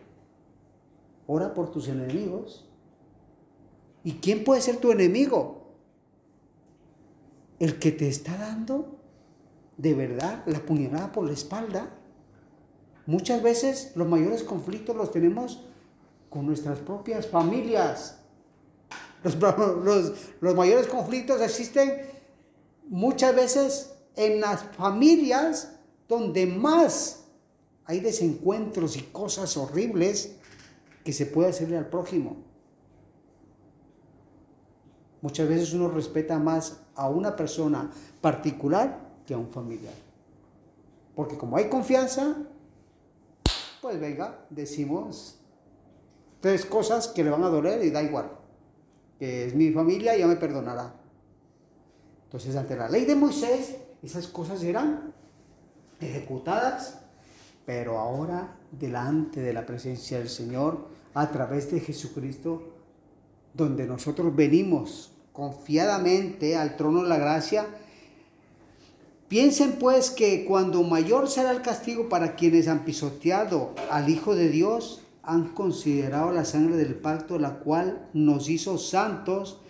ora 1.26 1.54
por 1.54 1.70
tus 1.70 1.88
enemigos 1.88 2.70
¿Y 4.02 4.14
quién 4.14 4.44
puede 4.44 4.62
ser 4.62 4.78
tu 4.78 4.90
enemigo? 4.92 5.74
El 7.58 7.78
que 7.78 7.92
te 7.92 8.08
está 8.08 8.36
dando 8.36 8.98
de 9.76 9.94
verdad 9.94 10.42
la 10.46 10.60
puñalada 10.60 11.12
por 11.12 11.26
la 11.26 11.32
espalda. 11.32 11.90
Muchas 13.06 13.42
veces 13.42 13.92
los 13.96 14.08
mayores 14.08 14.42
conflictos 14.42 14.96
los 14.96 15.10
tenemos 15.10 15.66
con 16.30 16.46
nuestras 16.46 16.78
propias 16.78 17.26
familias. 17.26 18.19
Los, 19.22 20.56
mayores 20.56 20.86
conflictos 20.86 21.40
existen 21.40 22.02
muchas 22.88 23.34
veces 23.34 23.94
en 24.16 24.40
las 24.40 24.62
familias 24.76 25.76
donde 26.08 26.46
más 26.46 27.24
hay 27.84 28.00
desencuentros 28.00 28.96
y 28.96 29.02
cosas 29.02 29.56
horribles 29.56 30.36
que 31.04 31.12
se 31.12 31.26
puede 31.26 31.50
hacerle 31.50 31.76
al 31.76 31.88
prójimo. 31.88 32.36
Muchas 35.22 35.48
veces 35.48 35.74
uno 35.74 35.88
respeta 35.88 36.38
más 36.38 36.80
a 36.94 37.08
una 37.08 37.36
persona 37.36 37.90
particular 38.20 38.98
que 39.26 39.34
a 39.34 39.38
un 39.38 39.50
familiar. 39.50 39.94
Porque 41.14 41.36
como 41.36 41.56
hay 41.58 41.68
confianza, 41.68 42.36
pues 43.82 44.00
venga, 44.00 44.46
decimos 44.48 45.38
tres 46.40 46.64
cosas 46.64 47.08
que 47.08 47.22
le 47.22 47.30
van 47.30 47.44
a 47.44 47.48
doler 47.48 47.84
y 47.84 47.90
da 47.90 48.02
igual. 48.02 48.39
Que 49.20 49.46
es 49.46 49.54
mi 49.54 49.70
familia 49.70 50.16
ya 50.16 50.26
me 50.26 50.34
perdonará. 50.34 50.94
Entonces, 52.24 52.56
ante 52.56 52.76
la 52.76 52.88
ley 52.88 53.04
de 53.04 53.14
Moisés, 53.14 53.76
esas 54.02 54.26
cosas 54.26 54.64
eran 54.64 55.14
ejecutadas, 56.00 56.98
pero 57.66 57.98
ahora 57.98 58.56
delante 58.72 59.40
de 59.40 59.52
la 59.52 59.66
presencia 59.66 60.18
del 60.18 60.28
Señor, 60.28 60.88
a 61.14 61.30
través 61.30 61.70
de 61.70 61.80
Jesucristo, 61.80 62.72
donde 63.54 63.86
nosotros 63.86 64.34
venimos 64.34 65.12
confiadamente 65.32 66.56
al 66.56 66.76
trono 66.76 67.02
de 67.02 67.08
la 67.08 67.18
gracia, 67.18 67.66
piensen 69.28 69.78
pues 69.78 70.10
que 70.10 70.44
cuando 70.44 70.82
mayor 70.82 71.28
será 71.28 71.50
el 71.50 71.62
castigo 71.62 72.08
para 72.08 72.36
quienes 72.36 72.68
han 72.68 72.84
pisoteado 72.84 73.74
al 73.90 74.08
Hijo 74.08 74.34
de 74.34 74.48
Dios, 74.48 74.99
han 75.22 75.48
considerado 75.54 76.32
la 76.32 76.44
sangre 76.44 76.76
del 76.76 76.94
pacto, 76.94 77.38
la 77.38 77.58
cual 77.60 78.08
nos 78.12 78.48
hizo 78.48 78.78
santos, 78.78 79.60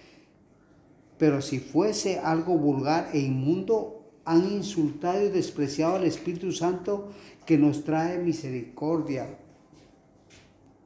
pero 1.19 1.43
si 1.43 1.59
fuese 1.59 2.19
algo 2.19 2.57
vulgar 2.57 3.11
e 3.13 3.21
inmundo, 3.21 4.01
han 4.25 4.51
insultado 4.51 5.25
y 5.25 5.29
despreciado 5.29 5.97
al 5.97 6.05
Espíritu 6.05 6.53
Santo 6.53 7.09
que 7.45 7.59
nos 7.59 7.85
trae 7.85 8.19
misericordia. 8.19 9.39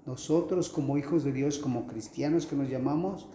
Nosotros 0.07 0.69
como 0.69 0.99
hijos 0.99 1.25
de 1.25 1.33
Dios, 1.33 1.59
como 1.59 1.87
cristianos 1.87 2.47
que 2.47 2.57
nos 2.57 2.69
llamamos, 2.69 3.27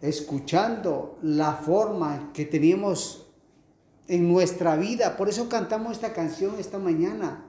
escuchando 0.00 1.18
la 1.22 1.54
forma 1.54 2.30
que 2.32 2.44
teníamos 2.44 3.26
en 4.06 4.30
nuestra 4.30 4.76
vida. 4.76 5.16
Por 5.16 5.28
eso 5.28 5.48
cantamos 5.48 5.92
esta 5.92 6.12
canción 6.12 6.56
esta 6.58 6.78
mañana. 6.78 7.47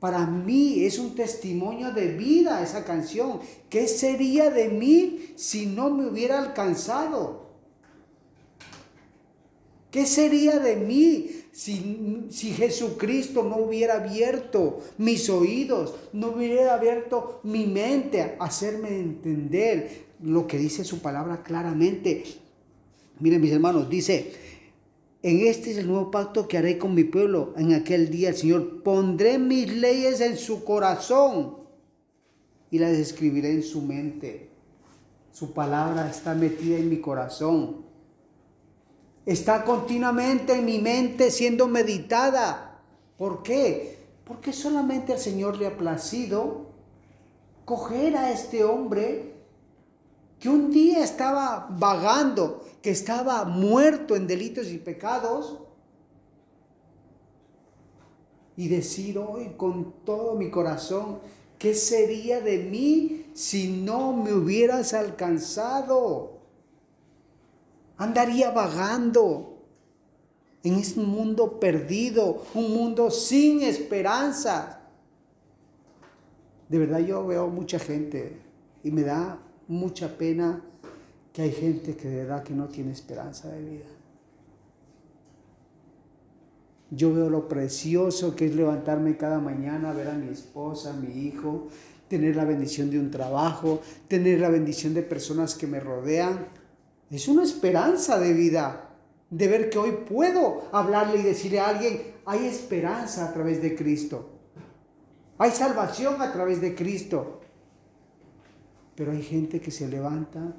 Para 0.00 0.26
mí 0.26 0.84
es 0.84 0.98
un 0.98 1.14
testimonio 1.14 1.92
de 1.92 2.08
vida 2.12 2.62
esa 2.62 2.84
canción. 2.84 3.40
¿Qué 3.68 3.88
sería 3.88 4.50
de 4.50 4.68
mí 4.68 5.32
si 5.36 5.66
no 5.66 5.90
me 5.90 6.06
hubiera 6.06 6.38
alcanzado? 6.38 7.48
¿Qué 9.90 10.06
sería 10.06 10.58
de 10.58 10.76
mí 10.76 11.30
si, 11.50 12.26
si, 12.30 12.52
Jesucristo 12.52 13.42
no 13.42 13.56
hubiera 13.56 13.94
abierto 13.94 14.80
mis 14.98 15.28
oídos, 15.30 15.94
no 16.12 16.28
hubiera 16.28 16.74
abierto 16.74 17.40
mi 17.42 17.66
mente 17.66 18.20
a 18.20 18.44
hacerme 18.44 18.90
entender 18.90 20.06
lo 20.22 20.46
que 20.46 20.58
dice 20.58 20.84
su 20.84 21.00
palabra 21.00 21.42
claramente? 21.42 22.22
Miren 23.18 23.40
mis 23.40 23.50
hermanos, 23.50 23.88
dice, 23.88 24.30
en 25.28 25.46
este 25.46 25.72
es 25.72 25.78
el 25.78 25.86
nuevo 25.86 26.10
pacto 26.10 26.48
que 26.48 26.58
haré 26.58 26.78
con 26.78 26.94
mi 26.94 27.04
pueblo 27.04 27.54
en 27.56 27.74
aquel 27.74 28.10
día, 28.10 28.30
el 28.30 28.36
Señor. 28.36 28.82
Pondré 28.82 29.38
mis 29.38 29.72
leyes 29.72 30.20
en 30.20 30.36
su 30.36 30.64
corazón 30.64 31.58
y 32.70 32.78
las 32.78 32.92
escribiré 32.92 33.52
en 33.52 33.62
su 33.62 33.82
mente. 33.82 34.50
Su 35.32 35.52
palabra 35.52 36.08
está 36.08 36.34
metida 36.34 36.76
en 36.76 36.88
mi 36.88 37.00
corazón 37.00 37.88
está 39.28 39.62
continuamente 39.62 40.54
en 40.54 40.64
mi 40.64 40.78
mente 40.78 41.30
siendo 41.30 41.68
meditada. 41.68 42.80
¿Por 43.18 43.42
qué? 43.42 43.98
Porque 44.24 44.54
solamente 44.54 45.12
al 45.12 45.18
Señor 45.18 45.58
le 45.58 45.66
ha 45.66 45.76
placido 45.76 46.68
coger 47.66 48.16
a 48.16 48.32
este 48.32 48.64
hombre 48.64 49.27
que 50.40 50.48
un 50.48 50.70
día 50.70 51.02
estaba 51.02 51.68
vagando, 51.70 52.64
que 52.80 52.90
estaba 52.90 53.44
muerto 53.44 54.16
en 54.16 54.26
delitos 54.26 54.68
y 54.68 54.78
pecados, 54.78 55.58
y 58.56 58.68
decir 58.68 59.18
hoy 59.18 59.54
con 59.56 60.04
todo 60.04 60.34
mi 60.34 60.50
corazón, 60.50 61.20
¿qué 61.58 61.74
sería 61.74 62.40
de 62.40 62.58
mí 62.58 63.30
si 63.34 63.68
no 63.68 64.12
me 64.12 64.32
hubieras 64.32 64.94
alcanzado? 64.94 66.38
andaría 67.98 68.50
vagando 68.52 69.58
en 70.62 70.74
este 70.74 71.00
mundo 71.00 71.60
perdido, 71.60 72.44
un 72.54 72.72
mundo 72.72 73.10
sin 73.10 73.62
esperanza. 73.62 74.80
De 76.68 76.78
verdad 76.78 77.00
yo 77.00 77.26
veo 77.26 77.48
mucha 77.48 77.78
gente 77.78 78.40
y 78.82 78.90
me 78.90 79.02
da 79.02 79.40
mucha 79.68 80.16
pena 80.18 80.62
que 81.32 81.42
hay 81.42 81.52
gente 81.52 81.94
que 81.96 82.08
de 82.08 82.16
verdad 82.24 82.42
que 82.42 82.54
no 82.54 82.66
tiene 82.68 82.92
esperanza 82.92 83.48
de 83.50 83.62
vida. 83.62 83.86
Yo 86.90 87.12
veo 87.12 87.28
lo 87.28 87.48
precioso 87.48 88.34
que 88.34 88.46
es 88.46 88.54
levantarme 88.54 89.16
cada 89.16 89.38
mañana, 89.38 89.92
ver 89.92 90.08
a 90.08 90.14
mi 90.14 90.28
esposa, 90.28 90.94
a 90.94 90.96
mi 90.96 91.26
hijo, 91.26 91.68
tener 92.08 92.34
la 92.34 92.46
bendición 92.46 92.90
de 92.90 92.98
un 92.98 93.10
trabajo, 93.10 93.82
tener 94.08 94.40
la 94.40 94.48
bendición 94.48 94.94
de 94.94 95.02
personas 95.02 95.54
que 95.54 95.66
me 95.66 95.80
rodean, 95.80 96.46
es 97.10 97.28
una 97.28 97.42
esperanza 97.42 98.18
de 98.18 98.32
vida, 98.32 98.90
de 99.30 99.48
ver 99.48 99.70
que 99.70 99.78
hoy 99.78 99.92
puedo 100.08 100.64
hablarle 100.72 101.20
y 101.20 101.22
decirle 101.22 101.60
a 101.60 101.68
alguien, 101.68 102.02
hay 102.24 102.46
esperanza 102.46 103.28
a 103.28 103.32
través 103.32 103.62
de 103.62 103.74
Cristo. 103.74 104.30
Hay 105.38 105.50
salvación 105.50 106.20
a 106.20 106.32
través 106.32 106.60
de 106.60 106.74
Cristo. 106.74 107.37
Pero 108.98 109.12
hay 109.12 109.22
gente 109.22 109.60
que 109.60 109.70
se 109.70 109.86
levanta 109.86 110.56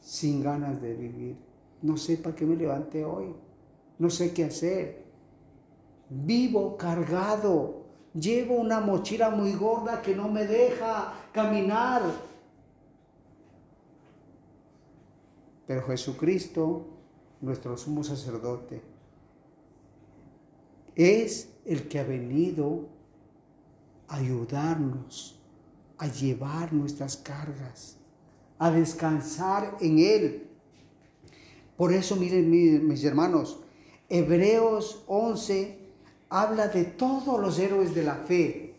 sin 0.00 0.42
ganas 0.42 0.82
de 0.82 0.94
vivir. 0.94 1.36
No 1.82 1.96
sé 1.96 2.16
para 2.16 2.34
qué 2.34 2.44
me 2.44 2.56
levante 2.56 3.04
hoy. 3.04 3.32
No 3.96 4.10
sé 4.10 4.34
qué 4.34 4.46
hacer. 4.46 5.04
Vivo 6.10 6.76
cargado. 6.76 7.84
Llevo 8.12 8.56
una 8.56 8.80
mochila 8.80 9.30
muy 9.30 9.52
gorda 9.52 10.02
que 10.02 10.16
no 10.16 10.28
me 10.28 10.48
deja 10.48 11.14
caminar 11.32 12.02
Pero 15.66 15.86
Jesucristo, 15.86 16.86
nuestro 17.40 17.76
sumo 17.76 18.04
sacerdote, 18.04 18.82
es 20.96 21.48
el 21.64 21.88
que 21.88 22.00
ha 22.00 22.04
venido 22.04 22.88
a 24.08 24.16
ayudarnos 24.16 25.40
a 25.98 26.06
llevar 26.06 26.72
nuestras 26.72 27.16
cargas, 27.16 27.96
a 28.58 28.70
descansar 28.70 29.76
en 29.80 29.98
Él. 29.98 30.48
Por 31.76 31.92
eso, 31.92 32.16
miren 32.16 32.50
mis 32.86 33.04
hermanos, 33.04 33.58
Hebreos 34.08 35.02
11 35.06 35.78
habla 36.28 36.68
de 36.68 36.84
todos 36.84 37.40
los 37.40 37.58
héroes 37.58 37.94
de 37.94 38.02
la 38.02 38.16
fe. 38.16 38.74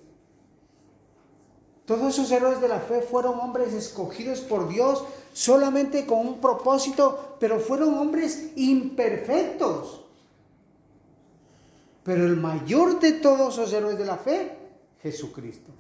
Todos 1.86 2.14
esos 2.14 2.32
héroes 2.32 2.62
de 2.62 2.68
la 2.68 2.80
fe 2.80 3.02
fueron 3.02 3.40
hombres 3.40 3.74
escogidos 3.74 4.40
por 4.40 4.68
Dios 4.68 5.04
solamente 5.34 6.06
con 6.06 6.20
un 6.26 6.42
propósito, 6.42 7.38
pero 7.40 7.60
fueron 7.60 7.94
hombres 7.96 8.52
imperfectos. 8.56 10.04
Pero 12.04 12.26
el 12.26 12.38
mayor 12.38 13.00
de 13.00 13.14
todos 13.14 13.58
los 13.58 13.72
héroes 13.72 13.98
de 13.98 14.06
la 14.06 14.18
fe, 14.18 14.58
Jesucristo. 15.02 15.72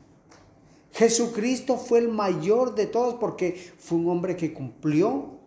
Jesucristo 0.95 1.75
fue 1.75 1.99
el 1.99 2.07
mayor 2.07 2.73
de 2.73 2.87
todos 2.87 3.15
porque 3.15 3.73
fue 3.77 3.97
un 3.97 4.09
hombre 4.09 4.37
que 4.37 4.53
cumplió 4.53 5.39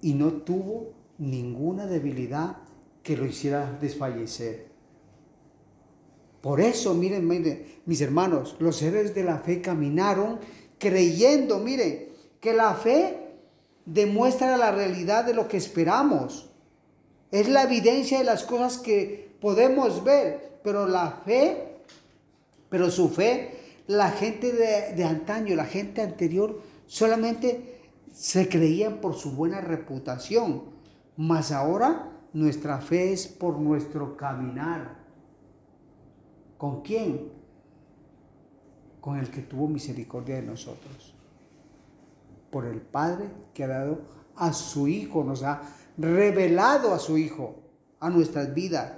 y 0.00 0.14
no 0.14 0.34
tuvo 0.34 0.92
ninguna 1.18 1.88
debilidad 1.88 2.58
que 3.02 3.16
lo 3.16 3.26
hiciera 3.26 3.76
desfallecer. 3.80 4.68
Por 6.40 6.60
eso, 6.60 6.94
miren, 6.94 7.26
miren, 7.26 7.66
mis 7.86 8.00
hermanos, 8.02 8.54
los 8.60 8.80
héroes 8.82 9.16
de 9.16 9.24
la 9.24 9.38
fe 9.38 9.60
caminaron 9.60 10.38
creyendo, 10.78 11.58
miren, 11.58 12.08
que 12.40 12.54
la 12.54 12.72
fe 12.74 13.18
demuestra 13.84 14.56
la 14.56 14.70
realidad 14.70 15.24
de 15.24 15.34
lo 15.34 15.48
que 15.48 15.56
esperamos. 15.56 16.50
Es 17.32 17.48
la 17.48 17.64
evidencia 17.64 18.18
de 18.18 18.24
las 18.24 18.44
cosas 18.44 18.78
que 18.78 19.34
podemos 19.40 20.04
ver, 20.04 20.60
pero 20.62 20.86
la 20.86 21.22
fe, 21.26 21.80
pero 22.68 22.92
su 22.92 23.08
fe, 23.08 23.55
la 23.86 24.10
gente 24.10 24.52
de, 24.52 25.04
antaño, 25.04 25.54
la 25.54 25.64
gente 25.64 26.02
anterior, 26.02 26.60
solamente 26.86 27.80
se 28.12 28.48
creían 28.48 29.00
por 29.00 29.14
su 29.14 29.32
buena 29.32 29.60
reputación, 29.60 30.64
mas 31.16 31.52
ahora 31.52 32.10
nuestra 32.32 32.80
fe 32.80 33.12
es 33.12 33.26
por 33.26 33.58
nuestro 33.58 34.16
caminar. 34.16 34.96
¿Con 36.58 36.82
quién? 36.82 37.30
Con 39.00 39.18
el 39.18 39.30
que 39.30 39.42
tuvo 39.42 39.68
misericordia 39.68 40.36
de 40.36 40.42
nosotros. 40.42 41.14
Por 42.50 42.66
el 42.66 42.80
Padre 42.80 43.30
que 43.54 43.64
ha 43.64 43.68
dado 43.68 44.00
a 44.34 44.52
su 44.52 44.88
Hijo, 44.88 45.22
nos 45.22 45.42
ha 45.42 45.62
revelado 45.96 46.92
a 46.92 46.98
su 46.98 47.18
Hijo, 47.18 47.56
a 48.00 48.10
nuestras 48.10 48.52
vidas. 48.54 48.92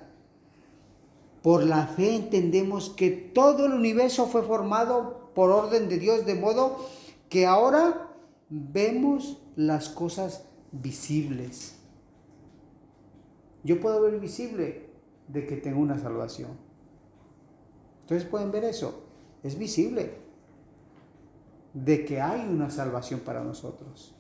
Por 1.42 1.64
la 1.64 1.86
fe 1.86 2.16
entendemos 2.16 2.90
que 2.90 3.10
todo 3.10 3.66
el 3.66 3.72
universo 3.72 4.26
fue 4.26 4.42
formado 4.42 5.30
por 5.34 5.50
orden 5.50 5.88
de 5.88 5.98
Dios, 5.98 6.26
de 6.26 6.34
modo 6.34 6.76
que 7.28 7.46
ahora 7.46 8.08
vemos 8.48 9.40
las 9.56 9.88
cosas 9.88 10.44
visibles. 10.72 11.76
Yo 13.62 13.80
puedo 13.80 14.00
ver 14.00 14.18
visible 14.18 14.88
de 15.28 15.46
que 15.46 15.56
tengo 15.56 15.80
una 15.80 15.98
salvación. 15.98 16.50
Ustedes 18.00 18.24
pueden 18.24 18.50
ver 18.50 18.64
eso. 18.64 19.04
Es 19.42 19.58
visible 19.58 20.16
de 21.74 22.04
que 22.04 22.20
hay 22.20 22.40
una 22.48 22.70
salvación 22.70 23.20
para 23.20 23.44
nosotros. 23.44 24.14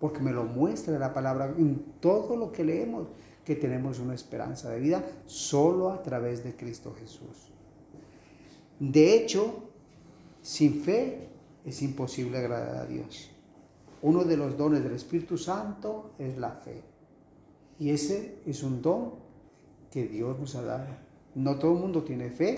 Porque 0.00 0.20
me 0.20 0.32
lo 0.32 0.44
muestra 0.44 0.98
la 0.98 1.14
palabra 1.14 1.54
en 1.56 1.84
todo 2.00 2.36
lo 2.36 2.52
que 2.52 2.64
leemos, 2.64 3.08
que 3.46 3.54
tenemos 3.54 4.00
una 4.00 4.12
esperanza 4.12 4.70
de 4.70 4.80
vida 4.80 5.04
solo 5.26 5.90
a 5.90 6.02
través 6.02 6.42
de 6.42 6.56
Cristo 6.56 6.94
Jesús. 6.98 7.52
De 8.80 9.14
hecho, 9.14 9.70
sin 10.42 10.82
fe 10.82 11.28
es 11.64 11.80
imposible 11.80 12.38
agradar 12.38 12.76
a 12.76 12.86
Dios. 12.86 13.30
Uno 14.02 14.24
de 14.24 14.36
los 14.36 14.58
dones 14.58 14.82
del 14.82 14.94
Espíritu 14.94 15.38
Santo 15.38 16.10
es 16.18 16.36
la 16.36 16.50
fe. 16.50 16.82
Y 17.78 17.90
ese 17.90 18.40
es 18.44 18.64
un 18.64 18.82
don 18.82 19.14
que 19.92 20.08
Dios 20.08 20.38
nos 20.40 20.56
ha 20.56 20.62
dado. 20.62 20.88
No 21.36 21.56
todo 21.56 21.74
el 21.74 21.78
mundo 21.78 22.02
tiene 22.02 22.30
fe 22.30 22.56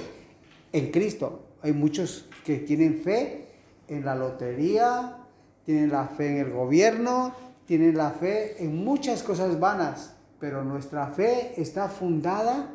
en 0.73 0.91
Cristo. 0.91 1.49
Hay 1.61 1.75
muchos 1.75 2.31
que 2.47 2.57
tienen 2.61 3.03
fe 3.03 3.49
en 3.89 4.07
la 4.07 4.15
lotería, 4.15 5.19
tienen 5.67 5.91
la 5.91 6.07
fe 6.07 6.31
en 6.31 6.47
el 6.47 6.51
gobierno, 6.51 7.35
tienen 7.67 7.95
la 7.95 8.11
fe 8.11 8.65
en 8.65 8.83
muchas 8.83 9.23
cosas 9.23 9.61
vanas, 9.61 10.15
pero 10.41 10.65
nuestra 10.65 11.09
fe 11.09 11.61
está 11.61 11.89
fundada 11.89 12.71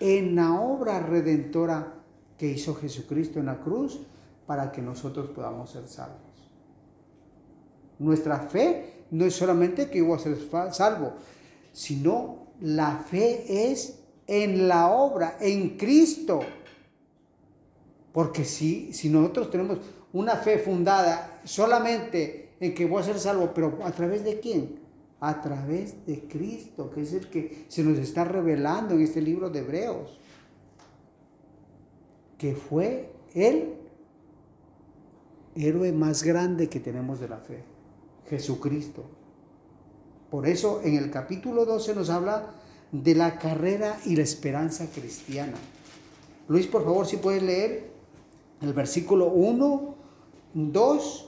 en 0.00 0.36
la 0.36 0.60
obra 0.60 1.00
redentora 1.00 1.94
que 2.36 2.48
hizo 2.48 2.74
Jesucristo 2.74 3.40
en 3.40 3.46
la 3.46 3.60
cruz 3.60 4.00
para 4.46 4.70
que 4.70 4.80
nosotros 4.80 5.30
podamos 5.30 5.70
ser 5.70 5.88
salvos. 5.88 6.20
Nuestra 7.98 8.38
fe 8.38 9.04
no 9.10 9.24
es 9.24 9.34
solamente 9.34 9.90
que 9.90 10.02
voy 10.02 10.16
a 10.16 10.20
ser 10.20 10.38
salvo, 10.72 11.14
sino 11.72 12.48
la 12.60 12.98
fe 12.98 13.70
es 13.70 13.98
en 14.26 14.68
la 14.68 14.90
obra, 14.90 15.36
en 15.40 15.76
Cristo. 15.76 16.40
Porque 18.12 18.44
si, 18.44 18.92
si 18.92 19.08
nosotros 19.08 19.50
tenemos 19.50 19.78
una 20.12 20.36
fe 20.36 20.58
fundada 20.58 21.40
solamente 21.44 22.50
en 22.60 22.74
que 22.74 22.86
voy 22.86 23.02
a 23.02 23.06
ser 23.06 23.18
salvo, 23.18 23.52
pero 23.54 23.78
¿a 23.82 23.90
través 23.90 24.24
de 24.24 24.38
quién? 24.38 24.87
A 25.20 25.40
través 25.40 26.06
de 26.06 26.28
Cristo, 26.28 26.90
que 26.90 27.02
es 27.02 27.12
el 27.12 27.28
que 27.28 27.66
se 27.68 27.82
nos 27.82 27.98
está 27.98 28.24
revelando 28.24 28.94
en 28.94 29.02
este 29.02 29.20
libro 29.20 29.50
de 29.50 29.60
Hebreos. 29.60 30.18
Que 32.36 32.54
fue 32.54 33.12
el 33.34 33.74
héroe 35.56 35.92
más 35.92 36.22
grande 36.22 36.68
que 36.68 36.78
tenemos 36.78 37.18
de 37.20 37.28
la 37.28 37.38
fe, 37.38 37.64
Jesucristo. 38.28 39.04
Por 40.30 40.46
eso 40.46 40.80
en 40.84 40.96
el 40.96 41.10
capítulo 41.10 41.64
12 41.64 41.94
nos 41.94 42.10
habla 42.10 42.54
de 42.92 43.14
la 43.14 43.38
carrera 43.38 43.98
y 44.04 44.16
la 44.16 44.22
esperanza 44.22 44.86
cristiana. 44.86 45.56
Luis, 46.48 46.66
por 46.66 46.84
favor, 46.84 47.06
si 47.06 47.16
puedes 47.16 47.42
leer 47.42 47.90
el 48.60 48.72
versículo 48.72 49.26
1, 49.26 49.94
2. 50.54 51.27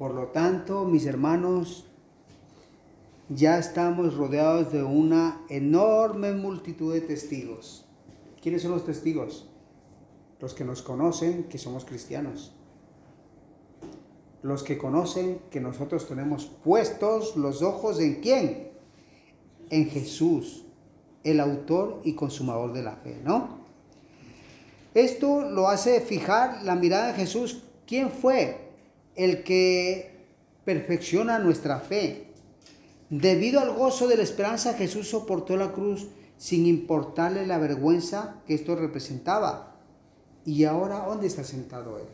Por 0.00 0.14
lo 0.14 0.28
tanto, 0.28 0.86
mis 0.86 1.04
hermanos, 1.04 1.84
ya 3.28 3.58
estamos 3.58 4.16
rodeados 4.16 4.72
de 4.72 4.82
una 4.82 5.44
enorme 5.50 6.32
multitud 6.32 6.94
de 6.94 7.02
testigos. 7.02 7.84
¿Quiénes 8.40 8.62
son 8.62 8.70
los 8.70 8.86
testigos? 8.86 9.50
los 10.40 10.54
que 10.54 10.64
nos 10.64 10.80
conocen 10.80 11.44
que 11.50 11.58
somos 11.58 11.84
cristianos, 11.84 12.54
los 14.42 14.62
que 14.62 14.78
conocen 14.78 15.42
que 15.50 15.60
nosotros 15.60 16.08
tenemos 16.08 16.46
puestos 16.46 17.36
los 17.36 17.60
ojos 17.60 18.00
en 18.00 18.22
quién? 18.22 18.70
En 19.68 19.90
Jesús, 19.90 20.64
el 21.24 21.40
autor 21.40 22.00
y 22.04 22.14
consumador 22.14 22.72
de 22.72 22.82
la 22.82 22.96
fe, 22.96 23.20
¿no? 23.22 23.60
Esto 24.94 25.42
lo 25.42 25.68
hace 25.68 26.00
fijar 26.00 26.62
la 26.62 26.74
mirada 26.74 27.08
de 27.08 27.12
Jesús. 27.12 27.64
¿Quién 27.86 28.10
fue 28.10 28.69
el 29.22 29.42
que 29.42 30.10
perfecciona 30.64 31.38
nuestra 31.38 31.80
fe? 31.80 32.26
Debido 33.08 33.60
al 33.60 33.74
gozo 33.74 34.08
de 34.08 34.16
la 34.16 34.22
esperanza, 34.22 34.74
Jesús 34.74 35.08
soportó 35.08 35.56
la 35.56 35.72
cruz 35.72 36.08
sin 36.36 36.66
importarle 36.66 37.46
la 37.46 37.58
vergüenza 37.58 38.36
que 38.46 38.54
esto 38.54 38.76
representaba 38.76 39.70
¿Y 40.44 40.64
ahora 40.64 41.04
dónde 41.06 41.26
está 41.26 41.44
sentado 41.44 41.98
Él? 41.98 42.06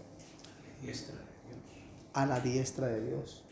A 2.12 2.26
la 2.26 2.40
diestra 2.40 2.88
de 2.88 3.00
Dios. 3.06 3.42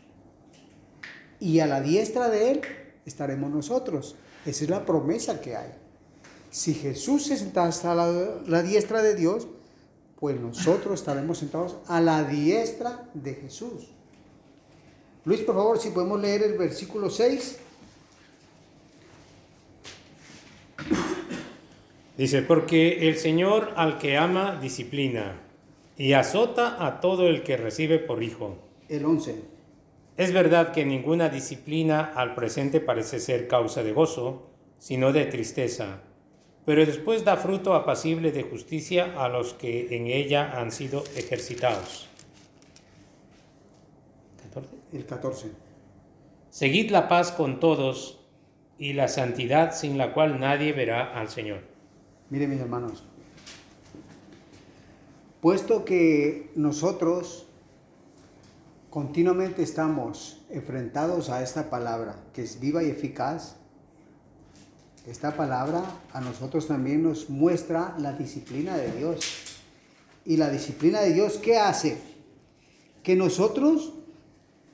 Y 1.39 1.59
a 1.59 1.67
la 1.67 1.81
diestra 1.81 2.29
de 2.29 2.51
Él 2.51 2.61
estaremos 3.05 3.51
nosotros. 3.51 4.15
Esa 4.45 4.63
es 4.63 4.69
la 4.69 4.85
promesa 4.85 5.41
que 5.41 5.55
hay. 5.55 5.71
Si 6.51 6.73
Jesús 6.73 7.25
senta 7.25 7.67
a 7.67 7.95
la, 7.95 8.41
la 8.45 8.61
diestra 8.61 9.01
de 9.01 9.15
Dios, 9.15 9.47
pues 10.19 10.39
nosotros 10.39 10.99
estaremos 10.99 11.37
sentados 11.37 11.77
a 11.87 11.99
la 12.01 12.23
diestra 12.23 13.09
de 13.13 13.35
Jesús. 13.35 13.89
Luis, 15.25 15.41
por 15.41 15.55
favor, 15.55 15.79
si 15.79 15.89
podemos 15.89 16.21
leer 16.21 16.43
el 16.43 16.57
versículo 16.57 17.09
6. 17.09 17.59
Dice, 22.17 22.41
porque 22.43 23.09
el 23.09 23.17
Señor 23.17 23.73
al 23.75 23.97
que 23.97 24.17
ama 24.17 24.57
disciplina 24.61 25.41
y 25.97 26.13
azota 26.13 26.85
a 26.85 27.01
todo 27.01 27.27
el 27.27 27.43
que 27.43 27.57
recibe 27.57 27.99
por 27.99 28.23
hijo. 28.23 28.57
El 28.87 29.03
11. 29.03 29.41
Es 30.15 30.31
verdad 30.31 30.71
que 30.71 30.85
ninguna 30.85 31.27
disciplina 31.27 32.13
al 32.15 32.35
presente 32.35 32.79
parece 32.79 33.19
ser 33.19 33.47
causa 33.47 33.83
de 33.83 33.91
gozo, 33.91 34.43
sino 34.79 35.11
de 35.11 35.25
tristeza, 35.25 36.03
pero 36.65 36.85
después 36.85 37.23
da 37.23 37.37
fruto 37.37 37.75
apacible 37.75 38.31
de 38.31 38.43
justicia 38.43 39.13
a 39.23 39.29
los 39.29 39.53
que 39.53 39.95
en 39.95 40.07
ella 40.07 40.59
han 40.59 40.71
sido 40.71 41.03
ejercitados. 41.15 42.09
El 44.91 45.05
14. 45.05 45.51
Seguid 46.49 46.89
la 46.89 47.07
paz 47.07 47.31
con 47.31 47.59
todos 47.59 48.19
y 48.77 48.93
la 48.93 49.07
santidad 49.07 49.75
sin 49.75 49.97
la 49.97 50.13
cual 50.13 50.39
nadie 50.39 50.73
verá 50.73 51.19
al 51.19 51.29
Señor. 51.29 51.61
Mire 52.29 52.47
mis 52.47 52.59
hermanos, 52.59 53.03
puesto 55.41 55.85
que 55.85 56.51
nosotros 56.55 57.45
continuamente 58.89 59.61
estamos 59.61 60.41
enfrentados 60.49 61.29
a 61.29 61.43
esta 61.43 61.69
palabra 61.69 62.15
que 62.33 62.41
es 62.41 62.59
viva 62.59 62.81
y 62.83 62.89
eficaz, 62.89 63.57
esta 65.07 65.35
palabra 65.35 65.83
a 66.13 66.21
nosotros 66.21 66.67
también 66.67 67.03
nos 67.03 67.29
muestra 67.29 67.95
la 67.99 68.13
disciplina 68.13 68.75
de 68.75 68.91
Dios. 68.91 69.19
Y 70.25 70.37
la 70.37 70.49
disciplina 70.49 71.01
de 71.01 71.13
Dios, 71.13 71.37
¿qué 71.37 71.59
hace? 71.59 72.01
Que 73.03 73.15
nosotros 73.15 73.93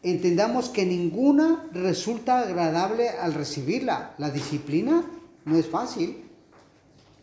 entendamos 0.03 0.69
que 0.69 0.85
ninguna 0.85 1.67
resulta 1.73 2.39
agradable 2.39 3.09
al 3.09 3.33
recibirla. 3.33 4.15
La 4.17 4.29
disciplina 4.29 5.03
no 5.43 5.57
es 5.57 5.67
fácil. 5.67 6.23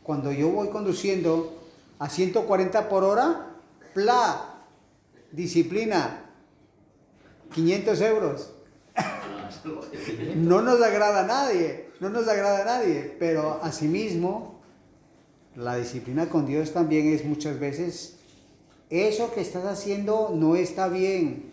Cuando 0.02 0.30
yo 0.30 0.50
voy 0.50 0.68
conduciendo 0.68 1.58
a 1.98 2.10
140 2.10 2.88
por 2.90 3.04
hora, 3.04 3.54
pla, 3.94 4.64
disciplina, 5.32 6.24
500 7.54 8.00
euros. 8.02 8.50
No 10.36 10.62
nos 10.62 10.80
agrada 10.80 11.24
a 11.24 11.26
nadie, 11.26 11.87
no 12.00 12.10
nos 12.10 12.28
agrada 12.28 12.62
a 12.62 12.64
nadie, 12.64 13.14
pero 13.18 13.60
asimismo, 13.62 14.60
la 15.56 15.76
disciplina 15.76 16.28
con 16.28 16.46
Dios 16.46 16.72
también 16.72 17.08
es 17.08 17.24
muchas 17.24 17.58
veces, 17.58 18.16
eso 18.90 19.32
que 19.32 19.40
estás 19.40 19.64
haciendo 19.64 20.30
no 20.34 20.56
está 20.56 20.88
bien, 20.88 21.52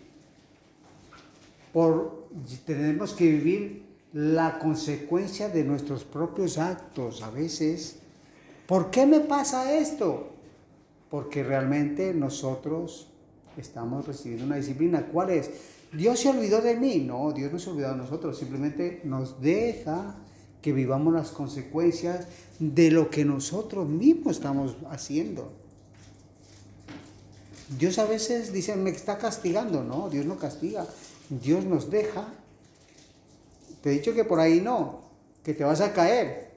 por, 1.72 2.28
tenemos 2.64 3.12
que 3.12 3.24
vivir 3.24 3.86
la 4.12 4.58
consecuencia 4.58 5.50
de 5.50 5.62
nuestros 5.64 6.04
propios 6.04 6.56
actos 6.56 7.22
a 7.22 7.30
veces. 7.30 7.96
¿Por 8.66 8.90
qué 8.90 9.04
me 9.04 9.20
pasa 9.20 9.76
esto? 9.76 10.30
Porque 11.10 11.44
realmente 11.44 12.14
nosotros 12.14 13.08
estamos 13.58 14.06
recibiendo 14.06 14.46
una 14.46 14.56
disciplina. 14.56 15.06
¿Cuál 15.12 15.30
es? 15.30 15.50
Dios 15.92 16.18
se 16.18 16.30
olvidó 16.30 16.62
de 16.62 16.76
mí. 16.76 17.04
No, 17.06 17.32
Dios 17.32 17.52
no 17.52 17.58
se 17.58 17.68
olvidó 17.68 17.90
de 17.90 17.96
nosotros. 17.96 18.38
Simplemente 18.38 19.02
nos 19.04 19.40
deja 19.42 20.16
que 20.66 20.72
vivamos 20.72 21.14
las 21.14 21.30
consecuencias 21.30 22.26
de 22.58 22.90
lo 22.90 23.08
que 23.08 23.24
nosotros 23.24 23.86
mismos 23.86 24.34
estamos 24.34 24.74
haciendo. 24.90 25.52
Dios 27.78 28.00
a 28.00 28.04
veces 28.04 28.52
dice, 28.52 28.74
me 28.74 28.90
está 28.90 29.16
castigando. 29.16 29.84
No, 29.84 30.10
Dios 30.10 30.26
no 30.26 30.40
castiga. 30.40 30.84
Dios 31.30 31.64
nos 31.64 31.88
deja. 31.88 32.26
Te 33.80 33.90
he 33.90 33.92
dicho 33.92 34.12
que 34.12 34.24
por 34.24 34.40
ahí 34.40 34.60
no, 34.60 35.02
que 35.44 35.54
te 35.54 35.62
vas 35.62 35.80
a 35.80 35.92
caer. 35.92 36.56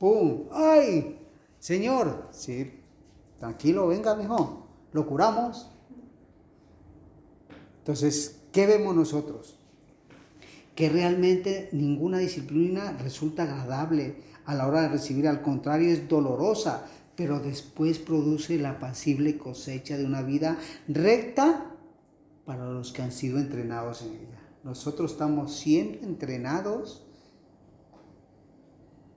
¡Pum! 0.00 0.48
¡Ay! 0.50 1.20
Señor, 1.60 2.30
tranquilo, 3.38 3.86
venga, 3.86 4.16
mejor. 4.16 4.64
Lo 4.90 5.06
curamos. 5.06 5.70
Entonces, 7.78 8.40
¿qué 8.50 8.66
vemos 8.66 8.96
nosotros? 8.96 9.59
Que 10.74 10.88
realmente 10.88 11.68
ninguna 11.72 12.18
disciplina 12.18 12.92
resulta 13.02 13.42
agradable 13.42 14.16
a 14.44 14.54
la 14.54 14.66
hora 14.66 14.82
de 14.82 14.88
recibir, 14.88 15.28
al 15.28 15.42
contrario, 15.42 15.90
es 15.90 16.08
dolorosa, 16.08 16.86
pero 17.16 17.38
después 17.38 17.98
produce 17.98 18.56
la 18.58 18.78
pasible 18.78 19.36
cosecha 19.36 19.98
de 19.98 20.04
una 20.04 20.22
vida 20.22 20.58
recta 20.88 21.66
para 22.46 22.64
los 22.64 22.92
que 22.92 23.02
han 23.02 23.12
sido 23.12 23.38
entrenados 23.38 24.02
en 24.02 24.12
ella. 24.12 24.40
Nosotros 24.64 25.12
estamos 25.12 25.54
siendo 25.54 26.06
entrenados 26.06 27.04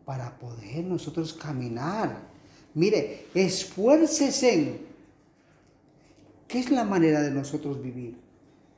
para 0.06 0.38
poder 0.38 0.84
nosotros 0.84 1.34
caminar. 1.34 2.28
Mire, 2.74 3.28
esfuércese. 3.34 4.82
¿Qué 6.48 6.60
es 6.60 6.72
la 6.72 6.84
manera 6.84 7.22
de 7.22 7.32
nosotros 7.32 7.82
vivir? 7.82 8.18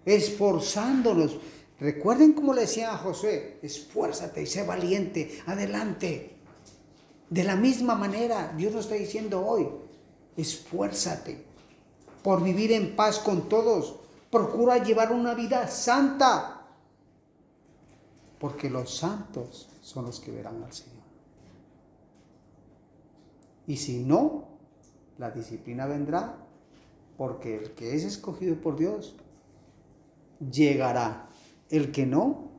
Esforzándonos. 0.05 1.37
Recuerden 1.79 2.33
cómo 2.33 2.53
le 2.53 2.61
decía 2.61 2.93
a 2.93 2.97
José, 2.97 3.59
esfuérzate 3.61 4.41
y 4.41 4.45
sé 4.45 4.63
valiente, 4.63 5.41
adelante. 5.45 6.35
De 7.29 7.43
la 7.43 7.55
misma 7.55 7.95
manera, 7.95 8.53
Dios 8.55 8.73
nos 8.73 8.85
está 8.85 8.95
diciendo 8.95 9.45
hoy, 9.45 9.67
esfuérzate 10.37 11.43
por 12.23 12.41
vivir 12.43 12.71
en 12.71 12.95
paz 12.95 13.19
con 13.19 13.49
todos, 13.49 13.99
Procura 14.35 14.83
llevar 14.83 15.13
una 15.13 15.33
vida 15.33 15.65
santa, 15.69 16.67
porque 18.37 18.69
los 18.69 18.97
santos 18.97 19.69
son 19.81 20.07
los 20.07 20.19
que 20.19 20.31
verán 20.31 20.61
al 20.61 20.73
Señor. 20.73 21.05
Y 23.65 23.77
si 23.77 24.03
no, 24.03 24.49
la 25.17 25.31
disciplina 25.31 25.85
vendrá, 25.85 26.35
porque 27.15 27.55
el 27.55 27.71
que 27.75 27.95
es 27.95 28.03
escogido 28.03 28.57
por 28.57 28.75
Dios 28.75 29.15
llegará. 30.51 31.29
El 31.69 31.91
que 31.91 32.05
no, 32.05 32.51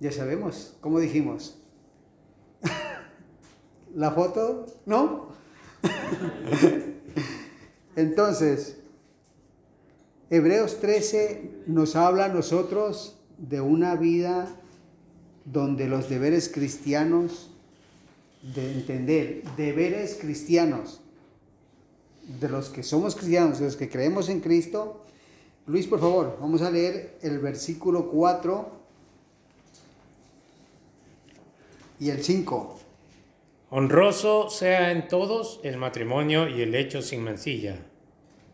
ya 0.00 0.12
sabemos, 0.12 0.76
como 0.80 1.00
dijimos, 1.00 1.58
la 3.94 4.12
foto, 4.12 4.66
¿no? 4.86 5.28
Entonces, 7.96 8.78
Hebreos 10.30 10.78
13 10.80 11.62
nos 11.66 11.96
habla 11.96 12.26
a 12.26 12.28
nosotros 12.28 13.16
de 13.38 13.60
una 13.60 13.96
vida 13.96 14.48
donde 15.44 15.88
los 15.88 16.08
deberes 16.08 16.48
cristianos, 16.48 17.50
de 18.54 18.72
entender, 18.72 19.42
deberes 19.56 20.16
cristianos, 20.20 21.00
de 22.40 22.48
los 22.48 22.68
que 22.68 22.82
somos 22.82 23.16
cristianos, 23.16 23.58
de 23.58 23.64
los 23.64 23.76
que 23.76 23.88
creemos 23.88 24.28
en 24.28 24.40
Cristo. 24.40 25.02
Luis, 25.68 25.86
por 25.86 26.00
favor, 26.00 26.36
vamos 26.40 26.62
a 26.62 26.70
leer 26.70 27.18
el 27.22 27.38
versículo 27.38 28.10
4 28.10 28.72
y 32.00 32.10
el 32.10 32.24
5. 32.24 32.78
Honroso 33.70 34.50
sea 34.50 34.90
en 34.90 35.08
todos 35.08 35.60
el 35.62 35.76
matrimonio 35.76 36.48
y 36.48 36.62
el 36.62 36.74
hecho 36.74 37.02
sin 37.02 37.22
mancilla 37.22 37.78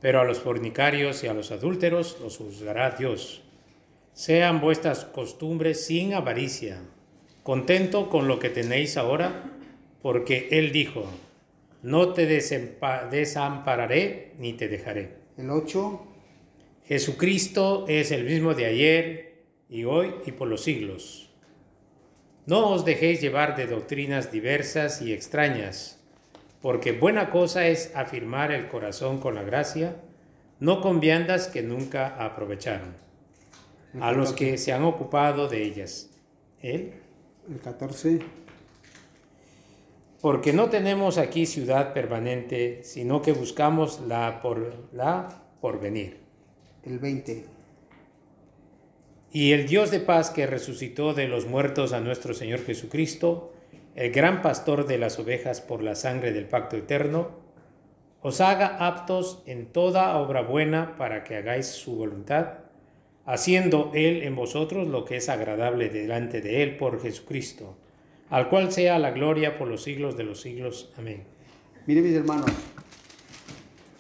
pero 0.05 0.21
a 0.21 0.25
los 0.25 0.41
fornicarios 0.41 1.25
y 1.25 1.29
a 1.29 1.33
los 1.33 1.51
adúlteros 1.51 2.19
los 2.21 2.37
juzgará 2.37 2.91
Dios. 2.91 3.41
Sean 4.13 4.61
vuestras 4.61 5.07
costumbres 5.07 5.87
sin 5.87 6.13
avaricia, 6.13 6.83
contento 7.43 8.11
con 8.11 8.29
lo 8.29 8.39
que 8.39 8.51
tenéis 8.51 8.99
ahora, 8.99 9.51
porque 10.03 10.49
Él 10.51 10.73
dijo, 10.73 11.07
no 11.83 12.13
te 12.13 12.27
desampararé 12.27 14.35
ni 14.39 14.53
te 14.53 14.69
dejaré. 14.69 15.15
El 15.39 15.49
8. 15.49 16.14
Jesucristo 16.85 17.87
es 17.89 18.11
el 18.11 18.25
mismo 18.25 18.55
de 18.55 18.67
ayer 18.67 19.45
y 19.69 19.85
hoy 19.85 20.15
y 20.27 20.33
por 20.33 20.49
los 20.49 20.63
siglos. 20.63 21.31
No 22.47 22.71
os 22.71 22.85
dejéis 22.85 23.21
llevar 23.21 23.57
de 23.57 23.67
doctrinas 23.67 24.31
diversas 24.31 25.01
y 25.01 25.13
extrañas 25.13 26.05
porque 26.65 26.93
buena 26.93 27.29
cosa 27.29 27.67
es 27.67 27.95
afirmar 27.95 28.51
el 28.51 28.69
corazón 28.69 29.19
con 29.19 29.35
la 29.35 29.43
gracia, 29.43 29.97
no 30.61 30.81
con 30.81 30.99
viandas 30.99 31.49
que 31.49 31.63
nunca 31.63 32.17
aprovecharon, 32.25 32.95
a 34.01 34.13
los 34.13 34.33
que 34.33 34.57
se 34.57 34.73
han 34.73 34.83
ocupado 34.83 35.47
de 35.47 35.63
ellas. 35.63 36.09
¿Él? 36.63 36.95
El 37.51 37.61
14. 37.61 38.21
Porque 40.23 40.55
no 40.55 40.71
tenemos 40.71 41.19
aquí 41.19 41.45
ciudad 41.45 41.93
permanente, 41.93 42.81
sino 42.83 43.21
que 43.21 43.33
buscamos 43.33 44.01
la 44.01 44.41
por 44.41 44.89
la 44.95 45.43
porvenir. 45.61 46.24
El 46.85 46.99
20. 46.99 47.45
Y 49.33 49.53
el 49.53 49.67
Dios 49.67 49.91
de 49.91 50.01
paz 50.01 50.31
que 50.31 50.47
resucitó 50.47 51.15
de 51.15 51.29
los 51.29 51.47
muertos 51.47 51.93
a 51.93 52.01
nuestro 52.01 52.35
Señor 52.35 52.61
Jesucristo, 52.65 53.53
el 53.95 54.13
gran 54.13 54.43
pastor 54.43 54.87
de 54.87 54.99
las 54.99 55.19
ovejas 55.19 55.61
por 55.61 55.83
la 55.83 55.95
sangre 55.95 56.33
del 56.33 56.47
pacto 56.47 56.77
eterno, 56.77 57.31
os 58.21 58.41
haga 58.41 58.87
aptos 58.87 59.43
en 59.47 59.67
toda 59.67 60.17
obra 60.19 60.43
buena 60.43 60.97
para 60.97 61.25
que 61.25 61.37
hagáis 61.37 61.67
su 61.67 61.97
voluntad, 61.97 62.59
haciendo 63.25 63.91
Él 63.95 64.23
en 64.23 64.37
vosotros 64.37 64.87
lo 64.87 65.05
que 65.05 65.17
es 65.17 65.29
agradable 65.29 65.89
delante 65.89 66.41
de 66.41 66.63
Él 66.63 66.77
por 66.77 67.03
Jesucristo, 67.03 67.77
al 68.31 68.49
cual 68.49 68.73
sea 68.73 68.99
la 68.99 69.11
gloria 69.11 69.59
por 69.59 69.69
los 69.69 69.83
siglos 69.83 70.17
de 70.17 70.25
los 70.25 70.41
siglos. 70.41 70.93
Amén. 70.97 71.25
Miren 71.87 72.05
mis 72.05 72.15
hermanos, 72.15 72.51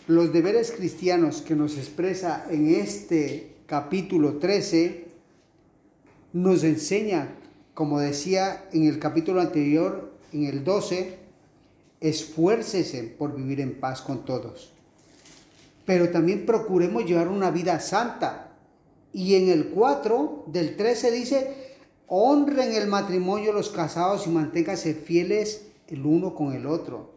los 0.07 0.33
deberes 0.33 0.71
cristianos 0.71 1.41
que 1.41 1.55
nos 1.55 1.79
expresa 1.79 2.47
en 2.51 2.75
este 2.75 3.55
capítulo 3.67 4.37
13 4.37 5.07
nos 6.35 6.63
enseña, 6.63 7.37
como 7.73 8.01
decía 8.01 8.69
en 8.73 8.85
el 8.85 8.99
capítulo 8.99 9.41
anterior, 9.41 10.13
en 10.33 10.45
el 10.45 10.63
12, 10.63 11.17
esfuércese 12.01 13.05
por 13.05 13.35
vivir 13.35 13.61
en 13.61 13.81
paz 13.81 14.03
con 14.03 14.27
todos. 14.27 14.73
Pero 15.87 16.11
también 16.11 16.45
procuremos 16.45 17.07
llevar 17.07 17.29
una 17.29 17.51
vida 17.51 17.81
santa. 17.81 18.51
Y 19.13 19.37
en 19.37 19.49
el 19.49 19.69
4 19.69 20.45
del 20.49 20.77
13 20.77 21.11
dice, 21.13 21.77
honren 22.09 22.75
el 22.75 22.89
matrimonio 22.89 23.53
los 23.53 23.71
casados 23.71 24.27
y 24.27 24.31
manténganse 24.31 24.93
fieles 24.93 25.69
el 25.89 26.05
uno 26.05 26.35
con 26.35 26.53
el 26.53 26.67
otro. 26.67 27.15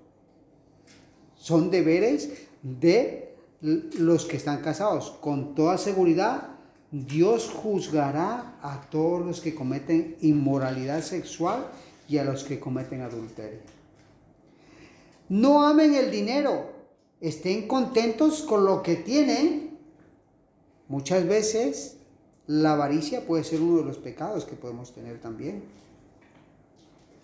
Son 1.35 1.69
deberes 1.71 2.46
de 2.79 3.35
los 3.61 4.25
que 4.25 4.37
están 4.37 4.61
casados. 4.61 5.11
Con 5.21 5.55
toda 5.55 5.77
seguridad, 5.77 6.49
Dios 6.91 7.49
juzgará 7.49 8.57
a 8.61 8.81
todos 8.89 9.25
los 9.25 9.41
que 9.41 9.55
cometen 9.55 10.17
inmoralidad 10.21 11.01
sexual 11.01 11.67
y 12.07 12.17
a 12.17 12.23
los 12.23 12.43
que 12.43 12.59
cometen 12.59 13.01
adulterio. 13.01 13.59
No 15.29 15.67
amen 15.67 15.93
el 15.93 16.09
dinero, 16.09 16.71
estén 17.19 17.67
contentos 17.67 18.41
con 18.43 18.63
lo 18.63 18.81
que 18.81 18.95
tienen. 18.95 19.77
Muchas 20.87 21.27
veces 21.27 21.97
la 22.45 22.73
avaricia 22.73 23.25
puede 23.25 23.43
ser 23.43 23.61
uno 23.61 23.79
de 23.79 23.83
los 23.83 23.97
pecados 23.97 24.45
que 24.45 24.55
podemos 24.55 24.93
tener 24.93 25.19
también. 25.19 25.63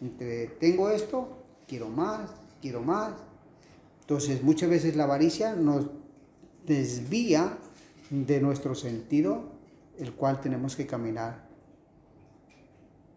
Entre 0.02 0.48
tengo 0.48 0.90
esto, 0.90 1.30
quiero 1.66 1.88
más, 1.88 2.30
quiero 2.62 2.82
más. 2.82 3.14
Entonces 4.04 4.44
muchas 4.44 4.70
veces 4.70 4.98
la 4.98 5.06
avaricia 5.06 5.56
nos 5.56 5.86
desvía 6.66 7.58
de 8.10 8.42
nuestro 8.42 8.76
sentido, 8.76 9.54
el 9.98 10.14
cual 10.14 10.42
tenemos 10.42 10.76
que 10.76 10.86
caminar. 10.86 11.48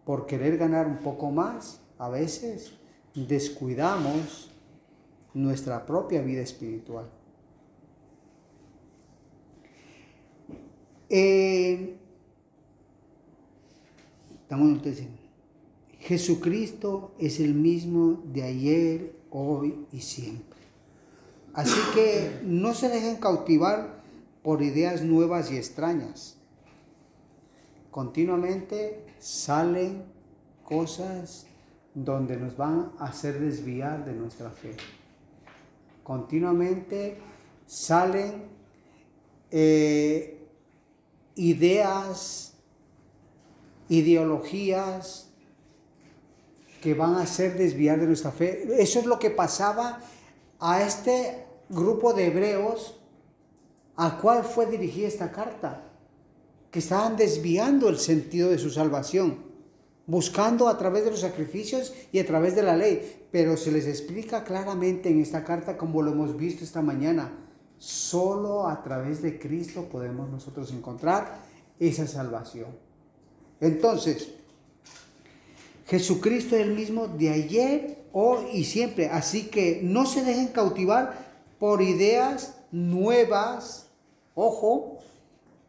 Por 0.05 0.25
querer 0.25 0.57
ganar 0.57 0.87
un 0.87 0.99
poco 0.99 1.29
más, 1.29 1.81
a 1.97 2.07
veces 2.07 2.71
descuidamos 3.13 4.49
nuestra 5.33 5.85
propia 5.85 6.21
vida 6.21 6.41
espiritual. 6.41 7.09
Eh, 11.09 11.97
estamos 14.41 14.79
Jesucristo 15.99 17.11
es 17.19 17.41
el 17.41 17.53
mismo 17.53 18.23
de 18.33 18.43
ayer, 18.43 19.15
hoy 19.31 19.85
y 19.91 19.99
siempre. 19.99 20.56
Así 21.57 21.81
que 21.95 22.39
no 22.43 22.75
se 22.75 22.87
dejen 22.87 23.15
cautivar 23.15 23.99
por 24.43 24.61
ideas 24.61 25.01
nuevas 25.01 25.51
y 25.51 25.57
extrañas. 25.57 26.35
Continuamente 27.89 29.03
salen 29.17 30.03
cosas 30.63 31.47
donde 31.95 32.37
nos 32.37 32.55
van 32.57 32.91
a 32.99 33.05
hacer 33.05 33.39
desviar 33.39 34.05
de 34.05 34.13
nuestra 34.13 34.51
fe. 34.51 34.77
Continuamente 36.03 37.17
salen 37.65 38.43
eh, 39.49 40.47
ideas, 41.33 42.53
ideologías 43.89 45.31
que 46.83 46.93
van 46.93 47.15
a 47.15 47.23
hacer 47.23 47.57
desviar 47.57 47.99
de 47.99 48.05
nuestra 48.05 48.31
fe. 48.31 48.67
Eso 48.79 48.99
es 48.99 49.07
lo 49.07 49.17
que 49.17 49.31
pasaba 49.31 50.01
a 50.59 50.83
este 50.83 51.46
grupo 51.69 52.13
de 52.13 52.27
hebreos 52.27 52.99
a 53.95 54.17
cual 54.19 54.43
fue 54.43 54.67
dirigida 54.67 55.07
esta 55.07 55.31
carta, 55.31 55.83
que 56.71 56.79
estaban 56.79 57.17
desviando 57.17 57.89
el 57.89 57.97
sentido 57.97 58.49
de 58.49 58.59
su 58.59 58.69
salvación, 58.69 59.37
buscando 60.05 60.67
a 60.67 60.77
través 60.77 61.03
de 61.03 61.11
los 61.11 61.21
sacrificios 61.21 61.93
y 62.11 62.19
a 62.19 62.25
través 62.25 62.55
de 62.55 62.63
la 62.63 62.75
ley. 62.75 63.27
Pero 63.31 63.57
se 63.57 63.71
les 63.71 63.87
explica 63.87 64.43
claramente 64.43 65.09
en 65.09 65.19
esta 65.19 65.43
carta, 65.43 65.77
como 65.77 66.01
lo 66.01 66.11
hemos 66.11 66.37
visto 66.37 66.63
esta 66.63 66.81
mañana, 66.81 67.31
Solo 67.77 68.67
a 68.67 68.81
través 68.81 69.21
de 69.21 69.37
Cristo 69.37 69.87
podemos 69.89 70.29
nosotros 70.29 70.71
encontrar 70.71 71.43
esa 71.79 72.07
salvación. 72.07 72.69
Entonces, 73.61 74.29
Jesucristo 75.85 76.55
es 76.55 76.63
el 76.63 76.73
mismo 76.73 77.07
de 77.07 77.29
ayer, 77.29 78.03
hoy 78.13 78.45
y 78.53 78.63
siempre. 78.63 79.09
Así 79.09 79.47
que 79.47 79.81
no 79.83 80.05
se 80.05 80.23
dejen 80.23 80.47
cautivar 80.47 81.26
por 81.59 81.81
ideas 81.81 82.57
nuevas. 82.71 83.89
Ojo, 84.35 84.99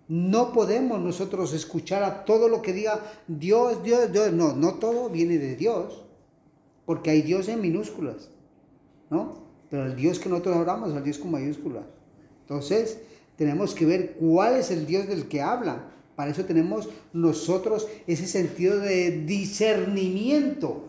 no 0.08 0.52
podemos 0.52 1.00
nosotros 1.00 1.52
escuchar 1.52 2.02
a 2.02 2.24
todo 2.24 2.48
lo 2.48 2.62
que 2.62 2.72
diga 2.72 3.00
Dios, 3.26 3.82
Dios, 3.82 4.12
Dios. 4.12 4.32
No, 4.32 4.54
no 4.54 4.74
todo 4.74 5.10
viene 5.10 5.38
de 5.38 5.56
Dios. 5.56 6.04
Porque 6.86 7.10
hay 7.10 7.22
Dios 7.22 7.48
en 7.48 7.60
minúsculas. 7.60 8.30
¿No? 9.10 9.46
Pero 9.70 9.84
el 9.84 9.96
Dios 9.96 10.18
que 10.18 10.28
nosotros 10.28 10.56
oramos, 10.56 10.94
el 10.94 11.04
Dios 11.04 11.18
con 11.18 11.30
mayúsculas. 11.30 11.84
Entonces, 12.42 12.98
tenemos 13.36 13.74
que 13.74 13.86
ver 13.86 14.14
cuál 14.14 14.56
es 14.56 14.70
el 14.70 14.86
Dios 14.86 15.06
del 15.06 15.28
que 15.28 15.42
habla. 15.42 15.90
Para 16.16 16.30
eso 16.30 16.44
tenemos 16.44 16.88
nosotros 17.12 17.86
ese 18.06 18.26
sentido 18.26 18.78
de 18.78 19.22
discernimiento 19.24 20.88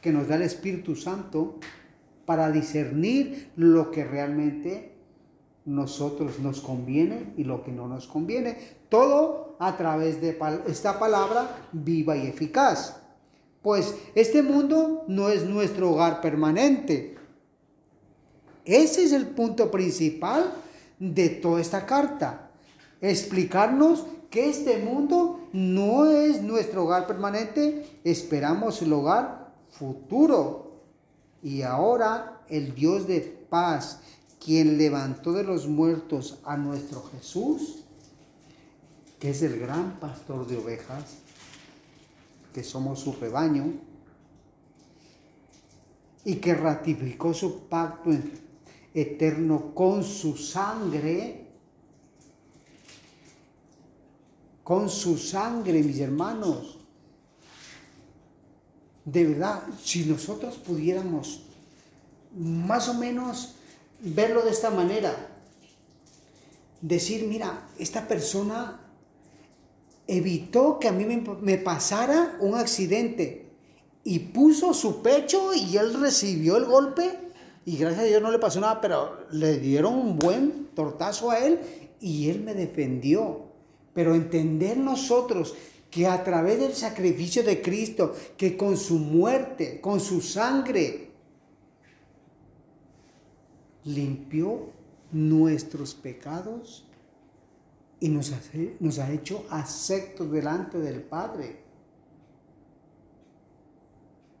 que 0.00 0.12
nos 0.12 0.28
da 0.28 0.36
el 0.36 0.42
Espíritu 0.42 0.94
Santo 0.96 1.56
para 2.28 2.52
discernir 2.52 3.52
lo 3.56 3.90
que 3.90 4.04
realmente 4.04 4.92
nosotros 5.64 6.40
nos 6.40 6.60
conviene 6.60 7.32
y 7.38 7.44
lo 7.44 7.64
que 7.64 7.72
no 7.72 7.88
nos 7.88 8.06
conviene. 8.06 8.58
Todo 8.90 9.56
a 9.58 9.78
través 9.78 10.20
de 10.20 10.38
esta 10.66 10.98
palabra 10.98 11.56
viva 11.72 12.18
y 12.18 12.26
eficaz. 12.26 13.00
Pues 13.62 13.94
este 14.14 14.42
mundo 14.42 15.06
no 15.08 15.30
es 15.30 15.46
nuestro 15.46 15.90
hogar 15.90 16.20
permanente. 16.20 17.16
Ese 18.66 19.04
es 19.04 19.12
el 19.12 19.28
punto 19.28 19.70
principal 19.70 20.52
de 20.98 21.30
toda 21.30 21.62
esta 21.62 21.86
carta. 21.86 22.50
Explicarnos 23.00 24.04
que 24.28 24.50
este 24.50 24.76
mundo 24.76 25.48
no 25.54 26.04
es 26.04 26.42
nuestro 26.42 26.84
hogar 26.84 27.06
permanente, 27.06 28.00
esperamos 28.04 28.82
el 28.82 28.92
hogar 28.92 29.54
futuro. 29.70 30.67
Y 31.42 31.62
ahora 31.62 32.42
el 32.48 32.74
Dios 32.74 33.06
de 33.06 33.20
paz, 33.20 34.00
quien 34.44 34.78
levantó 34.78 35.32
de 35.32 35.44
los 35.44 35.66
muertos 35.66 36.38
a 36.44 36.56
nuestro 36.56 37.02
Jesús, 37.12 37.84
que 39.18 39.30
es 39.30 39.42
el 39.42 39.58
gran 39.58 39.98
pastor 39.98 40.46
de 40.46 40.56
ovejas, 40.56 41.04
que 42.54 42.62
somos 42.62 43.00
su 43.00 43.12
rebaño, 43.12 43.72
y 46.24 46.36
que 46.36 46.54
ratificó 46.54 47.32
su 47.32 47.68
pacto 47.68 48.10
eterno 48.92 49.74
con 49.74 50.02
su 50.04 50.36
sangre, 50.36 51.46
con 54.62 54.90
su 54.90 55.16
sangre, 55.16 55.82
mis 55.82 55.98
hermanos. 56.00 56.77
De 59.10 59.24
verdad, 59.24 59.62
si 59.82 60.04
nosotros 60.04 60.56
pudiéramos 60.56 61.40
más 62.36 62.88
o 62.90 62.94
menos 62.94 63.54
verlo 64.00 64.42
de 64.42 64.50
esta 64.50 64.68
manera, 64.68 65.14
decir, 66.82 67.24
mira, 67.26 67.68
esta 67.78 68.06
persona 68.06 68.80
evitó 70.06 70.78
que 70.78 70.88
a 70.88 70.92
mí 70.92 71.06
me, 71.06 71.24
me, 71.40 71.56
pasara 71.56 72.36
un 72.40 72.54
accidente 72.54 73.46
y 74.04 74.18
puso 74.18 74.74
su 74.74 75.00
pecho 75.00 75.54
y 75.54 75.78
él 75.78 75.94
recibió 76.00 76.58
el 76.58 76.66
golpe 76.66 77.18
y 77.64 77.78
gracias 77.78 78.04
a 78.04 78.08
Dios 78.08 78.22
no 78.22 78.30
le 78.30 78.38
pasó 78.38 78.60
nada, 78.60 78.82
pero 78.82 79.26
le 79.30 79.58
dieron 79.58 79.94
un 79.94 80.18
buen 80.18 80.68
tortazo 80.74 81.30
a 81.30 81.38
él 81.38 81.60
y 81.98 82.28
él 82.28 82.40
me 82.40 82.54
defendió. 82.54 83.46
Pero 83.94 84.14
entender 84.14 84.76
nosotros 84.76 85.54
que 85.90 86.06
a 86.06 86.22
través 86.22 86.58
del 86.60 86.74
sacrificio 86.74 87.42
de 87.42 87.62
Cristo, 87.62 88.14
que 88.36 88.56
con 88.56 88.76
su 88.76 88.98
muerte, 88.98 89.80
con 89.80 90.00
su 90.00 90.20
sangre, 90.20 91.10
limpió 93.84 94.70
nuestros 95.12 95.94
pecados 95.94 96.84
y 98.00 98.08
nos 98.08 98.30
ha, 98.98 99.12
hecho 99.12 99.44
aceptos 99.50 100.30
delante 100.30 100.78
del 100.78 101.02
Padre. 101.02 101.60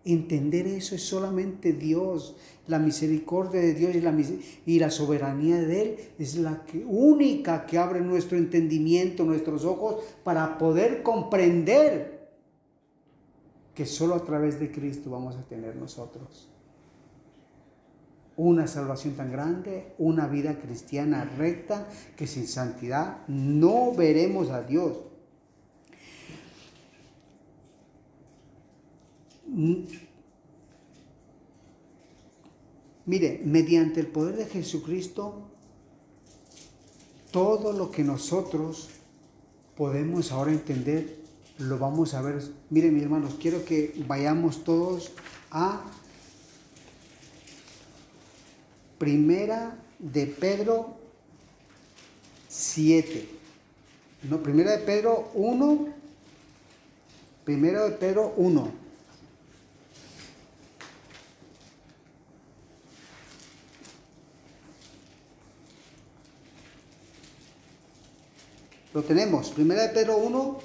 Entender 0.04 0.66
eso 0.66 0.94
es 0.94 1.02
solamente 1.02 1.72
Dios. 1.72 2.36
La 2.68 2.78
misericordia 2.78 3.60
de 3.60 3.74
Dios 3.74 3.94
y 3.94 4.00
la, 4.00 4.14
y 4.66 4.78
la 4.78 4.90
soberanía 4.90 5.58
de 5.60 5.82
Él 5.82 5.96
es 6.18 6.36
la 6.36 6.62
única 6.86 7.66
que 7.66 7.78
abre 7.78 8.00
nuestro 8.00 8.38
entendimiento, 8.38 9.24
nuestros 9.24 9.64
ojos, 9.64 10.04
para 10.22 10.58
poder 10.58 11.02
comprender 11.02 12.18
que 13.74 13.86
solo 13.86 14.16
a 14.16 14.24
través 14.24 14.58
de 14.58 14.72
Cristo 14.72 15.08
vamos 15.08 15.36
a 15.36 15.44
tener 15.44 15.76
nosotros. 15.76 16.50
Una 18.36 18.66
salvación 18.66 19.14
tan 19.14 19.30
grande, 19.30 19.94
una 19.98 20.26
vida 20.26 20.58
cristiana 20.58 21.24
recta, 21.24 21.88
que 22.16 22.26
sin 22.26 22.48
santidad 22.48 23.26
no 23.28 23.94
veremos 23.94 24.50
a 24.50 24.62
Dios. 24.62 24.98
Mire, 33.08 33.40
mediante 33.42 34.00
el 34.00 34.06
poder 34.06 34.36
de 34.36 34.44
Jesucristo, 34.44 35.48
todo 37.30 37.72
lo 37.72 37.90
que 37.90 38.04
nosotros 38.04 38.90
podemos 39.78 40.30
ahora 40.30 40.52
entender, 40.52 41.16
lo 41.56 41.78
vamos 41.78 42.12
a 42.12 42.20
ver. 42.20 42.42
Miren, 42.68 42.92
mis 42.92 43.04
hermanos, 43.04 43.36
quiero 43.40 43.64
que 43.64 43.94
vayamos 44.06 44.62
todos 44.62 45.12
a 45.50 45.80
Primera 48.98 49.78
de 49.98 50.26
Pedro 50.26 50.94
7. 52.50 53.26
No, 54.24 54.42
Primera 54.42 54.72
de 54.72 54.84
Pedro 54.84 55.30
1. 55.32 55.88
Primera 57.46 57.84
de 57.84 57.92
Pedro 57.92 58.34
1. 58.36 58.87
Lo 68.98 69.04
tenemos. 69.04 69.50
Primera 69.50 69.82
de 69.82 69.90
Pedro 69.90 70.16
1 70.16 70.58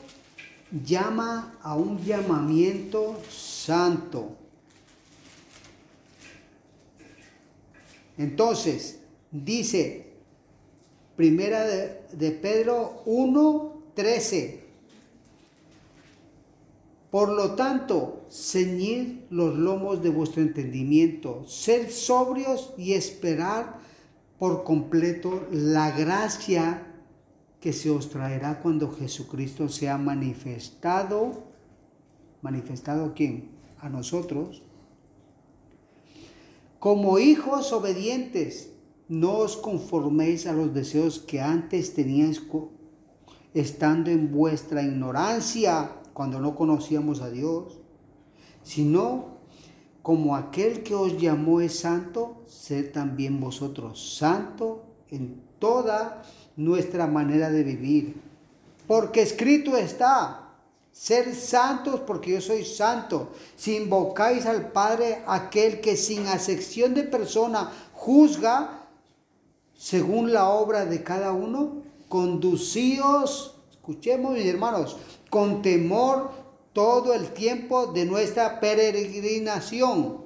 llama 0.84 1.60
a 1.62 1.76
un 1.76 2.04
llamamiento 2.04 3.22
santo. 3.30 4.36
Entonces, 8.18 8.98
dice, 9.30 10.14
primera 11.16 11.64
de, 11.64 12.02
de 12.12 12.32
Pedro 12.32 13.04
1, 13.06 13.84
13. 13.94 14.64
Por 17.12 17.30
lo 17.30 17.52
tanto, 17.52 18.26
ceñid 18.32 19.26
los 19.30 19.56
lomos 19.56 20.02
de 20.02 20.10
vuestro 20.10 20.42
entendimiento, 20.42 21.46
sed 21.48 21.92
sobrios 21.92 22.74
y 22.80 22.94
esperar 22.94 23.78
por 24.40 24.64
completo 24.64 25.48
la 25.52 25.92
gracia 25.92 26.88
que 27.64 27.72
se 27.72 27.90
os 27.90 28.10
traerá 28.10 28.60
cuando 28.60 28.92
Jesucristo 28.92 29.70
sea 29.70 29.98
manifestado. 29.98 31.46
¿Manifestado 32.42 33.06
a 33.06 33.14
quién? 33.14 33.52
A 33.80 33.88
nosotros. 33.88 34.64
Como 36.78 37.20
hijos 37.20 37.72
obedientes, 37.72 38.74
no 39.08 39.38
os 39.38 39.56
conforméis 39.56 40.46
a 40.46 40.52
los 40.52 40.74
deseos 40.74 41.20
que 41.20 41.40
antes 41.40 41.94
teníais 41.94 42.42
estando 43.54 44.12
en 44.12 44.30
vuestra 44.30 44.84
ignorancia 44.84 46.02
cuando 46.12 46.42
no 46.42 46.56
conocíamos 46.56 47.22
a 47.22 47.30
Dios, 47.30 47.80
sino 48.62 49.38
como 50.02 50.36
aquel 50.36 50.84
que 50.84 50.96
os 50.96 51.18
llamó 51.18 51.62
es 51.62 51.80
santo, 51.80 52.44
sed 52.46 52.92
también 52.92 53.40
vosotros 53.40 54.18
santo 54.18 54.84
en 55.08 55.42
toda 55.60 56.24
nuestra 56.56 57.08
manera 57.08 57.50
de 57.50 57.64
vivir. 57.64 58.16
Porque 58.88 59.22
escrito 59.22 59.78
está, 59.78 60.44
ser 60.92 61.34
santos 61.34 62.02
porque 62.02 62.32
yo 62.32 62.42
soy 62.42 62.64
santo. 62.64 63.32
Si 63.56 63.76
invocáis 63.76 64.46
al 64.46 64.72
Padre, 64.72 65.24
aquel 65.28 65.82
que 65.82 65.98
sin 65.98 66.28
acepción 66.28 66.94
de 66.94 67.04
persona 67.04 67.72
juzga 67.94 68.84
según 69.76 70.32
la 70.32 70.50
obra 70.50 70.86
de 70.86 71.04
cada 71.04 71.34
uno, 71.34 71.82
conducíos, 72.08 73.56
escuchemos 73.70 74.34
mis 74.34 74.46
hermanos, 74.46 74.98
con 75.30 75.62
temor 75.62 76.32
todo 76.72 77.14
el 77.14 77.30
tiempo 77.34 77.88
de 77.88 78.06
nuestra 78.06 78.60
peregrinación, 78.60 80.23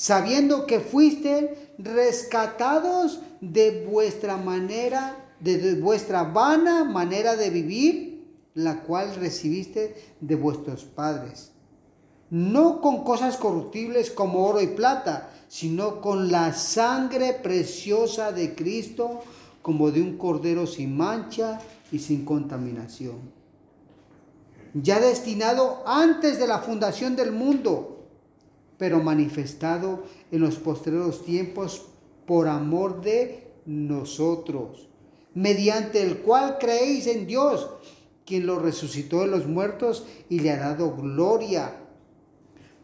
sabiendo 0.00 0.64
que 0.64 0.80
fuiste 0.80 1.74
rescatados 1.76 3.20
de 3.42 3.84
vuestra 3.84 4.38
manera, 4.38 5.14
de 5.40 5.74
vuestra 5.74 6.22
vana 6.22 6.84
manera 6.84 7.36
de 7.36 7.50
vivir, 7.50 8.26
la 8.54 8.80
cual 8.80 9.14
recibiste 9.16 9.94
de 10.22 10.36
vuestros 10.36 10.84
padres. 10.84 11.50
No 12.30 12.80
con 12.80 13.04
cosas 13.04 13.36
corruptibles 13.36 14.10
como 14.10 14.46
oro 14.46 14.62
y 14.62 14.68
plata, 14.68 15.28
sino 15.48 16.00
con 16.00 16.32
la 16.32 16.54
sangre 16.54 17.34
preciosa 17.34 18.32
de 18.32 18.54
Cristo, 18.54 19.20
como 19.60 19.90
de 19.90 20.00
un 20.00 20.16
cordero 20.16 20.66
sin 20.66 20.96
mancha 20.96 21.60
y 21.92 21.98
sin 21.98 22.24
contaminación. 22.24 23.18
Ya 24.72 24.98
destinado 24.98 25.82
antes 25.84 26.38
de 26.38 26.46
la 26.46 26.60
fundación 26.60 27.16
del 27.16 27.32
mundo, 27.32 27.99
pero 28.80 29.02
manifestado 29.02 30.04
en 30.32 30.40
los 30.40 30.56
postreros 30.56 31.22
tiempos 31.22 31.84
por 32.26 32.48
amor 32.48 33.02
de 33.02 33.52
nosotros, 33.66 34.88
mediante 35.34 36.02
el 36.02 36.20
cual 36.20 36.56
creéis 36.58 37.06
en 37.06 37.26
Dios, 37.26 37.68
quien 38.24 38.46
lo 38.46 38.58
resucitó 38.58 39.20
de 39.20 39.26
los 39.26 39.46
muertos 39.46 40.06
y 40.30 40.40
le 40.40 40.52
ha 40.52 40.56
dado 40.56 40.96
gloria, 40.96 41.76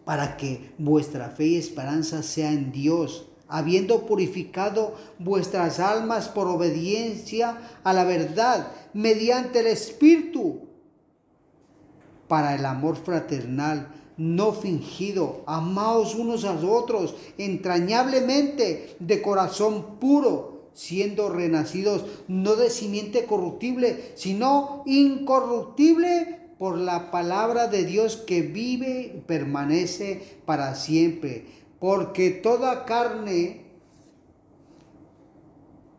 para 0.05 0.37
que 0.37 0.75
vuestra 0.77 1.31
fe 1.31 1.47
y 1.47 1.57
esperanza 1.57 2.23
sea 2.23 2.53
en 2.53 2.73
Dios, 2.73 3.31
habiendo 3.49 4.05
purificado 4.05 4.97
vuestras 5.19 5.81
almas 5.81 6.29
por 6.29 6.47
obediencia 6.47 7.57
a 7.85 7.95
la 7.95 8.05
verdad, 8.05 8.71
mediante 8.93 9.61
el 9.61 9.69
Espíritu, 9.69 10.69
para 12.29 12.55
el 12.55 12.67
amor 12.67 12.97
fraternal 12.97 13.95
no 14.17 14.53
fingido. 14.53 15.43
Amaos 15.47 16.15
unos 16.15 16.45
a 16.45 16.55
otros 16.55 17.15
entrañablemente 17.39 18.97
de 18.99 19.23
corazón 19.23 19.99
puro, 19.99 20.71
siendo 20.73 21.29
renacidos 21.29 22.05
no 22.29 22.57
de 22.57 22.71
simiente 22.71 23.25
corruptible, 23.25 24.13
sino 24.15 24.83
incorruptible 24.87 26.41
por 26.59 26.79
la 26.79 27.11
palabra 27.11 27.69
de 27.69 27.85
Dios 27.85 28.17
que 28.17 28.43
vive 28.43 29.13
y 29.17 29.21
permanece 29.21 30.39
para 30.45 30.75
siempre. 30.75 31.47
Porque 31.79 32.31
toda 32.31 32.85
carne 32.85 33.67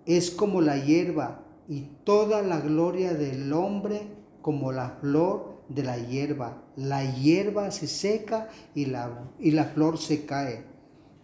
es 0.05 0.31
como 0.31 0.61
la 0.61 0.77
hierba 0.83 1.43
y 1.67 1.81
toda 2.03 2.41
la 2.41 2.59
gloria 2.61 3.13
del 3.13 3.51
hombre 3.53 4.07
como 4.41 4.71
la 4.71 4.97
flor 5.01 5.46
de 5.69 5.83
la 5.83 5.97
hierba. 5.97 6.63
La 6.75 7.03
hierba 7.03 7.71
se 7.71 7.87
seca 7.87 8.49
y 8.73 8.85
la, 8.85 9.31
y 9.39 9.51
la 9.51 9.65
flor 9.65 9.97
se 9.97 10.25
cae, 10.25 10.63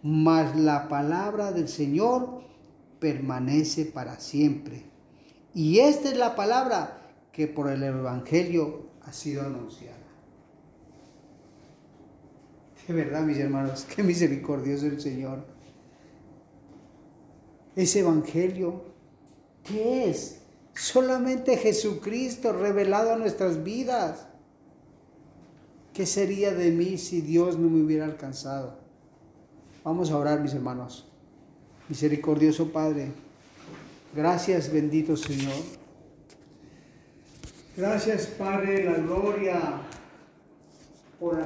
mas 0.02 0.56
la 0.56 0.88
palabra 0.88 1.52
del 1.52 1.68
Señor 1.68 2.42
permanece 2.98 3.84
para 3.84 4.18
siempre. 4.18 4.84
Y 5.54 5.78
esta 5.78 6.08
es 6.08 6.16
la 6.16 6.34
palabra 6.34 7.02
que 7.32 7.46
por 7.46 7.70
el 7.70 7.82
Evangelio 7.82 8.86
ha 9.02 9.12
sido 9.12 9.42
anunciada. 9.42 9.98
De 12.86 12.92
verdad, 12.92 13.22
mis 13.22 13.38
hermanos, 13.38 13.86
qué 13.94 14.02
misericordioso 14.02 14.86
el 14.86 15.00
Señor. 15.00 15.44
Ese 17.76 18.00
Evangelio, 18.00 18.84
¿qué 19.62 20.10
es? 20.10 20.42
Solamente 20.74 21.56
Jesucristo 21.56 22.52
revelado 22.52 23.12
a 23.12 23.16
nuestras 23.16 23.62
vidas. 23.64 24.26
¿Qué 25.94 26.06
sería 26.06 26.52
de 26.52 26.72
mí 26.72 26.98
si 26.98 27.20
Dios 27.20 27.56
no 27.56 27.70
me 27.70 27.80
hubiera 27.80 28.04
alcanzado? 28.04 28.76
Vamos 29.84 30.10
a 30.10 30.18
orar, 30.18 30.40
mis 30.40 30.52
hermanos. 30.52 31.06
Misericordioso 31.88 32.72
Padre, 32.72 33.12
gracias 34.12 34.72
bendito 34.72 35.16
Señor. 35.16 35.54
Gracias 37.76 38.26
Padre, 38.26 38.84
la 38.84 38.94
gloria 38.94 39.82